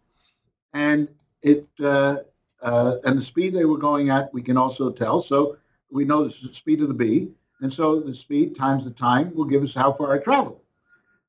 and 0.73 1.07
it 1.41 1.67
uh, 1.79 2.17
uh, 2.61 2.97
and 3.05 3.17
the 3.17 3.23
speed 3.23 3.53
they 3.53 3.65
were 3.65 3.77
going 3.77 4.09
at 4.09 4.33
we 4.33 4.41
can 4.41 4.57
also 4.57 4.91
tell. 4.91 5.21
So 5.21 5.57
we 5.91 6.05
know 6.05 6.25
the 6.25 6.31
speed 6.53 6.81
of 6.81 6.87
the 6.87 6.93
bee, 6.93 7.29
and 7.61 7.71
so 7.71 7.99
the 7.99 8.15
speed 8.15 8.55
times 8.55 8.83
the 8.83 8.91
time 8.91 9.33
will 9.35 9.45
give 9.45 9.63
us 9.63 9.75
how 9.75 9.93
far 9.93 10.15
it 10.15 10.23
traveled. 10.23 10.59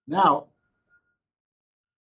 Now, 0.07 0.47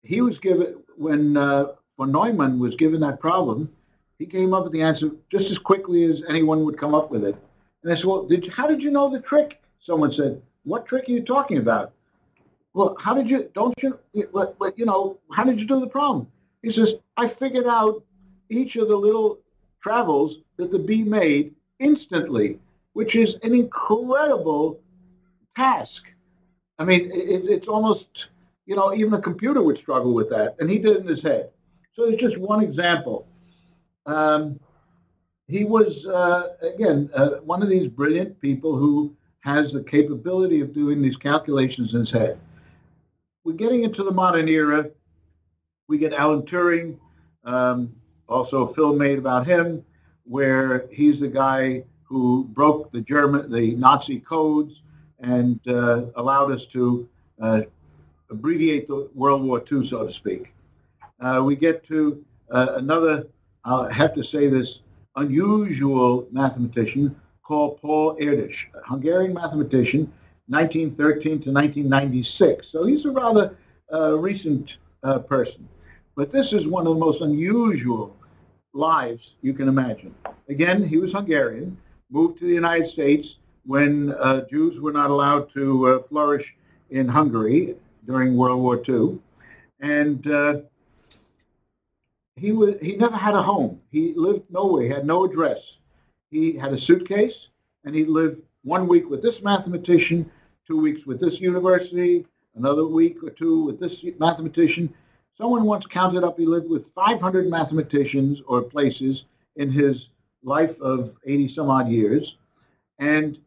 he 0.02 0.20
was 0.20 0.38
given 0.38 0.76
when 0.96 1.36
uh, 1.36 1.66
von 1.98 2.12
Neumann 2.12 2.58
was 2.58 2.74
given 2.76 3.00
that 3.00 3.20
problem, 3.20 3.70
he 4.18 4.26
came 4.26 4.54
up 4.54 4.64
with 4.64 4.72
the 4.72 4.82
answer 4.82 5.10
just 5.30 5.50
as 5.50 5.58
quickly 5.58 6.04
as 6.04 6.22
anyone 6.28 6.64
would 6.64 6.78
come 6.78 6.94
up 6.94 7.10
with 7.10 7.24
it. 7.24 7.36
And 7.82 7.92
I 7.92 7.96
said, 7.96 8.04
well, 8.04 8.24
did 8.24 8.44
you, 8.44 8.52
how 8.52 8.66
did 8.66 8.82
you 8.82 8.90
know 8.90 9.10
the 9.10 9.20
trick? 9.20 9.60
Someone 9.80 10.12
said, 10.12 10.40
what 10.64 10.86
trick 10.86 11.08
are 11.08 11.12
you 11.12 11.22
talking 11.22 11.58
about? 11.58 11.92
Well, 12.74 12.96
how 12.98 13.14
did 13.14 13.28
you, 13.28 13.50
don't 13.54 13.74
you, 13.82 13.98
you 14.14 14.86
know, 14.86 15.18
how 15.32 15.44
did 15.44 15.60
you 15.60 15.66
do 15.66 15.80
the 15.80 15.86
problem? 15.86 16.26
He 16.62 16.70
says, 16.70 16.94
I 17.16 17.28
figured 17.28 17.66
out 17.66 18.02
each 18.48 18.76
of 18.76 18.88
the 18.88 18.96
little 18.96 19.40
travels 19.82 20.38
that 20.56 20.70
the 20.70 20.78
bee 20.78 21.02
made 21.02 21.54
instantly, 21.80 22.58
which 22.94 23.16
is 23.16 23.36
an 23.42 23.54
incredible 23.54 24.80
task. 25.56 26.04
I 26.78 26.84
mean, 26.84 27.10
it, 27.12 27.44
it's 27.44 27.68
almost, 27.68 28.28
you 28.66 28.74
know, 28.74 28.94
even 28.94 29.14
a 29.14 29.20
computer 29.20 29.62
would 29.62 29.76
struggle 29.76 30.14
with 30.14 30.30
that. 30.30 30.56
And 30.58 30.70
he 30.70 30.78
did 30.78 30.96
it 30.96 31.00
in 31.00 31.06
his 31.06 31.22
head. 31.22 31.50
So 31.94 32.04
it's 32.04 32.20
just 32.20 32.38
one 32.38 32.62
example. 32.62 33.26
Um, 34.06 34.58
he 35.46 35.64
was, 35.64 36.06
uh, 36.06 36.54
again, 36.74 37.10
uh, 37.14 37.30
one 37.44 37.62
of 37.62 37.68
these 37.68 37.88
brilliant 37.88 38.40
people 38.40 38.76
who 38.76 39.14
has 39.40 39.72
the 39.72 39.82
capability 39.82 40.60
of 40.60 40.72
doing 40.72 41.02
these 41.02 41.16
calculations 41.16 41.92
in 41.92 42.00
his 42.00 42.10
head. 42.10 42.38
We're 43.45 43.55
getting 43.55 43.82
into 43.82 44.05
the 44.05 44.12
modern 44.12 44.49
era. 44.49 44.88
We 45.88 45.99
get 45.99 46.12
Alan 46.12 46.43
Turing, 46.43 46.97
um, 47.45 47.93
also 48.28 48.68
a 48.68 48.74
film 48.74 48.99
made 48.99 49.18
about 49.18 49.47
him, 49.47 49.84
where 50.24 50.86
he's 50.93 51.18
the 51.18 51.28
guy 51.28 51.82
who 52.05 52.45
broke 52.53 52.93
the 52.93 53.01
German, 53.01 53.51
the 53.51 53.74
Nazi 53.74 54.20
codes 54.20 54.82
and 55.18 55.59
uh, 55.66 56.05
allowed 56.14 56.53
us 56.53 56.66
to 56.66 57.09
uh, 57.40 57.62
abbreviate 58.30 58.86
the 58.86 59.11
World 59.14 59.43
War 59.43 59.62
II, 59.70 59.84
so 59.86 60.07
to 60.07 60.12
speak. 60.12 60.53
Uh, 61.18 61.43
we 61.45 61.57
get 61.57 61.84
to 61.88 62.24
uh, 62.51 62.74
another, 62.76 63.26
I 63.64 63.93
have 63.93 64.14
to 64.14 64.22
say 64.22 64.49
this, 64.49 64.80
unusual 65.16 66.28
mathematician 66.30 67.16
called 67.43 67.80
Paul 67.80 68.16
Erdős, 68.16 68.66
a 68.74 68.88
Hungarian 68.88 69.34
mathematician, 69.34 70.12
1913 70.53 71.22
to 71.42 71.50
1996. 71.50 72.68
So 72.68 72.84
he's 72.84 73.05
a 73.07 73.11
rather 73.11 73.57
uh, 73.92 74.18
recent 74.18 74.76
uh, 75.03 75.18
person. 75.18 75.68
But 76.14 76.30
this 76.30 76.53
is 76.53 76.66
one 76.66 76.86
of 76.86 76.94
the 76.94 77.00
most 77.00 77.22
unusual 77.22 78.14
lives 78.74 79.34
you 79.42 79.55
can 79.55 79.68
imagine. 79.68 80.14
Again, 80.48 80.86
he 80.86 80.98
was 80.98 81.12
Hungarian, 81.12 81.76
moved 82.11 82.38
to 82.38 82.46
the 82.46 82.53
United 82.53 82.86
States 82.86 83.36
when 83.64 84.12
uh, 84.12 84.46
Jews 84.48 84.78
were 84.78 84.92
not 84.92 85.11
allowed 85.11 85.53
to 85.55 85.86
uh, 85.88 86.03
flourish 86.03 86.55
in 86.90 87.09
Hungary 87.09 87.76
during 88.07 88.36
World 88.36 88.61
War 88.61 88.82
II. 88.86 89.18
And 89.80 90.26
uh, 90.26 90.61
he 92.36 92.53
was 92.53 92.74
he 92.80 92.96
never 92.96 93.16
had 93.16 93.34
a 93.34 93.42
home. 93.42 93.80
He 93.90 94.12
lived 94.14 94.50
nowhere. 94.50 94.84
He 94.84 94.88
had 94.88 95.07
no 95.07 95.24
address. 95.24 95.78
He 96.30 96.57
had 96.57 96.72
a 96.72 96.78
suitcase, 96.78 97.48
and 97.84 97.94
he 97.94 98.05
lived 98.05 98.42
one 98.64 98.86
week 98.86 99.11
with 99.11 99.22
this 99.22 99.42
mathematician, 99.42 100.30
two 100.66 100.80
weeks 100.80 101.06
with 101.06 101.20
this 101.20 101.40
university, 101.40 102.24
another 102.54 102.86
week 102.86 103.22
or 103.22 103.30
two 103.30 103.64
with 103.64 103.80
this 103.80 104.04
mathematician. 104.18 104.92
Someone 105.36 105.64
once 105.64 105.86
counted 105.86 106.24
up 106.24 106.38
he 106.38 106.46
lived 106.46 106.68
with 106.68 106.92
500 106.94 107.48
mathematicians 107.48 108.40
or 108.46 108.62
places 108.62 109.24
in 109.56 109.70
his 109.70 110.08
life 110.44 110.80
of 110.80 111.16
80 111.24 111.48
some 111.48 111.70
odd 111.70 111.88
years, 111.88 112.36
and 112.98 113.38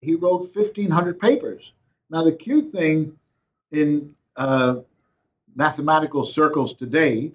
he 0.00 0.14
wrote 0.14 0.54
1,500 0.54 1.18
papers. 1.18 1.72
Now 2.10 2.22
the 2.22 2.32
cute 2.32 2.72
thing 2.72 3.16
in 3.72 4.14
uh, 4.36 4.76
mathematical 5.54 6.24
circles 6.24 6.74
today 6.74 7.32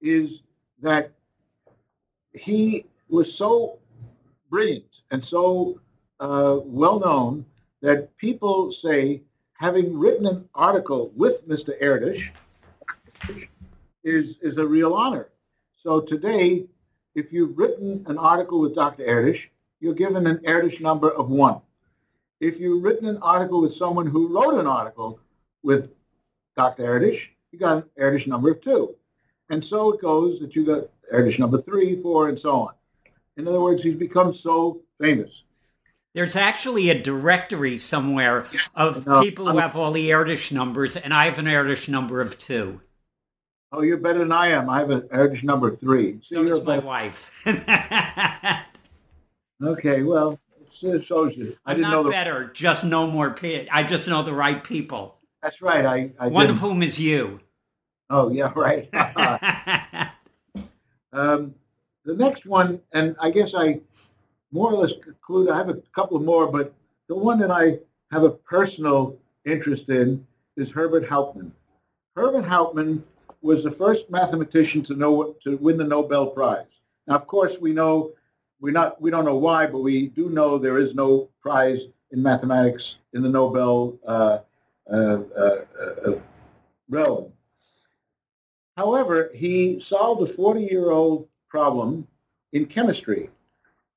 is 0.00 0.40
that 0.80 1.12
he 2.32 2.86
was 3.08 3.34
so 3.34 3.78
brilliant 4.50 4.84
and 5.10 5.24
so 5.24 5.80
uh, 6.20 6.58
well 6.64 7.00
known 7.00 7.44
that 7.84 8.16
people 8.16 8.72
say 8.72 9.20
having 9.52 9.98
written 9.98 10.26
an 10.26 10.48
article 10.54 11.12
with 11.14 11.46
Mr. 11.46 11.78
Erdős 11.82 12.22
is, 14.02 14.38
is 14.40 14.56
a 14.56 14.66
real 14.66 14.94
honor. 14.94 15.28
So 15.82 16.00
today, 16.00 16.64
if 17.14 17.30
you've 17.30 17.58
written 17.58 18.02
an 18.08 18.16
article 18.16 18.58
with 18.58 18.74
Dr. 18.74 19.04
Erdős, 19.04 19.38
you're 19.80 19.92
given 19.92 20.26
an 20.26 20.38
Erdős 20.38 20.80
number 20.80 21.10
of 21.10 21.28
one. 21.28 21.60
If 22.40 22.58
you've 22.58 22.82
written 22.82 23.06
an 23.06 23.18
article 23.18 23.60
with 23.60 23.74
someone 23.74 24.06
who 24.06 24.34
wrote 24.34 24.58
an 24.58 24.66
article 24.66 25.20
with 25.62 25.92
Dr. 26.56 26.84
Erdős, 26.84 27.20
you 27.52 27.58
got 27.58 27.76
an 27.76 27.84
Erdős 28.00 28.26
number 28.26 28.50
of 28.52 28.62
two. 28.62 28.94
And 29.50 29.62
so 29.62 29.92
it 29.92 30.00
goes 30.00 30.40
that 30.40 30.56
you 30.56 30.64
got 30.64 30.84
Erdős 31.12 31.38
number 31.38 31.60
three, 31.60 32.00
four, 32.00 32.30
and 32.30 32.40
so 32.40 32.62
on. 32.62 32.74
In 33.36 33.46
other 33.46 33.60
words, 33.60 33.82
he's 33.82 33.94
become 33.94 34.32
so 34.32 34.80
famous. 34.98 35.44
There's 36.14 36.36
actually 36.36 36.90
a 36.90 37.00
directory 37.00 37.76
somewhere 37.76 38.46
of 38.74 39.04
no, 39.04 39.20
people 39.20 39.46
who 39.46 39.52
I'm, 39.52 39.58
have 39.58 39.74
all 39.74 39.90
the 39.90 40.10
Erdős 40.10 40.52
numbers, 40.52 40.96
and 40.96 41.12
I 41.12 41.24
have 41.24 41.38
an 41.40 41.46
Erdős 41.46 41.88
number 41.88 42.20
of 42.20 42.38
two. 42.38 42.80
Oh, 43.72 43.82
you're 43.82 43.96
better 43.96 44.20
than 44.20 44.30
I 44.30 44.48
am. 44.48 44.70
I 44.70 44.78
have 44.78 44.90
an 44.90 45.00
Erdős 45.12 45.42
number 45.42 45.72
three. 45.72 46.20
So 46.22 46.44
does 46.44 46.62
my 46.62 46.78
wife. 46.78 47.44
okay, 49.62 50.02
well, 50.02 50.38
it 50.82 51.04
shows 51.04 51.36
you. 51.36 51.56
I 51.66 51.72
I'm 51.72 51.78
didn't 51.78 51.90
know 51.90 52.04
the... 52.04 52.10
better. 52.10 52.50
Just 52.54 52.84
know 52.84 53.08
more. 53.08 53.32
Pe- 53.32 53.66
I 53.68 53.82
just 53.82 54.06
know 54.06 54.22
the 54.22 54.32
right 54.32 54.62
people. 54.62 55.18
That's 55.42 55.60
right. 55.60 55.84
I, 55.84 56.12
I 56.18 56.28
one 56.28 56.46
didn't. 56.46 56.56
of 56.56 56.62
whom 56.62 56.82
is 56.82 57.00
you. 57.00 57.40
Oh 58.08 58.30
yeah, 58.30 58.52
right. 58.56 58.88
um, 61.12 61.56
the 62.04 62.14
next 62.14 62.46
one, 62.46 62.80
and 62.92 63.16
I 63.18 63.30
guess 63.30 63.52
I 63.54 63.80
more 64.54 64.72
or 64.72 64.76
less 64.76 64.92
conclude. 65.02 65.50
I 65.50 65.56
have 65.56 65.68
a 65.68 65.82
couple 65.94 66.20
more, 66.20 66.50
but 66.50 66.72
the 67.08 67.16
one 67.16 67.40
that 67.40 67.50
I 67.50 67.80
have 68.12 68.22
a 68.22 68.30
personal 68.30 69.18
interest 69.44 69.88
in 69.88 70.24
is 70.56 70.70
Herbert 70.70 71.04
Hauptman. 71.04 71.50
Herbert 72.14 72.44
Hauptman 72.44 73.02
was 73.42 73.64
the 73.64 73.70
first 73.70 74.08
mathematician 74.10 74.84
to 74.84 74.94
know 74.94 75.34
to 75.42 75.56
win 75.56 75.76
the 75.76 75.84
Nobel 75.84 76.28
Prize. 76.28 76.66
Now, 77.08 77.16
of 77.16 77.26
course, 77.26 77.58
we 77.60 77.72
know 77.72 78.12
we 78.60 78.70
not 78.70 79.02
we 79.02 79.10
don't 79.10 79.24
know 79.24 79.36
why, 79.36 79.66
but 79.66 79.80
we 79.80 80.06
do 80.06 80.30
know 80.30 80.56
there 80.56 80.78
is 80.78 80.94
no 80.94 81.28
prize 81.42 81.82
in 82.12 82.22
mathematics 82.22 82.98
in 83.12 83.22
the 83.22 83.28
Nobel 83.28 83.98
uh, 84.06 84.38
uh, 84.90 85.18
uh, 85.36 85.64
uh 86.06 86.20
realm. 86.88 87.32
However, 88.76 89.30
he 89.34 89.80
solved 89.80 90.28
a 90.28 90.32
40-year-old 90.32 91.28
problem 91.48 92.06
in 92.52 92.66
chemistry, 92.66 93.30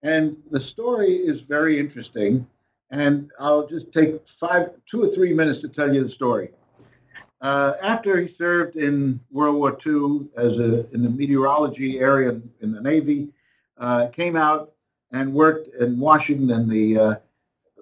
and 0.08 0.38
the 0.52 0.60
story 0.60 1.16
is 1.16 1.42
very 1.42 1.78
interesting. 1.78 2.48
And 2.92 3.30
I'll 3.40 3.68
just 3.68 3.92
take 3.92 4.26
five, 4.26 4.70
two 4.90 5.04
or 5.04 5.10
three 5.10 5.34
minutes 5.34 5.60
to 5.60 5.68
tell 5.68 5.94
you 5.94 6.02
the 6.02 6.10
story. 6.10 6.52
Uh, 7.42 7.74
after 7.82 8.20
he 8.22 8.30
served 8.30 8.78
in 8.78 9.20
World 9.32 9.58
War 9.58 9.78
II 9.86 10.30
as 10.38 10.60
a, 10.60 10.90
in 10.92 11.04
the 11.04 11.10
meteorology 11.10 12.00
area 12.00 12.40
in, 12.62 12.72
the 12.72 12.82
Navy, 12.82 13.28
uh, 13.78 14.08
came 14.08 14.38
out 14.38 14.72
and 15.12 15.34
worked 15.34 15.76
in 15.76 16.00
Washington 16.00 16.50
in 16.52 16.70
the 16.70 16.98
uh, 16.98 17.16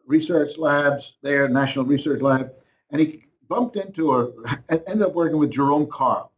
research 0.08 0.58
labs 0.58 1.18
there, 1.22 1.48
National 1.48 1.86
Research 1.86 2.22
Lab, 2.22 2.50
and 2.90 3.00
he 3.00 3.26
bumped 3.48 3.76
into 3.76 4.10
or 4.10 4.34
ended 4.70 5.04
up 5.04 5.14
working 5.14 5.38
with 5.38 5.52
Jerome 5.52 5.88
Karle. 5.92 6.32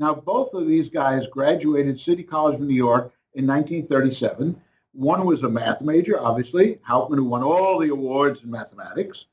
Now, 0.00 0.14
both 0.14 0.52
of 0.52 0.66
these 0.66 0.88
guys 0.88 1.28
graduated 1.28 2.00
City 2.00 2.24
College 2.24 2.56
of 2.56 2.62
New 2.62 2.74
York 2.74 3.12
in 3.34 3.46
1937. 3.46 4.60
One 4.98 5.24
was 5.24 5.44
a 5.44 5.48
math 5.48 5.80
major, 5.80 6.20
obviously, 6.20 6.80
Hauptman, 6.88 7.18
who 7.18 7.24
won 7.24 7.42
all 7.42 7.78
the 7.78 7.90
awards 7.90 8.42
in 8.42 8.50
mathematics, 8.50 9.26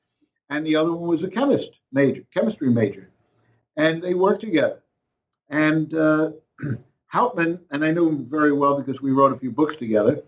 and 0.49 0.65
the 0.65 0.75
other 0.75 0.93
one 0.93 1.09
was 1.09 1.23
a 1.23 1.29
chemist 1.29 1.71
major, 1.91 2.23
chemistry 2.33 2.69
major 2.69 3.09
and 3.77 4.01
they 4.01 4.13
worked 4.13 4.41
together. 4.41 4.81
And 5.49 5.93
uh, 5.93 6.31
Hauptman, 7.13 7.59
and 7.71 7.83
I 7.83 7.91
knew 7.91 8.09
him 8.09 8.25
very 8.25 8.51
well 8.51 8.79
because 8.81 9.01
we 9.01 9.11
wrote 9.11 9.33
a 9.33 9.39
few 9.39 9.51
books 9.51 9.75
together, 9.77 10.21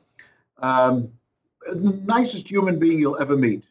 um, 0.60 1.12
the 1.68 2.02
nicest 2.06 2.50
human 2.50 2.80
being 2.80 3.00
you'll 3.00 3.20
ever 3.20 3.36
meet. 3.36 3.64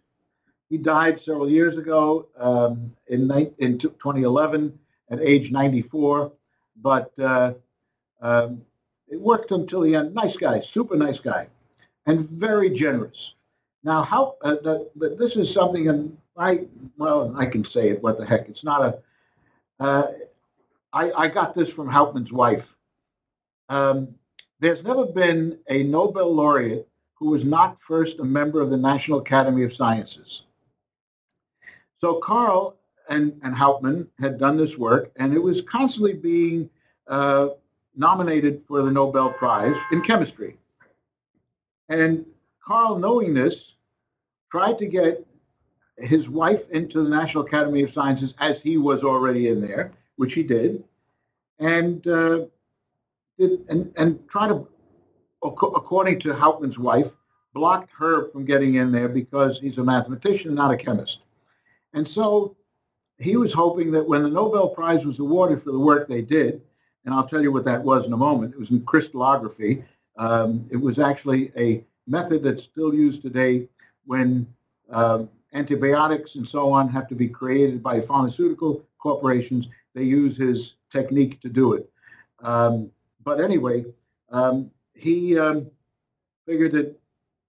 He 0.69 0.79
died 0.79 1.21
several 1.21 1.49
years 1.49 1.77
ago 1.77 2.27
um, 2.39 2.93
in, 3.09 3.31
in 3.59 3.79
2011 3.79 4.79
at 5.11 5.21
age 5.21 5.53
94, 5.53 6.33
but 6.83 7.13
uh, 7.21 7.55
um, 8.21 8.63
it 9.09 9.21
worked 9.21 9.53
until 9.53 9.83
the 9.83 9.95
end. 9.95 10.15
Nice 10.15 10.37
guy, 10.37 10.59
super 10.61 10.97
nice 10.97 11.21
guy, 11.21 11.47
and 12.07 12.29
very 12.29 12.71
generous. 12.71 13.35
Now, 13.85 14.03
how 14.03 14.37
uh, 14.43 14.55
the, 14.55 15.17
this 15.19 15.37
is 15.37 15.53
something, 15.53 15.89
and 15.89 16.17
I 16.37 16.67
well, 16.97 17.35
I 17.37 17.47
can 17.47 17.65
say 17.65 17.91
it. 17.91 18.03
What 18.03 18.19
the 18.19 18.27
heck? 18.27 18.49
It's 18.49 18.65
not 18.65 18.83
a 18.83 18.99
uh, 19.79 20.07
I, 20.93 21.13
I, 21.13 21.29
got 21.29 21.55
this 21.55 21.71
from 21.71 21.89
Hauptman's 21.89 22.33
wife. 22.33 22.75
Um, 23.69 24.15
there's 24.59 24.83
never 24.83 25.05
been 25.05 25.59
a 25.69 25.83
Nobel 25.83 26.35
laureate 26.35 26.89
who 27.15 27.31
was 27.31 27.45
not 27.45 27.81
first 27.81 28.19
a 28.21 28.25
member 28.25 28.63
of 28.63 28.71
the 28.71 28.77
National 28.77 29.19
Academy 29.19 29.65
of 29.65 29.75
Sciences. 29.75 30.43
So 32.01 32.21
Karle 32.21 32.77
and, 33.11 33.39
and 33.43 33.55
Hauptman 33.55 34.07
had 34.19 34.39
done 34.39 34.57
this 34.57 34.79
work, 34.79 35.13
and 35.17 35.35
it 35.35 35.43
was 35.43 35.61
constantly 35.63 36.15
being 36.15 36.71
uh, 37.09 37.49
nominated 37.95 38.63
for 38.67 38.83
the 38.83 38.91
Nobel 38.91 39.31
Prize 39.31 39.77
in 39.93 40.01
chemistry. 40.03 40.57
And 41.89 42.27
Karle, 42.67 42.99
knowing 42.99 43.35
this, 43.35 43.75
tried 44.51 44.79
to 44.79 44.87
get 44.87 45.27
his 45.99 46.29
wife 46.29 46.69
into 46.71 47.03
the 47.03 47.09
National 47.09 47.45
Academy 47.45 47.83
of 47.83 47.93
Sciences 47.93 48.35
as 48.39 48.61
he 48.61 48.77
was 48.77 49.03
already 49.03 49.49
in 49.49 49.61
there, 49.61 49.93
which 50.17 50.35
he 50.35 50.43
did, 50.43 50.85
and 51.59 52.07
uh, 52.07 52.47
did, 53.39 53.65
and 53.69 53.93
and 53.97 54.29
try 54.29 54.49
to, 54.49 54.69
according 55.43 56.21
to 56.21 56.35
Hauptman's 56.35 56.79
wife, 56.79 57.13
blocked 57.55 57.91
her 57.99 58.29
from 58.31 58.45
getting 58.45 58.75
in 58.75 58.93
there 58.93 59.09
because 59.09 59.59
he's 59.59 59.79
a 59.79 59.85
mathematician, 59.85 60.55
not 60.55 60.73
a 60.73 60.77
chemist, 60.77 61.21
and 61.95 62.07
so 62.07 62.57
he 63.19 63.37
was 63.37 63.53
hoping 63.53 63.91
that 63.93 64.07
when 64.07 64.23
the 64.23 64.29
Nobel 64.31 64.69
Prize 64.69 65.07
was 65.07 65.19
awarded 65.19 65.63
for 65.63 65.73
the 65.73 65.79
work 65.79 66.09
they 66.09 66.23
did, 66.23 66.61
and 67.05 67.15
I'll 67.15 67.27
tell 67.27 67.43
you 67.43 67.53
what 67.53 67.65
that 67.65 67.83
was 67.83 68.07
in 68.07 68.13
a 68.13 68.17
moment. 68.17 68.55
It 68.55 68.61
was 68.61 68.71
in 68.71 68.85
crystallography. 68.85 69.85
Um, 70.19 70.67
it 70.71 70.77
was 70.77 70.99
actually 70.99 71.53
a 71.57 71.85
method 72.07 72.43
that's 72.43 72.65
still 72.65 72.95
used 72.95 73.23
today 73.23 73.69
when 74.05 74.47
um, 74.91 75.29
antibiotics 75.53 76.37
and 76.37 76.47
so 76.47 76.73
on 76.73 76.89
have 76.89 77.09
to 77.09 77.15
be 77.15 77.29
created 77.29 77.83
by 77.83 78.01
pharmaceutical 78.01 78.87
corporations. 78.99 79.69
They 79.95 80.05
use 80.05 80.37
his 80.37 80.75
technique 80.93 81.41
to 81.41 81.49
do 81.49 81.73
it. 81.75 81.91
Um, 82.43 82.91
but 83.25 83.41
anyway, 83.41 83.85
um, 84.31 84.71
he 84.95 85.39
um, 85.39 85.71
figured 86.47 86.73
that 86.73 86.99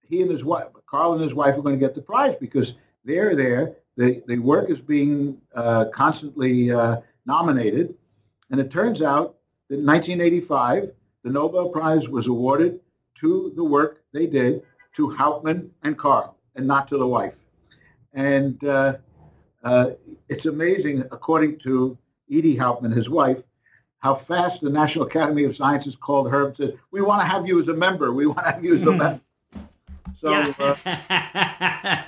he 0.02 0.22
and 0.22 0.30
his 0.30 0.44
wife, 0.44 0.66
Karle 0.86 1.14
and 1.14 1.22
his 1.22 1.34
wife, 1.34 1.56
were 1.56 1.62
going 1.62 1.78
to 1.78 1.86
get 1.86 1.94
the 1.94 2.02
prize 2.02 2.36
because 2.40 2.74
they're 3.04 3.36
there. 3.36 3.76
The, 3.96 4.22
the 4.26 4.38
work 4.38 4.70
is 4.70 4.80
being 4.80 5.40
uh, 5.54 5.86
constantly 5.92 6.70
uh, 6.70 6.96
nominated. 7.26 7.94
And 8.50 8.60
it 8.60 8.70
turns 8.70 9.02
out 9.02 9.36
that 9.68 9.80
in 9.80 9.86
1985, 9.86 10.90
the 11.24 11.30
Nobel 11.30 11.68
Prize 11.68 12.08
was 12.08 12.28
awarded 12.28 12.80
to 13.20 13.52
the 13.56 13.64
work 13.64 14.02
they 14.12 14.26
did 14.26 14.62
to 14.94 15.10
Hauptman 15.10 15.70
and 15.82 15.98
Karle 15.98 16.36
and 16.54 16.66
not 16.66 16.88
to 16.88 16.98
the 16.98 17.06
wife. 17.06 17.34
And 18.14 18.62
uh, 18.64 18.96
uh, 19.62 19.90
it's 20.28 20.46
amazing, 20.46 21.02
according 21.10 21.58
to 21.60 21.98
Edie 22.30 22.56
Hauptman, 22.56 22.94
his 22.94 23.08
wife, 23.08 23.42
how 23.98 24.14
fast 24.14 24.60
the 24.60 24.70
National 24.70 25.06
Academy 25.06 25.44
of 25.44 25.56
Sciences 25.56 25.96
called 25.96 26.30
her 26.30 26.48
and 26.48 26.56
said, 26.56 26.78
we 26.90 27.00
want 27.00 27.20
to 27.20 27.26
have 27.26 27.46
you 27.46 27.60
as 27.60 27.68
a 27.68 27.74
member. 27.74 28.12
We 28.12 28.26
want 28.26 28.38
to 28.38 28.52
have 28.52 28.64
you 28.64 28.76
as 28.76 28.82
a 28.82 28.92
hmm. 28.92 28.98
member. 28.98 29.20
So, 30.20 30.54
uh, 30.58 32.02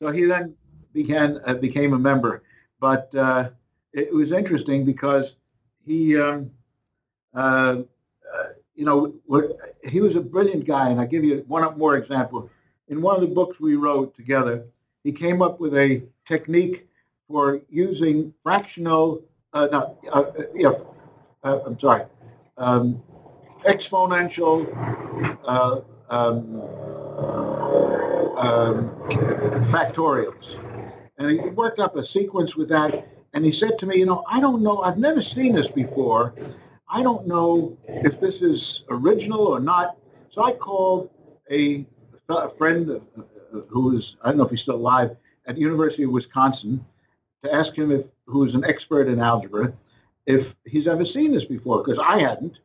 so 0.00 0.10
he 0.10 0.24
then 0.24 0.56
began 0.92 1.40
uh, 1.46 1.54
became 1.54 1.92
a 1.92 1.98
member. 1.98 2.42
But 2.80 3.14
uh, 3.14 3.50
it 3.92 4.12
was 4.12 4.32
interesting 4.32 4.84
because 4.84 5.36
he, 5.84 6.18
um, 6.18 6.50
uh, 7.34 7.82
you 8.74 8.84
know, 8.84 9.14
he 9.84 10.00
was 10.00 10.16
a 10.16 10.20
brilliant 10.20 10.64
guy. 10.64 10.90
And 10.90 11.00
I'll 11.00 11.06
give 11.06 11.24
you 11.24 11.44
one 11.46 11.76
more 11.78 11.96
example 11.96 12.50
in 12.90 13.00
one 13.00 13.14
of 13.14 13.22
the 13.22 13.34
books 13.34 13.58
we 13.58 13.76
wrote 13.76 14.14
together, 14.16 14.64
he 15.04 15.12
came 15.12 15.40
up 15.40 15.60
with 15.60 15.74
a 15.76 16.02
technique 16.26 16.88
for 17.28 17.62
using 17.70 18.34
fractional, 18.42 19.22
uh, 19.54 19.68
not, 19.70 19.96
uh, 20.12 20.20
uh 20.20 20.42
yeah, 20.54 20.72
uh, 21.44 21.60
I'm 21.64 21.78
sorry, 21.78 22.04
um, 22.58 23.00
exponential 23.64 24.66
uh, 25.44 25.80
um, 26.10 26.60
um, 28.36 28.90
factorials. 29.70 30.58
And 31.18 31.30
he 31.30 31.48
worked 31.50 31.78
up 31.78 31.94
a 31.96 32.04
sequence 32.04 32.56
with 32.56 32.68
that. 32.70 33.06
And 33.32 33.44
he 33.44 33.52
said 33.52 33.78
to 33.78 33.86
me, 33.86 33.98
you 33.98 34.06
know, 34.06 34.24
I 34.28 34.40
don't 34.40 34.62
know, 34.62 34.78
I've 34.78 34.98
never 34.98 35.22
seen 35.22 35.54
this 35.54 35.70
before. 35.70 36.34
I 36.90 37.02
don't 37.02 37.26
know 37.26 37.78
if 37.86 38.20
this 38.20 38.42
is 38.42 38.84
original 38.90 39.46
or 39.46 39.60
not. 39.60 39.96
So 40.30 40.42
I 40.42 40.52
called 40.52 41.10
a 41.50 41.86
a 42.28 42.48
friend 42.48 43.00
who 43.68 43.96
is, 43.96 44.16
I 44.22 44.28
don't 44.28 44.38
know 44.38 44.44
if 44.44 44.50
he's 44.50 44.60
still 44.60 44.76
alive, 44.76 45.16
at 45.46 45.56
the 45.56 45.60
University 45.60 46.04
of 46.04 46.10
Wisconsin 46.10 46.84
to 47.42 47.52
ask 47.52 47.74
him 47.74 47.90
if, 47.90 48.06
who 48.26 48.44
is 48.44 48.54
an 48.54 48.64
expert 48.64 49.08
in 49.08 49.20
algebra, 49.20 49.72
if 50.26 50.54
he's 50.64 50.86
ever 50.86 51.04
seen 51.04 51.32
this 51.32 51.44
before, 51.44 51.82
because 51.82 51.98
I 51.98 52.18
hadn't. 52.18 52.58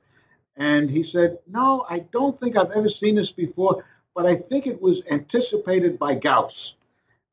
And 0.57 0.89
he 0.89 1.03
said, 1.03 1.39
no, 1.47 1.85
I 1.89 1.99
don't 2.11 2.39
think 2.39 2.57
I've 2.57 2.71
ever 2.71 2.89
seen 2.89 3.15
this 3.15 3.31
before, 3.31 3.83
but 4.15 4.25
I 4.25 4.35
think 4.35 4.67
it 4.67 4.79
was 4.79 5.01
anticipated 5.09 5.97
by 5.97 6.15
Gauss. 6.15 6.75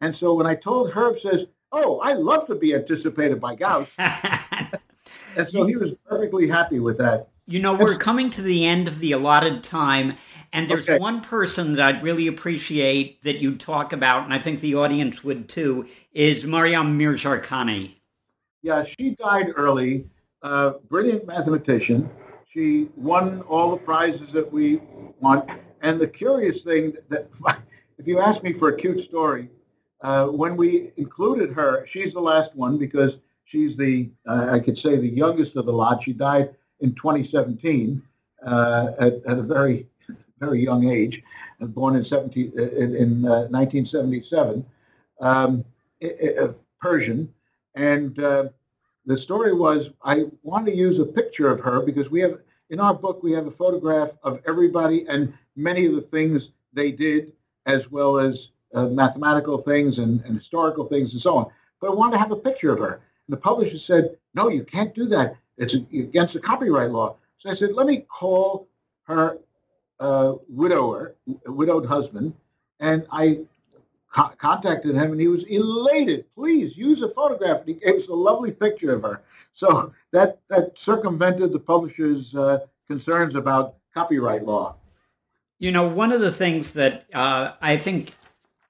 And 0.01 0.15
so 0.15 0.35
when 0.35 0.47
I 0.47 0.55
told 0.55 0.91
Herb 0.91 1.19
says, 1.19 1.47
oh, 1.71 2.01
I 2.01 2.15
love 2.15 2.47
to 2.47 2.55
be 2.55 2.75
anticipated 2.75 3.41
by 3.41 3.55
Gauss. 3.55 3.91
and 5.37 5.49
so 5.49 5.67
he 5.67 5.77
was 5.77 5.95
perfectly 6.09 6.49
happy 6.49 6.79
with 6.79 6.99
that. 6.99 7.29
You 7.47 7.61
know, 7.61 7.75
we're 7.75 7.97
coming 7.97 8.31
to 8.31 8.43
the 8.43 8.65
end 8.65 8.87
of 8.87 9.01
the 9.01 9.13
allotted 9.13 9.65
time, 9.65 10.15
and 10.53 10.71
there's 10.71 10.89
okay. 10.89 10.99
one 10.99 11.21
person 11.21 11.75
that 11.75 11.97
I'd 11.97 12.03
really 12.03 12.29
appreciate 12.29 13.23
that 13.25 13.39
you 13.39 13.57
talk 13.57 13.93
about, 13.93 14.25
and 14.25 14.33
I 14.33 14.39
think 14.39 14.61
the 14.61 14.77
audience 14.77 15.25
would 15.25 15.49
too, 15.49 15.89
is 16.13 16.45
Maryam 16.45 16.99
Mirzakhani. 16.99 17.97
Yeah, 18.63 18.85
she 18.85 19.17
died 19.17 19.53
early. 19.57 20.07
Uh, 20.43 20.75
brilliant 20.89 21.27
mathematician. 21.27 22.09
She 22.53 22.89
won 22.97 23.41
all 23.43 23.71
the 23.71 23.77
prizes 23.77 24.31
that 24.33 24.51
we 24.51 24.81
want. 25.21 25.49
And 25.81 26.01
the 26.01 26.07
curious 26.07 26.63
thing 26.63 26.95
that, 27.09 27.29
if 27.99 28.07
you 28.07 28.21
ask 28.21 28.43
me 28.43 28.53
for 28.53 28.69
a 28.69 28.77
cute 28.77 29.01
story, 29.01 29.49
uh, 30.03 30.27
when 30.27 30.57
we 30.57 30.93
included 30.97 31.53
her, 31.53 31.87
she's 31.87 32.13
the 32.13 32.21
last 32.21 32.55
one 32.55 32.77
because 32.77 33.19
she's 33.53 33.77
the, 33.77 34.09
uh, 34.27 34.49
I 34.51 34.61
could 34.61 34.79
say, 34.79 34.97
the 34.97 35.07
youngest 35.07 35.57
of 35.57 35.67
the 35.67 35.73
lot. 35.73 36.03
She 36.03 36.15
died 36.15 36.55
in 36.81 36.95
2017 36.95 38.03
uh, 38.47 38.93
at, 38.99 39.13
at, 39.27 39.39
a 39.39 39.43
very, 39.43 39.87
very 40.41 40.61
young 40.63 40.89
age, 40.89 41.23
born 41.61 41.95
in, 41.95 42.03
17, 42.05 42.53
in, 42.57 42.97
in 42.97 43.23
1977, 43.23 44.65
uh, 45.21 45.25
um, 45.25 45.65
Persian. 46.81 47.33
And 47.75 48.19
uh, 48.19 48.49
the 49.05 49.19
story 49.19 49.53
was 49.53 49.91
I 50.03 50.25
want 50.43 50.65
to 50.67 50.75
use 50.75 50.99
a 50.99 51.05
picture 51.05 51.51
of 51.51 51.61
her 51.61 51.85
because 51.85 52.11
we 52.11 52.21
have 52.21 52.39
in 52.71 52.81
our 52.81 52.95
book 52.95 53.23
we 53.23 53.33
have 53.33 53.47
a 53.47 53.51
photograph 53.51 54.13
of 54.23 54.41
everybody 54.49 55.07
and 55.09 55.33
many 55.57 55.85
of 55.85 55.95
the 55.95 56.01
things 56.01 56.53
they 56.73 56.91
did 56.91 57.33
as 57.67 57.91
well 57.91 58.19
as 58.19 58.49
uh, 58.75 58.87
mathematical 58.87 59.59
things 59.59 59.99
and, 59.99 60.23
and, 60.25 60.37
historical 60.37 60.87
things 60.87 61.13
and 61.13 61.21
so 61.21 61.37
on. 61.37 61.47
But 61.81 61.91
I 61.91 61.95
wanted 61.95 62.13
to 62.13 62.19
have 62.19 62.33
a 62.33 62.37
picture 62.37 62.73
of 62.73 62.79
her. 62.79 63.03
The 63.33 63.39
publisher 63.39 63.79
said, 63.79 64.19
no, 64.35 64.51
you 64.51 64.63
can't 64.63 64.95
do 64.95 65.07
that. 65.07 65.37
It's 65.57 65.73
against 65.73 66.35
the 66.35 66.41
copyright 66.41 66.91
law. 66.91 67.17
So 67.39 67.49
I 67.49 67.55
said, 67.55 67.73
let 67.73 67.87
me 67.87 68.05
call 68.07 68.69
her 69.05 69.39
uh, 69.99 70.35
widower, 70.51 71.15
widowed 71.47 71.87
husband, 71.87 72.35
and 72.81 73.07
I 73.11 73.41
co- 74.15 74.33
contacted 74.37 74.95
him, 74.97 75.13
and 75.13 75.19
he 75.21 75.29
was 75.29 75.45
elated. 75.45 76.27
Please 76.35 76.77
use 76.77 77.01
a 77.01 77.09
photograph. 77.09 77.61
And 77.61 77.69
he 77.69 77.75
gave 77.75 78.03
us 78.03 78.09
a 78.09 78.15
lovely 78.15 78.53
picture 78.53 78.95
of 78.95 79.03
her. 79.03 79.23
So 79.55 79.95
that 80.11 80.39
that 80.51 80.79
circumvented 80.79 81.55
the 81.55 81.59
publisher's 81.59 82.35
uh, 82.35 82.59
concerns 82.87 83.35
about 83.35 83.77
copyright 83.95 84.45
law. 84.45 84.77
You 85.59 85.73
know, 85.73 85.89
one 85.89 86.13
of 86.13 86.21
the 86.21 86.33
things 86.33 86.75
that 86.75 87.07
uh, 87.15 87.53
I 87.63 87.79
think 87.79 88.15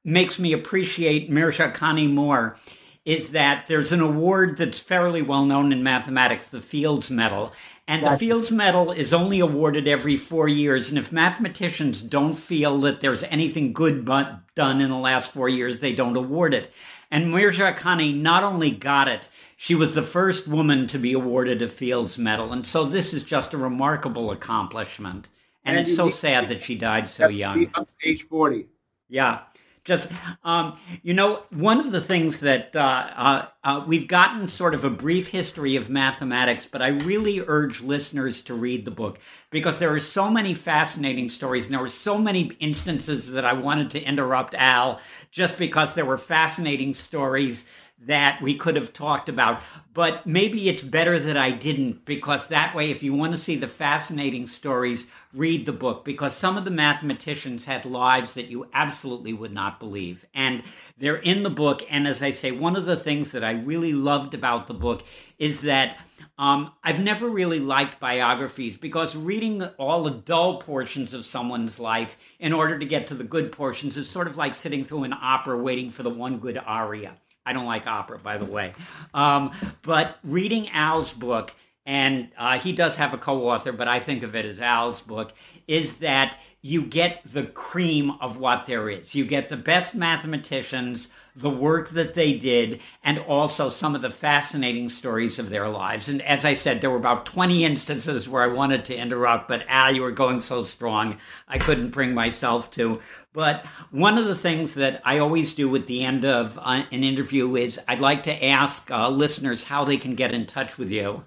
makes 0.05 0.39
me 0.39 0.53
appreciate 0.53 1.33
Mirzakhani 1.33 2.09
more 2.09 2.57
is 3.05 3.31
that 3.31 3.67
there's 3.67 3.93
an 3.93 4.01
award 4.01 4.57
that's 4.57 4.79
fairly 4.79 5.23
well 5.23 5.45
known 5.45 5.73
in 5.73 5.83
mathematics, 5.83 6.47
the 6.47 6.61
Fields 6.61 7.11
Medal. 7.11 7.53
And 7.89 8.07
the 8.07 8.17
Fields 8.17 8.51
Medal 8.51 8.93
is 8.93 9.13
only 9.13 9.41
awarded 9.41 9.89
every 9.89 10.17
four 10.17 10.47
years. 10.47 10.89
And 10.89 10.99
if 10.99 11.11
mathematicians 11.11 12.01
don't 12.01 12.35
feel 12.35 12.79
that 12.79 13.01
there's 13.01 13.25
anything 13.25 13.73
good 13.73 14.05
but 14.05 14.55
done 14.55 14.81
in 14.81 14.89
the 14.89 14.97
last 14.97 15.33
four 15.33 15.49
years, 15.49 15.81
they 15.81 15.93
don't 15.93 16.17
award 16.17 16.55
it. 16.55 16.73
And 17.11 17.27
Mirzakhani 17.27 18.15
not 18.15 18.45
only 18.45 18.71
got 18.71 19.09
it, 19.09 19.29
she 19.57 19.75
was 19.75 19.95
the 19.95 20.03
first 20.03 20.47
woman 20.47 20.87
to 20.87 20.99
be 20.99 21.13
awarded 21.13 21.61
a 21.61 21.69
Fields 21.69 22.19
Medal. 22.19 22.53
And 22.53 22.65
so 22.65 22.85
this 22.85 23.13
is 23.13 23.25
just 23.25 23.53
a 23.53 23.59
remarkable 23.59 24.31
accomplishment. 24.31 25.27
And, 25.65 25.77
and 25.77 25.87
it's 25.87 25.95
so 25.95 26.11
sad 26.11 26.49
that 26.49 26.63
she 26.63 26.77
died 26.77 27.09
so 27.09 27.29
young. 27.29 27.71
Age 28.05 28.23
40. 28.23 28.69
Yeah 29.09 29.41
just 29.85 30.09
um, 30.45 30.79
you 31.03 31.15
know 31.15 31.43
one 31.51 31.81
of 31.81 31.91
the 31.91 32.01
things 32.01 32.41
that 32.41 32.75
uh, 32.77 33.09
uh, 33.17 33.47
uh, 33.65 33.85
we've 33.87 34.07
gotten 34.07 34.49
sort 34.49 34.75
of 34.75 34.85
a 34.85 34.91
brief 34.91 35.29
history 35.29 35.77
of 35.77 35.91
mathematics 35.91 36.67
but 36.67 36.81
i 36.83 36.89
really 36.89 37.41
urge 37.41 37.81
listeners 37.81 38.41
to 38.41 38.55
read 38.55 38.85
the 38.85 38.91
book 38.91 39.19
because 39.51 39.79
there 39.79 39.93
are 39.93 40.01
so 40.01 40.31
many 40.31 40.55
fascinating 40.55 41.29
stories 41.29 41.65
and 41.65 41.75
there 41.75 41.81
were 41.81 41.91
so 41.91 42.19
many 42.19 42.53
instances 42.61 43.31
that 43.33 43.45
i 43.45 43.53
wanted 43.53 43.91
to 43.91 44.01
interrupt 44.01 44.55
al 44.55 45.01
just 45.31 45.59
because 45.59 45.95
there 45.95 46.07
were 46.07 46.19
fascinating 46.19 46.95
stories 46.95 47.65
that 48.07 48.41
we 48.43 48.55
could 48.55 48.77
have 48.77 48.93
talked 48.93 49.29
about. 49.29 49.61
But 49.95 50.27
maybe 50.27 50.69
it's 50.69 50.83
better 50.83 51.19
that 51.19 51.37
I 51.37 51.51
didn't 51.51 52.05
because 52.05 52.47
that 52.47 52.75
way, 52.75 52.91
if 52.91 53.03
you 53.03 53.15
want 53.15 53.33
to 53.33 53.39
see 53.39 53.57
the 53.57 53.67
fascinating 53.67 54.47
stories, 54.47 55.07
read 55.35 55.67
the 55.67 55.73
book 55.73 56.05
because 56.05 56.35
some 56.35 56.57
of 56.57 56.65
the 56.65 56.71
mathematicians 56.71 57.65
had 57.65 57.85
lives 57.85 58.35
that 58.35 58.49
you 58.49 58.67
absolutely 58.73 59.33
would 59.33 59.53
not 59.53 59.79
believe. 59.79 60.25
And 60.35 60.63
they're 60.99 61.17
in 61.17 61.43
the 61.43 61.51
book. 61.51 61.85
And 61.91 62.09
as 62.09 62.23
I 62.23 62.31
say, 62.31 62.53
one 62.53 62.75
of 62.75 62.87
the 62.87 62.97
things 62.97 63.33
that 63.33 63.45
I 63.45 63.53
really 63.53 63.93
loved 63.93 64.35
about 64.35 64.67
the 64.67 64.75
book 64.75 65.05
is 65.39 65.61
that. 65.63 65.99
Um, 66.39 66.73
I've 66.83 67.03
never 67.03 67.29
really 67.29 67.61
liked 67.61 68.01
biographies 68.01 68.77
because 68.77 69.15
reading 69.15 69.63
all 69.79 70.03
the 70.03 70.11
dull 70.11 70.61
portions 70.61 71.15
of 71.15 71.27
someone's 71.27 71.79
life 71.79 72.17
in 72.41 72.53
order 72.53 72.79
to 72.79 72.87
get 72.87 73.09
to 73.09 73.15
the 73.15 73.23
good 73.23 73.53
portions 73.53 73.97
is 73.97 74.09
sort 74.09 74.27
of 74.27 74.37
like 74.37 74.55
sitting 74.55 74.83
through 74.83 75.05
an 75.05 75.13
opera 75.13 75.59
waiting 75.59 75.91
for 75.91 76.03
the 76.03 76.11
one 76.11 76.39
good 76.39 76.59
aria. 76.65 77.17
I 77.45 77.53
don't 77.53 77.67
like 77.67 77.87
opera, 77.87 78.19
by 78.19 78.39
the 78.39 78.45
way. 78.45 78.75
Um, 79.15 79.53
but 79.83 80.19
reading 80.23 80.69
Al's 80.71 81.13
book, 81.13 81.53
and 81.85 82.29
uh, 82.39 82.59
he 82.59 82.73
does 82.73 82.97
have 82.97 83.13
a 83.13 83.19
co 83.19 83.49
author, 83.51 83.73
but 83.73 83.89
I 83.89 84.01
think 84.01 84.23
of 84.23 84.37
it 84.37 84.45
as 84.45 84.61
Al's 84.61 85.01
book, 85.01 85.33
is 85.67 85.97
that 85.97 86.39
you 86.65 86.83
get 86.83 87.21
the 87.25 87.43
cream 87.43 88.13
of 88.21 88.39
what 88.39 88.67
there 88.67 88.89
is. 88.89 89.17
You 89.17 89.25
get 89.25 89.49
the 89.49 89.57
best 89.57 89.97
mathematicians, 89.97 91.09
the 91.35 91.51
work 91.51 91.91
that 91.91 92.15
they 92.15 92.35
did, 92.39 92.81
and 93.03 93.19
also 93.19 93.69
some 93.69 93.97
of 93.97 94.01
the 94.01 94.11
fascinating 94.11 94.89
stories 94.89 95.41
of 95.41 95.51
their 95.51 95.69
lives. 95.69 96.09
And 96.09 96.23
as 96.23 96.45
I 96.45 96.55
said, 96.55 96.81
there 96.81 96.91
were 96.91 96.99
about 96.99 97.27
20 97.27 97.65
instances 97.65 98.29
where 98.29 98.45
I 98.45 98.55
wanted 98.55 98.85
to 98.85 98.97
interrupt, 98.97 99.49
but 99.49 99.65
Al, 99.67 99.93
you 99.93 100.03
were 100.03 100.13
going 100.13 100.41
so 100.41 100.63
strong, 100.63 101.19
I 101.49 101.59
couldn't 101.59 101.91
bring 101.91 102.15
myself 102.15 102.71
to. 102.73 103.01
But 103.33 103.67
one 103.91 104.17
of 104.17 104.27
the 104.27 104.37
things 104.37 104.75
that 104.75 105.03
I 105.05 105.19
always 105.19 105.55
do 105.55 105.75
at 105.75 105.87
the 105.87 106.05
end 106.05 106.25
of 106.25 106.59
uh, 106.59 106.85
an 106.93 107.03
interview 107.03 107.57
is 107.57 107.81
I'd 107.89 107.99
like 107.99 108.23
to 108.25 108.45
ask 108.45 108.89
uh, 108.89 109.09
listeners 109.09 109.65
how 109.65 109.85
they 109.85 109.97
can 109.97 110.15
get 110.15 110.33
in 110.33 110.47
touch 110.47 110.79
with 110.79 110.91
you. 110.91 111.25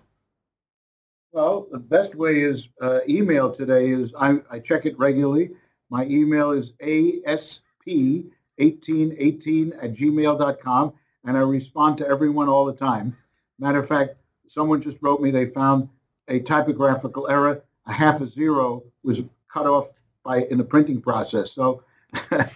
Well, 1.35 1.67
the 1.69 1.79
best 1.79 2.15
way 2.15 2.43
is 2.43 2.69
uh, 2.79 3.01
email 3.09 3.53
today 3.53 3.89
is 3.89 4.13
I, 4.17 4.37
I, 4.49 4.59
check 4.59 4.85
it 4.85 4.97
regularly. 4.97 5.49
My 5.89 6.05
email 6.05 6.51
is 6.51 6.71
asp1818 6.81 8.23
at 8.57 9.93
gmail.com, 9.93 10.93
and 11.25 11.37
I 11.37 11.41
respond 11.41 11.97
to 11.97 12.07
everyone 12.07 12.47
all 12.47 12.63
the 12.63 12.71
time. 12.71 13.17
Matter 13.59 13.79
of 13.79 13.87
fact, 13.89 14.15
someone 14.47 14.81
just 14.81 14.95
wrote 15.01 15.19
me 15.19 15.29
they 15.29 15.47
found 15.47 15.89
a 16.29 16.39
typographical 16.39 17.27
error. 17.27 17.61
A 17.85 17.91
half 17.91 18.21
a 18.21 18.27
zero 18.29 18.83
was 19.03 19.21
cut 19.51 19.67
off 19.67 19.89
by 20.23 20.43
in 20.43 20.57
the 20.57 20.63
printing 20.63 21.01
process. 21.01 21.51
So, 21.51 21.83
but 22.29 22.49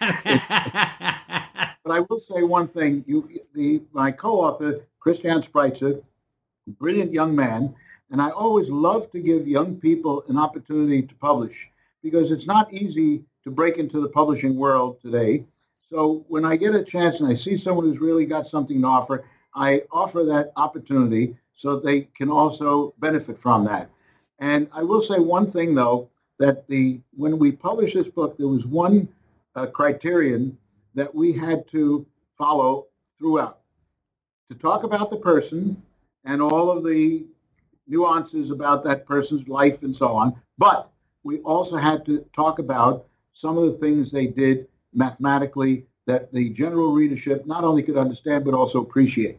I 1.85 1.99
will 2.09 2.21
say 2.21 2.43
one 2.43 2.69
thing: 2.69 3.03
you, 3.05 3.29
the 3.53 3.81
my 3.91 4.09
co-author 4.09 4.85
Christian 5.01 5.41
Spreitzer, 5.41 6.01
brilliant 6.77 7.11
young 7.11 7.35
man 7.35 7.75
and 8.11 8.21
I 8.21 8.29
always 8.29 8.69
love 8.69 9.11
to 9.11 9.19
give 9.19 9.47
young 9.47 9.75
people 9.75 10.23
an 10.27 10.37
opportunity 10.37 11.03
to 11.03 11.15
publish 11.15 11.69
because 12.01 12.31
it's 12.31 12.47
not 12.47 12.73
easy 12.73 13.23
to 13.43 13.51
break 13.51 13.77
into 13.77 14.01
the 14.01 14.09
publishing 14.09 14.55
world 14.55 14.99
today. 15.01 15.45
So 15.89 16.25
when 16.27 16.45
I 16.45 16.55
get 16.55 16.75
a 16.75 16.83
chance 16.83 17.19
and 17.19 17.29
I 17.29 17.35
see 17.35 17.57
someone 17.57 17.85
who's 17.85 17.99
really 17.99 18.25
got 18.25 18.47
something 18.47 18.81
to 18.81 18.87
offer, 18.87 19.25
I 19.55 19.83
offer 19.91 20.23
that 20.25 20.51
opportunity 20.55 21.35
so 21.55 21.79
they 21.79 22.01
can 22.15 22.29
also 22.29 22.93
benefit 22.99 23.37
from 23.37 23.65
that. 23.65 23.89
And 24.39 24.67
I 24.71 24.83
will 24.83 25.01
say 25.01 25.19
one 25.19 25.51
thing 25.51 25.75
though, 25.75 26.09
that 26.39 26.67
the 26.67 27.01
when 27.17 27.37
we 27.37 27.51
published 27.51 27.95
this 27.95 28.07
book, 28.07 28.37
there 28.37 28.47
was 28.47 28.65
one 28.65 29.09
uh, 29.55 29.65
criterion 29.65 30.57
that 30.95 31.13
we 31.13 31.33
had 31.33 31.67
to 31.71 32.05
follow 32.37 32.87
throughout. 33.17 33.59
To 34.49 34.57
talk 34.57 34.83
about 34.83 35.09
the 35.09 35.17
person 35.17 35.81
and 36.23 36.41
all 36.41 36.71
of 36.71 36.83
the 36.85 37.25
nuances 37.89 38.51
about 38.51 38.83
that 38.85 39.05
person's 39.05 39.47
life 39.47 39.81
and 39.83 39.95
so 39.95 40.09
on. 40.09 40.39
But 40.57 40.89
we 41.23 41.39
also 41.39 41.75
had 41.75 42.05
to 42.05 42.25
talk 42.35 42.59
about 42.59 43.05
some 43.33 43.57
of 43.57 43.65
the 43.65 43.77
things 43.77 44.11
they 44.11 44.27
did 44.27 44.67
mathematically 44.93 45.85
that 46.05 46.31
the 46.31 46.49
general 46.49 46.93
readership 46.93 47.45
not 47.45 47.63
only 47.63 47.83
could 47.83 47.97
understand 47.97 48.45
but 48.45 48.53
also 48.53 48.81
appreciate. 48.81 49.37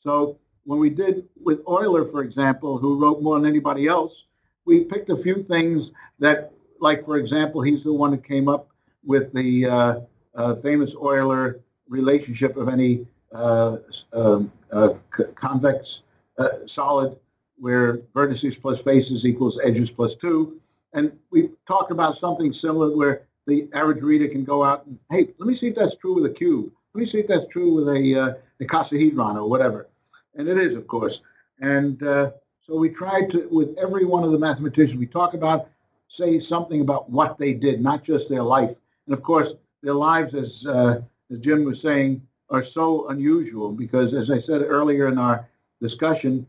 So 0.00 0.38
when 0.64 0.78
we 0.78 0.90
did 0.90 1.28
with 1.42 1.60
Euler, 1.68 2.04
for 2.04 2.22
example, 2.22 2.78
who 2.78 3.00
wrote 3.00 3.22
more 3.22 3.38
than 3.38 3.48
anybody 3.48 3.86
else, 3.86 4.24
we 4.64 4.84
picked 4.84 5.10
a 5.10 5.16
few 5.16 5.42
things 5.42 5.90
that, 6.18 6.52
like 6.80 7.04
for 7.04 7.16
example, 7.16 7.62
he's 7.62 7.84
the 7.84 7.92
one 7.92 8.12
who 8.12 8.18
came 8.18 8.48
up 8.48 8.68
with 9.04 9.32
the 9.32 9.66
uh, 9.66 10.00
uh, 10.34 10.54
famous 10.56 10.94
Euler 10.94 11.60
relationship 11.88 12.56
of 12.56 12.68
any 12.68 13.06
uh, 13.32 13.76
um, 14.12 14.52
uh 14.72 14.94
convex 15.34 16.02
uh, 16.38 16.48
solid 16.66 17.16
where 17.58 17.98
vertices 18.14 18.60
plus 18.60 18.80
faces 18.82 19.24
equals 19.24 19.58
edges 19.64 19.90
plus 19.90 20.14
two. 20.14 20.60
And 20.92 21.12
we 21.30 21.50
talked 21.66 21.90
about 21.90 22.16
something 22.16 22.52
similar 22.52 22.96
where 22.96 23.22
the 23.46 23.68
average 23.72 24.02
reader 24.02 24.28
can 24.28 24.44
go 24.44 24.64
out 24.64 24.86
and, 24.86 24.98
hey, 25.10 25.28
let 25.38 25.46
me 25.46 25.54
see 25.54 25.68
if 25.68 25.74
that's 25.74 25.94
true 25.94 26.14
with 26.14 26.26
a 26.30 26.34
cube. 26.34 26.70
Let 26.94 27.00
me 27.00 27.06
see 27.06 27.18
if 27.18 27.28
that's 27.28 27.46
true 27.48 27.74
with 27.74 27.88
a, 27.88 28.14
uh, 28.18 28.34
icosahedron 28.60 29.36
or 29.36 29.48
whatever. 29.48 29.88
And 30.34 30.48
it 30.48 30.58
is, 30.58 30.74
of 30.74 30.86
course. 30.86 31.20
And 31.60 32.02
uh, 32.02 32.32
So 32.66 32.76
we 32.76 32.90
tried 32.90 33.30
to, 33.30 33.46
with 33.50 33.78
every 33.78 34.04
one 34.04 34.24
of 34.24 34.32
the 34.32 34.38
mathematicians, 34.38 34.98
we 34.98 35.06
talk 35.06 35.34
about, 35.34 35.68
say 36.08 36.40
something 36.40 36.80
about 36.80 37.08
what 37.08 37.38
they 37.38 37.54
did, 37.54 37.80
not 37.80 38.02
just 38.02 38.28
their 38.28 38.42
life. 38.42 38.74
And 39.06 39.14
of 39.14 39.22
course, 39.22 39.54
their 39.84 39.94
lives, 39.94 40.34
as, 40.34 40.66
uh, 40.66 41.00
as 41.30 41.38
Jim 41.38 41.64
was 41.64 41.80
saying, 41.80 42.26
are 42.50 42.64
so 42.64 43.08
unusual 43.08 43.70
because, 43.70 44.14
as 44.14 44.30
I 44.32 44.40
said 44.40 44.62
earlier 44.62 45.06
in 45.06 45.16
our 45.16 45.48
discussion, 45.80 46.44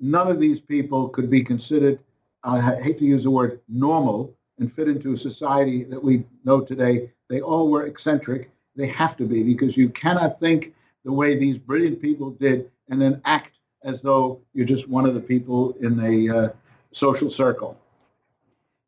none 0.00 0.28
of 0.28 0.40
these 0.40 0.60
people 0.60 1.08
could 1.08 1.30
be 1.30 1.42
considered, 1.42 1.98
I 2.44 2.60
hate 2.80 2.98
to 2.98 3.04
use 3.04 3.24
the 3.24 3.30
word 3.30 3.60
normal, 3.68 4.36
and 4.58 4.72
fit 4.72 4.88
into 4.88 5.12
a 5.12 5.16
society 5.16 5.84
that 5.84 6.02
we 6.02 6.24
know 6.44 6.60
today. 6.60 7.10
They 7.28 7.40
all 7.40 7.70
were 7.70 7.86
eccentric. 7.86 8.50
They 8.74 8.86
have 8.88 9.16
to 9.18 9.26
be 9.26 9.42
because 9.42 9.76
you 9.76 9.88
cannot 9.90 10.40
think 10.40 10.74
the 11.04 11.12
way 11.12 11.36
these 11.36 11.58
brilliant 11.58 12.00
people 12.00 12.30
did 12.30 12.70
and 12.88 13.00
then 13.00 13.20
act 13.24 13.58
as 13.84 14.00
though 14.00 14.40
you're 14.54 14.66
just 14.66 14.88
one 14.88 15.06
of 15.06 15.14
the 15.14 15.20
people 15.20 15.76
in 15.80 16.00
a 16.00 16.36
uh, 16.36 16.48
social 16.92 17.30
circle. 17.30 17.78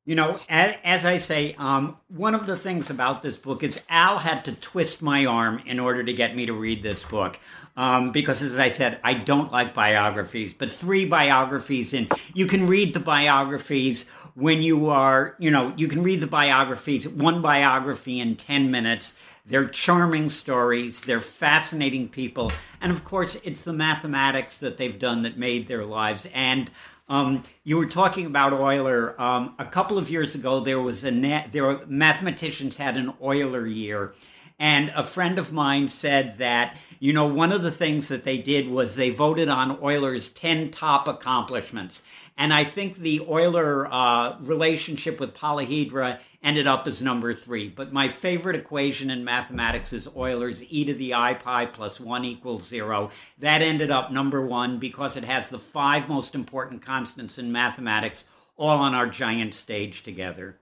You 0.09 0.15
know, 0.15 0.41
as, 0.49 1.05
I 1.05 1.19
say, 1.19 1.55
um, 1.59 1.99
one 2.09 2.35
of 2.35 2.47
the 2.47 2.57
things 2.57 2.89
about 2.89 3.21
this 3.21 3.37
book 3.37 3.63
is 3.63 3.79
Al 3.91 4.17
had 4.17 4.43
to 4.47 4.53
twist 4.55 5.03
my 5.03 5.27
arm 5.27 5.61
in 5.67 5.79
order 5.79 6.03
to 6.03 6.15
get 6.15 6.35
me 6.35 6.47
to 6.47 6.55
read 6.55 6.83
this 6.83 7.05
book. 7.05 7.39
Um, 7.77 8.11
because, 8.11 8.43
as 8.43 8.59
I 8.59 8.71
said, 8.71 8.99
I 9.05 9.13
don't 9.13 9.53
like 9.53 9.75
biographies, 9.75 10.55
but 10.55 10.73
three 10.73 11.05
biographies 11.05 11.93
and 11.93 12.11
you 12.33 12.47
can 12.47 12.67
read 12.67 12.95
the 12.95 13.01
biographies 13.01 14.09
when 14.35 14.63
you 14.63 14.89
are, 14.89 15.37
you 15.39 15.51
know, 15.51 15.75
you 15.77 15.89
can 15.89 16.03
read 16.03 16.21
the 16.21 16.27
biographies, 16.27 17.07
one 17.07 17.43
biography 17.43 18.19
in 18.19 18.35
10 18.35 18.71
minutes. 18.71 19.13
They're 19.45 19.69
charming 19.69 20.31
stories, 20.31 21.03
they're 21.03 21.21
fascinating 21.21 22.09
people. 22.09 22.51
And 22.81 22.93
of 22.93 23.05
course, 23.05 23.37
it's 23.45 23.61
the 23.61 23.75
mathematics 23.75 24.57
that 24.59 24.79
they've 24.79 24.99
done 24.99 25.23
that 25.25 25.37
made 25.37 25.67
their 25.67 25.85
lives. 25.85 26.27
And 26.33 26.71
um, 27.09 27.45
you 27.65 27.77
were 27.77 27.87
talking 27.87 28.27
about 28.27 28.53
Euler. 28.53 29.21
Um, 29.21 29.55
a 29.59 29.65
couple 29.65 29.99
of 29.99 30.11
years 30.11 30.35
ago, 30.35 30.61
there 30.61 30.81
was 30.81 31.05
a 31.05 31.11
net, 31.11 31.53
there 31.53 31.65
were 31.65 31.81
mathematicians 31.87 32.77
had 32.77 32.97
an 32.97 33.15
Euler 33.23 33.67
year, 33.67 34.15
and 34.59 34.91
a 34.97 35.05
friend 35.05 35.39
of 35.39 35.53
mine 35.53 35.89
said 35.89 36.39
that 36.39 36.77
you 36.99 37.13
know 37.13 37.27
one 37.27 37.53
of 37.53 37.63
the 37.63 37.71
things 37.71 38.09
that 38.09 38.25
they 38.25 38.39
did 38.39 38.69
was 38.69 38.95
they 38.95 39.11
voted 39.11 39.49
on 39.49 39.79
Euler's 39.83 40.29
ten 40.29 40.71
top 40.71 41.07
accomplishments, 41.07 42.03
and 42.37 42.53
I 42.53 42.65
think 42.65 42.97
the 42.97 43.21
Euler 43.21 43.87
uh, 43.93 44.37
relationship 44.41 45.21
with 45.21 45.35
polyhedra 45.35 46.21
ended 46.43 46.67
up 46.67 46.87
as 46.87 47.03
number 47.03 47.35
three. 47.35 47.69
But 47.69 47.93
my 47.93 48.09
favorite 48.09 48.57
equation 48.57 49.11
in 49.11 49.25
mathematics 49.25 49.93
is 49.93 50.09
Euler's 50.17 50.63
e 50.69 50.85
to 50.85 50.95
the 50.95 51.15
i 51.15 51.35
pi 51.35 51.67
plus 51.67 52.01
1 52.01 52.25
equals 52.25 52.67
0. 52.67 53.11
That 53.41 53.63
ended 53.63 53.91
up 53.91 54.13
number 54.13 54.47
one 54.47 54.79
because 54.79 55.17
it 55.17 55.25
has 55.25 55.49
the 55.49 55.59
five 55.59 56.09
most 56.09 56.35
important 56.35 56.85
constants 56.85 57.39
in 57.39 57.51
mathematics 57.51 58.25
all 58.57 58.79
on 58.79 58.95
our 58.95 59.07
giant 59.07 59.55
stage 59.55 60.03
together. 60.03 60.57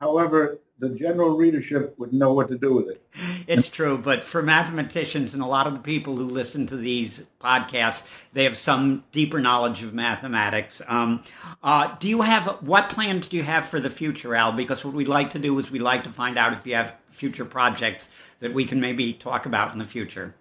However, 0.00 0.58
the 0.80 0.88
general 0.88 1.36
readership 1.36 1.94
would 1.98 2.14
know 2.14 2.32
what 2.32 2.48
to 2.48 2.56
do 2.56 2.72
with 2.72 2.88
it. 2.88 3.02
It's 3.46 3.68
true, 3.68 3.98
but 3.98 4.24
for 4.24 4.42
mathematicians 4.42 5.34
and 5.34 5.42
a 5.42 5.46
lot 5.46 5.66
of 5.66 5.74
the 5.74 5.80
people 5.80 6.16
who 6.16 6.24
listen 6.24 6.66
to 6.68 6.76
these 6.76 7.22
podcasts, 7.38 8.06
they 8.32 8.44
have 8.44 8.56
some 8.56 9.04
deeper 9.12 9.40
knowledge 9.40 9.82
of 9.82 9.92
mathematics. 9.92 10.80
Um, 10.88 11.22
uh, 11.62 11.94
do 11.98 12.08
you 12.08 12.22
have 12.22 12.46
what 12.62 12.88
plans 12.88 13.28
do 13.28 13.36
you 13.36 13.42
have 13.42 13.66
for 13.66 13.78
the 13.78 13.90
future, 13.90 14.34
Al? 14.34 14.52
Because 14.52 14.82
what 14.82 14.94
we'd 14.94 15.06
like 15.06 15.30
to 15.30 15.38
do 15.38 15.58
is 15.58 15.70
we'd 15.70 15.82
like 15.82 16.04
to 16.04 16.10
find 16.10 16.38
out 16.38 16.54
if 16.54 16.66
you 16.66 16.74
have 16.76 16.98
future 17.00 17.44
projects 17.44 18.08
that 18.40 18.54
we 18.54 18.64
can 18.64 18.80
maybe 18.80 19.12
talk 19.12 19.44
about 19.44 19.72
in 19.74 19.78
the 19.78 19.84
future. 19.84 20.34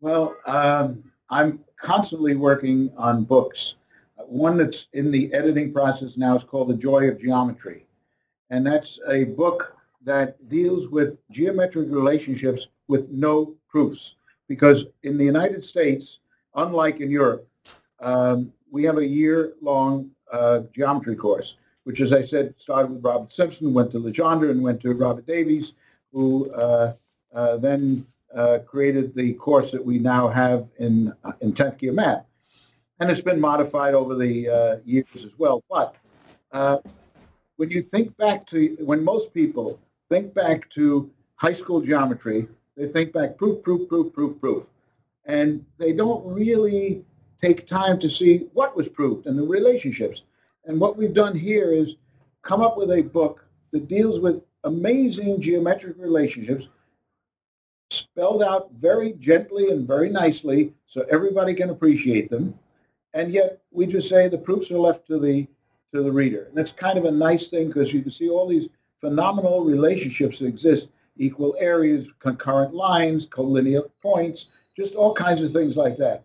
Well, 0.00 0.34
um, 0.46 1.04
I'm 1.28 1.60
constantly 1.80 2.34
working 2.34 2.90
on 2.96 3.24
books. 3.24 3.76
One 4.16 4.56
that's 4.56 4.88
in 4.92 5.12
the 5.12 5.32
editing 5.32 5.72
process 5.72 6.16
now 6.16 6.36
is 6.36 6.42
called 6.42 6.68
The 6.68 6.76
Joy 6.76 7.08
of 7.08 7.20
Geometry 7.20 7.86
and 8.50 8.66
that's 8.66 8.98
a 9.08 9.24
book 9.24 9.76
that 10.02 10.48
deals 10.48 10.88
with 10.88 11.18
geometric 11.30 11.88
relationships 11.90 12.68
with 12.88 13.08
no 13.10 13.54
proofs. 13.68 14.16
Because 14.48 14.86
in 15.04 15.16
the 15.16 15.24
United 15.24 15.64
States, 15.64 16.18
unlike 16.54 17.00
in 17.00 17.10
Europe, 17.10 17.46
um, 18.00 18.52
we 18.70 18.82
have 18.84 18.98
a 18.98 19.06
year-long 19.06 20.10
uh, 20.32 20.60
geometry 20.74 21.14
course, 21.14 21.56
which, 21.84 22.00
as 22.00 22.12
I 22.12 22.24
said, 22.24 22.54
started 22.58 22.90
with 22.90 23.04
Robert 23.04 23.32
Simson, 23.32 23.72
went 23.72 23.92
to 23.92 24.00
Legendre, 24.00 24.50
and 24.50 24.62
went 24.62 24.80
to 24.82 24.94
Robert 24.94 25.26
Davies, 25.26 25.72
who 26.12 26.50
uh, 26.52 26.92
uh, 27.32 27.56
then 27.58 28.04
uh, 28.34 28.58
created 28.66 29.14
the 29.14 29.34
course 29.34 29.70
that 29.70 29.84
we 29.84 29.98
now 29.98 30.28
have 30.28 30.66
in 30.78 31.12
uh, 31.24 31.32
in 31.40 31.52
10th 31.52 31.78
gear 31.78 31.92
math. 31.92 32.24
And 32.98 33.10
it's 33.10 33.20
been 33.20 33.40
modified 33.40 33.94
over 33.94 34.14
the 34.14 34.48
uh, 34.48 34.76
years 34.84 35.16
as 35.16 35.30
well. 35.38 35.62
But 35.70 35.94
when 37.60 37.68
you 37.68 37.82
think 37.82 38.16
back 38.16 38.46
to 38.46 38.74
when 38.80 39.04
most 39.04 39.34
people 39.34 39.78
think 40.08 40.32
back 40.32 40.70
to 40.70 41.10
high 41.34 41.52
school 41.52 41.82
geometry, 41.82 42.48
they 42.74 42.88
think 42.88 43.12
back 43.12 43.36
proof, 43.36 43.62
proof, 43.62 43.86
proof, 43.86 44.14
proof, 44.14 44.40
proof. 44.40 44.64
And 45.26 45.62
they 45.76 45.92
don't 45.92 46.24
really 46.24 47.04
take 47.42 47.68
time 47.68 48.00
to 48.00 48.08
see 48.08 48.48
what 48.54 48.74
was 48.74 48.88
proved 48.88 49.26
and 49.26 49.38
the 49.38 49.42
relationships. 49.42 50.22
And 50.64 50.80
what 50.80 50.96
we've 50.96 51.12
done 51.12 51.36
here 51.36 51.70
is 51.70 51.96
come 52.40 52.62
up 52.62 52.78
with 52.78 52.90
a 52.92 53.02
book 53.02 53.44
that 53.72 53.88
deals 53.88 54.20
with 54.20 54.40
amazing 54.64 55.42
geometric 55.42 55.96
relationships 55.98 56.66
spelled 57.90 58.42
out 58.42 58.70
very 58.72 59.12
gently 59.20 59.68
and 59.70 59.86
very 59.86 60.08
nicely 60.08 60.72
so 60.86 61.04
everybody 61.10 61.52
can 61.52 61.68
appreciate 61.68 62.30
them. 62.30 62.58
And 63.12 63.30
yet 63.34 63.60
we 63.70 63.84
just 63.84 64.08
say 64.08 64.28
the 64.28 64.38
proofs 64.38 64.70
are 64.70 64.78
left 64.78 65.06
to 65.08 65.18
the 65.18 65.46
to 65.92 66.02
the 66.02 66.12
reader. 66.12 66.44
And 66.44 66.56
that's 66.56 66.72
kind 66.72 66.98
of 66.98 67.04
a 67.04 67.10
nice 67.10 67.48
thing 67.48 67.68
because 67.68 67.92
you 67.92 68.02
can 68.02 68.10
see 68.10 68.28
all 68.28 68.46
these 68.46 68.68
phenomenal 69.00 69.64
relationships 69.64 70.38
that 70.38 70.46
exist, 70.46 70.88
equal 71.16 71.54
areas, 71.58 72.06
concurrent 72.18 72.74
lines, 72.74 73.26
collinear 73.26 73.90
points, 74.02 74.46
just 74.76 74.94
all 74.94 75.14
kinds 75.14 75.42
of 75.42 75.52
things 75.52 75.76
like 75.76 75.96
that. 75.96 76.24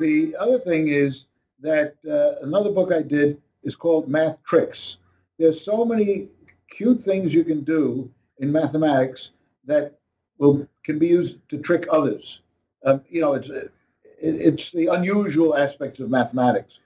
The 0.00 0.34
other 0.38 0.58
thing 0.58 0.88
is 0.88 1.26
that 1.60 1.94
uh, 2.08 2.44
another 2.44 2.70
book 2.70 2.92
I 2.92 3.02
did 3.02 3.40
is 3.62 3.74
called 3.74 4.08
Math 4.08 4.42
Tricks. 4.44 4.98
There's 5.38 5.64
so 5.64 5.84
many 5.84 6.28
cute 6.70 7.02
things 7.02 7.34
you 7.34 7.44
can 7.44 7.62
do 7.62 8.10
in 8.38 8.52
mathematics 8.52 9.30
that 9.64 9.98
will 10.38 10.68
can 10.82 10.98
be 10.98 11.06
used 11.06 11.38
to 11.48 11.58
trick 11.58 11.86
others. 11.90 12.40
Um, 12.84 13.02
you 13.08 13.20
know, 13.20 13.34
it's 13.34 13.48
it, 13.48 13.72
it's 14.20 14.72
the 14.72 14.88
unusual 14.88 15.56
aspects 15.56 16.00
of 16.00 16.10
mathematics. 16.10 16.78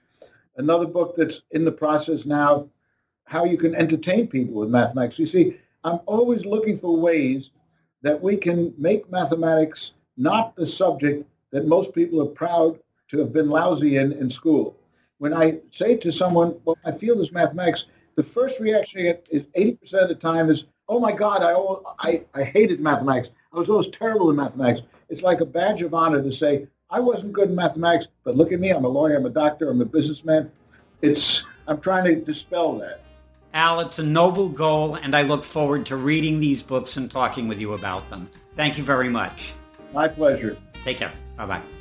Another 0.59 0.85
book 0.85 1.15
that's 1.15 1.41
in 1.51 1.63
the 1.63 1.71
process 1.71 2.25
now, 2.25 2.67
how 3.23 3.45
you 3.45 3.57
can 3.57 3.73
entertain 3.73 4.27
people 4.27 4.55
with 4.55 4.69
mathematics. 4.69 5.17
You 5.17 5.25
see, 5.25 5.57
I'm 5.85 6.01
always 6.05 6.45
looking 6.45 6.77
for 6.77 6.99
ways 6.99 7.51
that 8.01 8.21
we 8.21 8.35
can 8.35 8.73
make 8.77 9.09
mathematics 9.09 9.93
not 10.17 10.53
the 10.57 10.67
subject 10.67 11.25
that 11.51 11.65
most 11.65 11.93
people 11.95 12.21
are 12.21 12.31
proud 12.31 12.77
to 13.07 13.19
have 13.19 13.31
been 13.31 13.49
lousy 13.49 13.95
in 13.95 14.11
in 14.11 14.29
school. 14.29 14.75
When 15.19 15.33
I 15.33 15.59
say 15.71 15.95
to 15.95 16.11
someone, 16.11 16.59
well, 16.65 16.77
I 16.85 16.91
feel 16.91 17.17
this 17.17 17.31
mathematics, 17.31 17.85
the 18.15 18.23
first 18.23 18.59
reaction 18.59 18.99
I 18.99 19.03
get 19.03 19.27
is 19.31 19.43
80% 19.57 19.93
of 19.93 20.09
the 20.09 20.15
time 20.15 20.49
is, 20.49 20.65
oh 20.89 20.99
my 20.99 21.13
God, 21.13 21.41
I, 21.41 21.53
I, 22.09 22.23
I 22.33 22.43
hated 22.43 22.81
mathematics. 22.81 23.29
I 23.53 23.59
was 23.59 23.69
always 23.69 23.87
terrible 23.87 24.29
in 24.29 24.35
mathematics. 24.35 24.85
It's 25.07 25.21
like 25.21 25.39
a 25.39 25.45
badge 25.45 25.81
of 25.81 25.93
honor 25.93 26.21
to 26.21 26.33
say, 26.33 26.67
I 26.91 26.99
wasn't 26.99 27.33
good 27.33 27.49
in 27.49 27.55
mathematics, 27.55 28.07
but 28.23 28.35
look 28.35 28.51
at 28.51 28.59
me. 28.59 28.71
I'm 28.71 28.85
a 28.85 28.89
lawyer. 28.89 29.15
I'm 29.15 29.25
a 29.25 29.29
doctor. 29.29 29.69
I'm 29.69 29.81
a 29.81 29.85
businessman. 29.85 30.51
It's 31.01 31.45
I'm 31.67 31.79
trying 31.79 32.05
to 32.05 32.15
dispel 32.15 32.79
that. 32.79 33.01
Al, 33.53 33.79
it's 33.79 33.99
a 33.99 34.03
noble 34.03 34.49
goal, 34.49 34.95
and 34.95 35.15
I 35.15 35.23
look 35.23 35.43
forward 35.43 35.85
to 35.87 35.97
reading 35.97 36.39
these 36.39 36.61
books 36.61 36.97
and 36.97 37.09
talking 37.09 37.47
with 37.47 37.59
you 37.59 37.73
about 37.73 38.09
them. 38.09 38.29
Thank 38.55 38.77
you 38.77 38.83
very 38.83 39.09
much. 39.09 39.53
My 39.93 40.07
pleasure. 40.07 40.57
Take 40.83 40.97
care. 40.97 41.13
Bye 41.37 41.45
bye. 41.45 41.78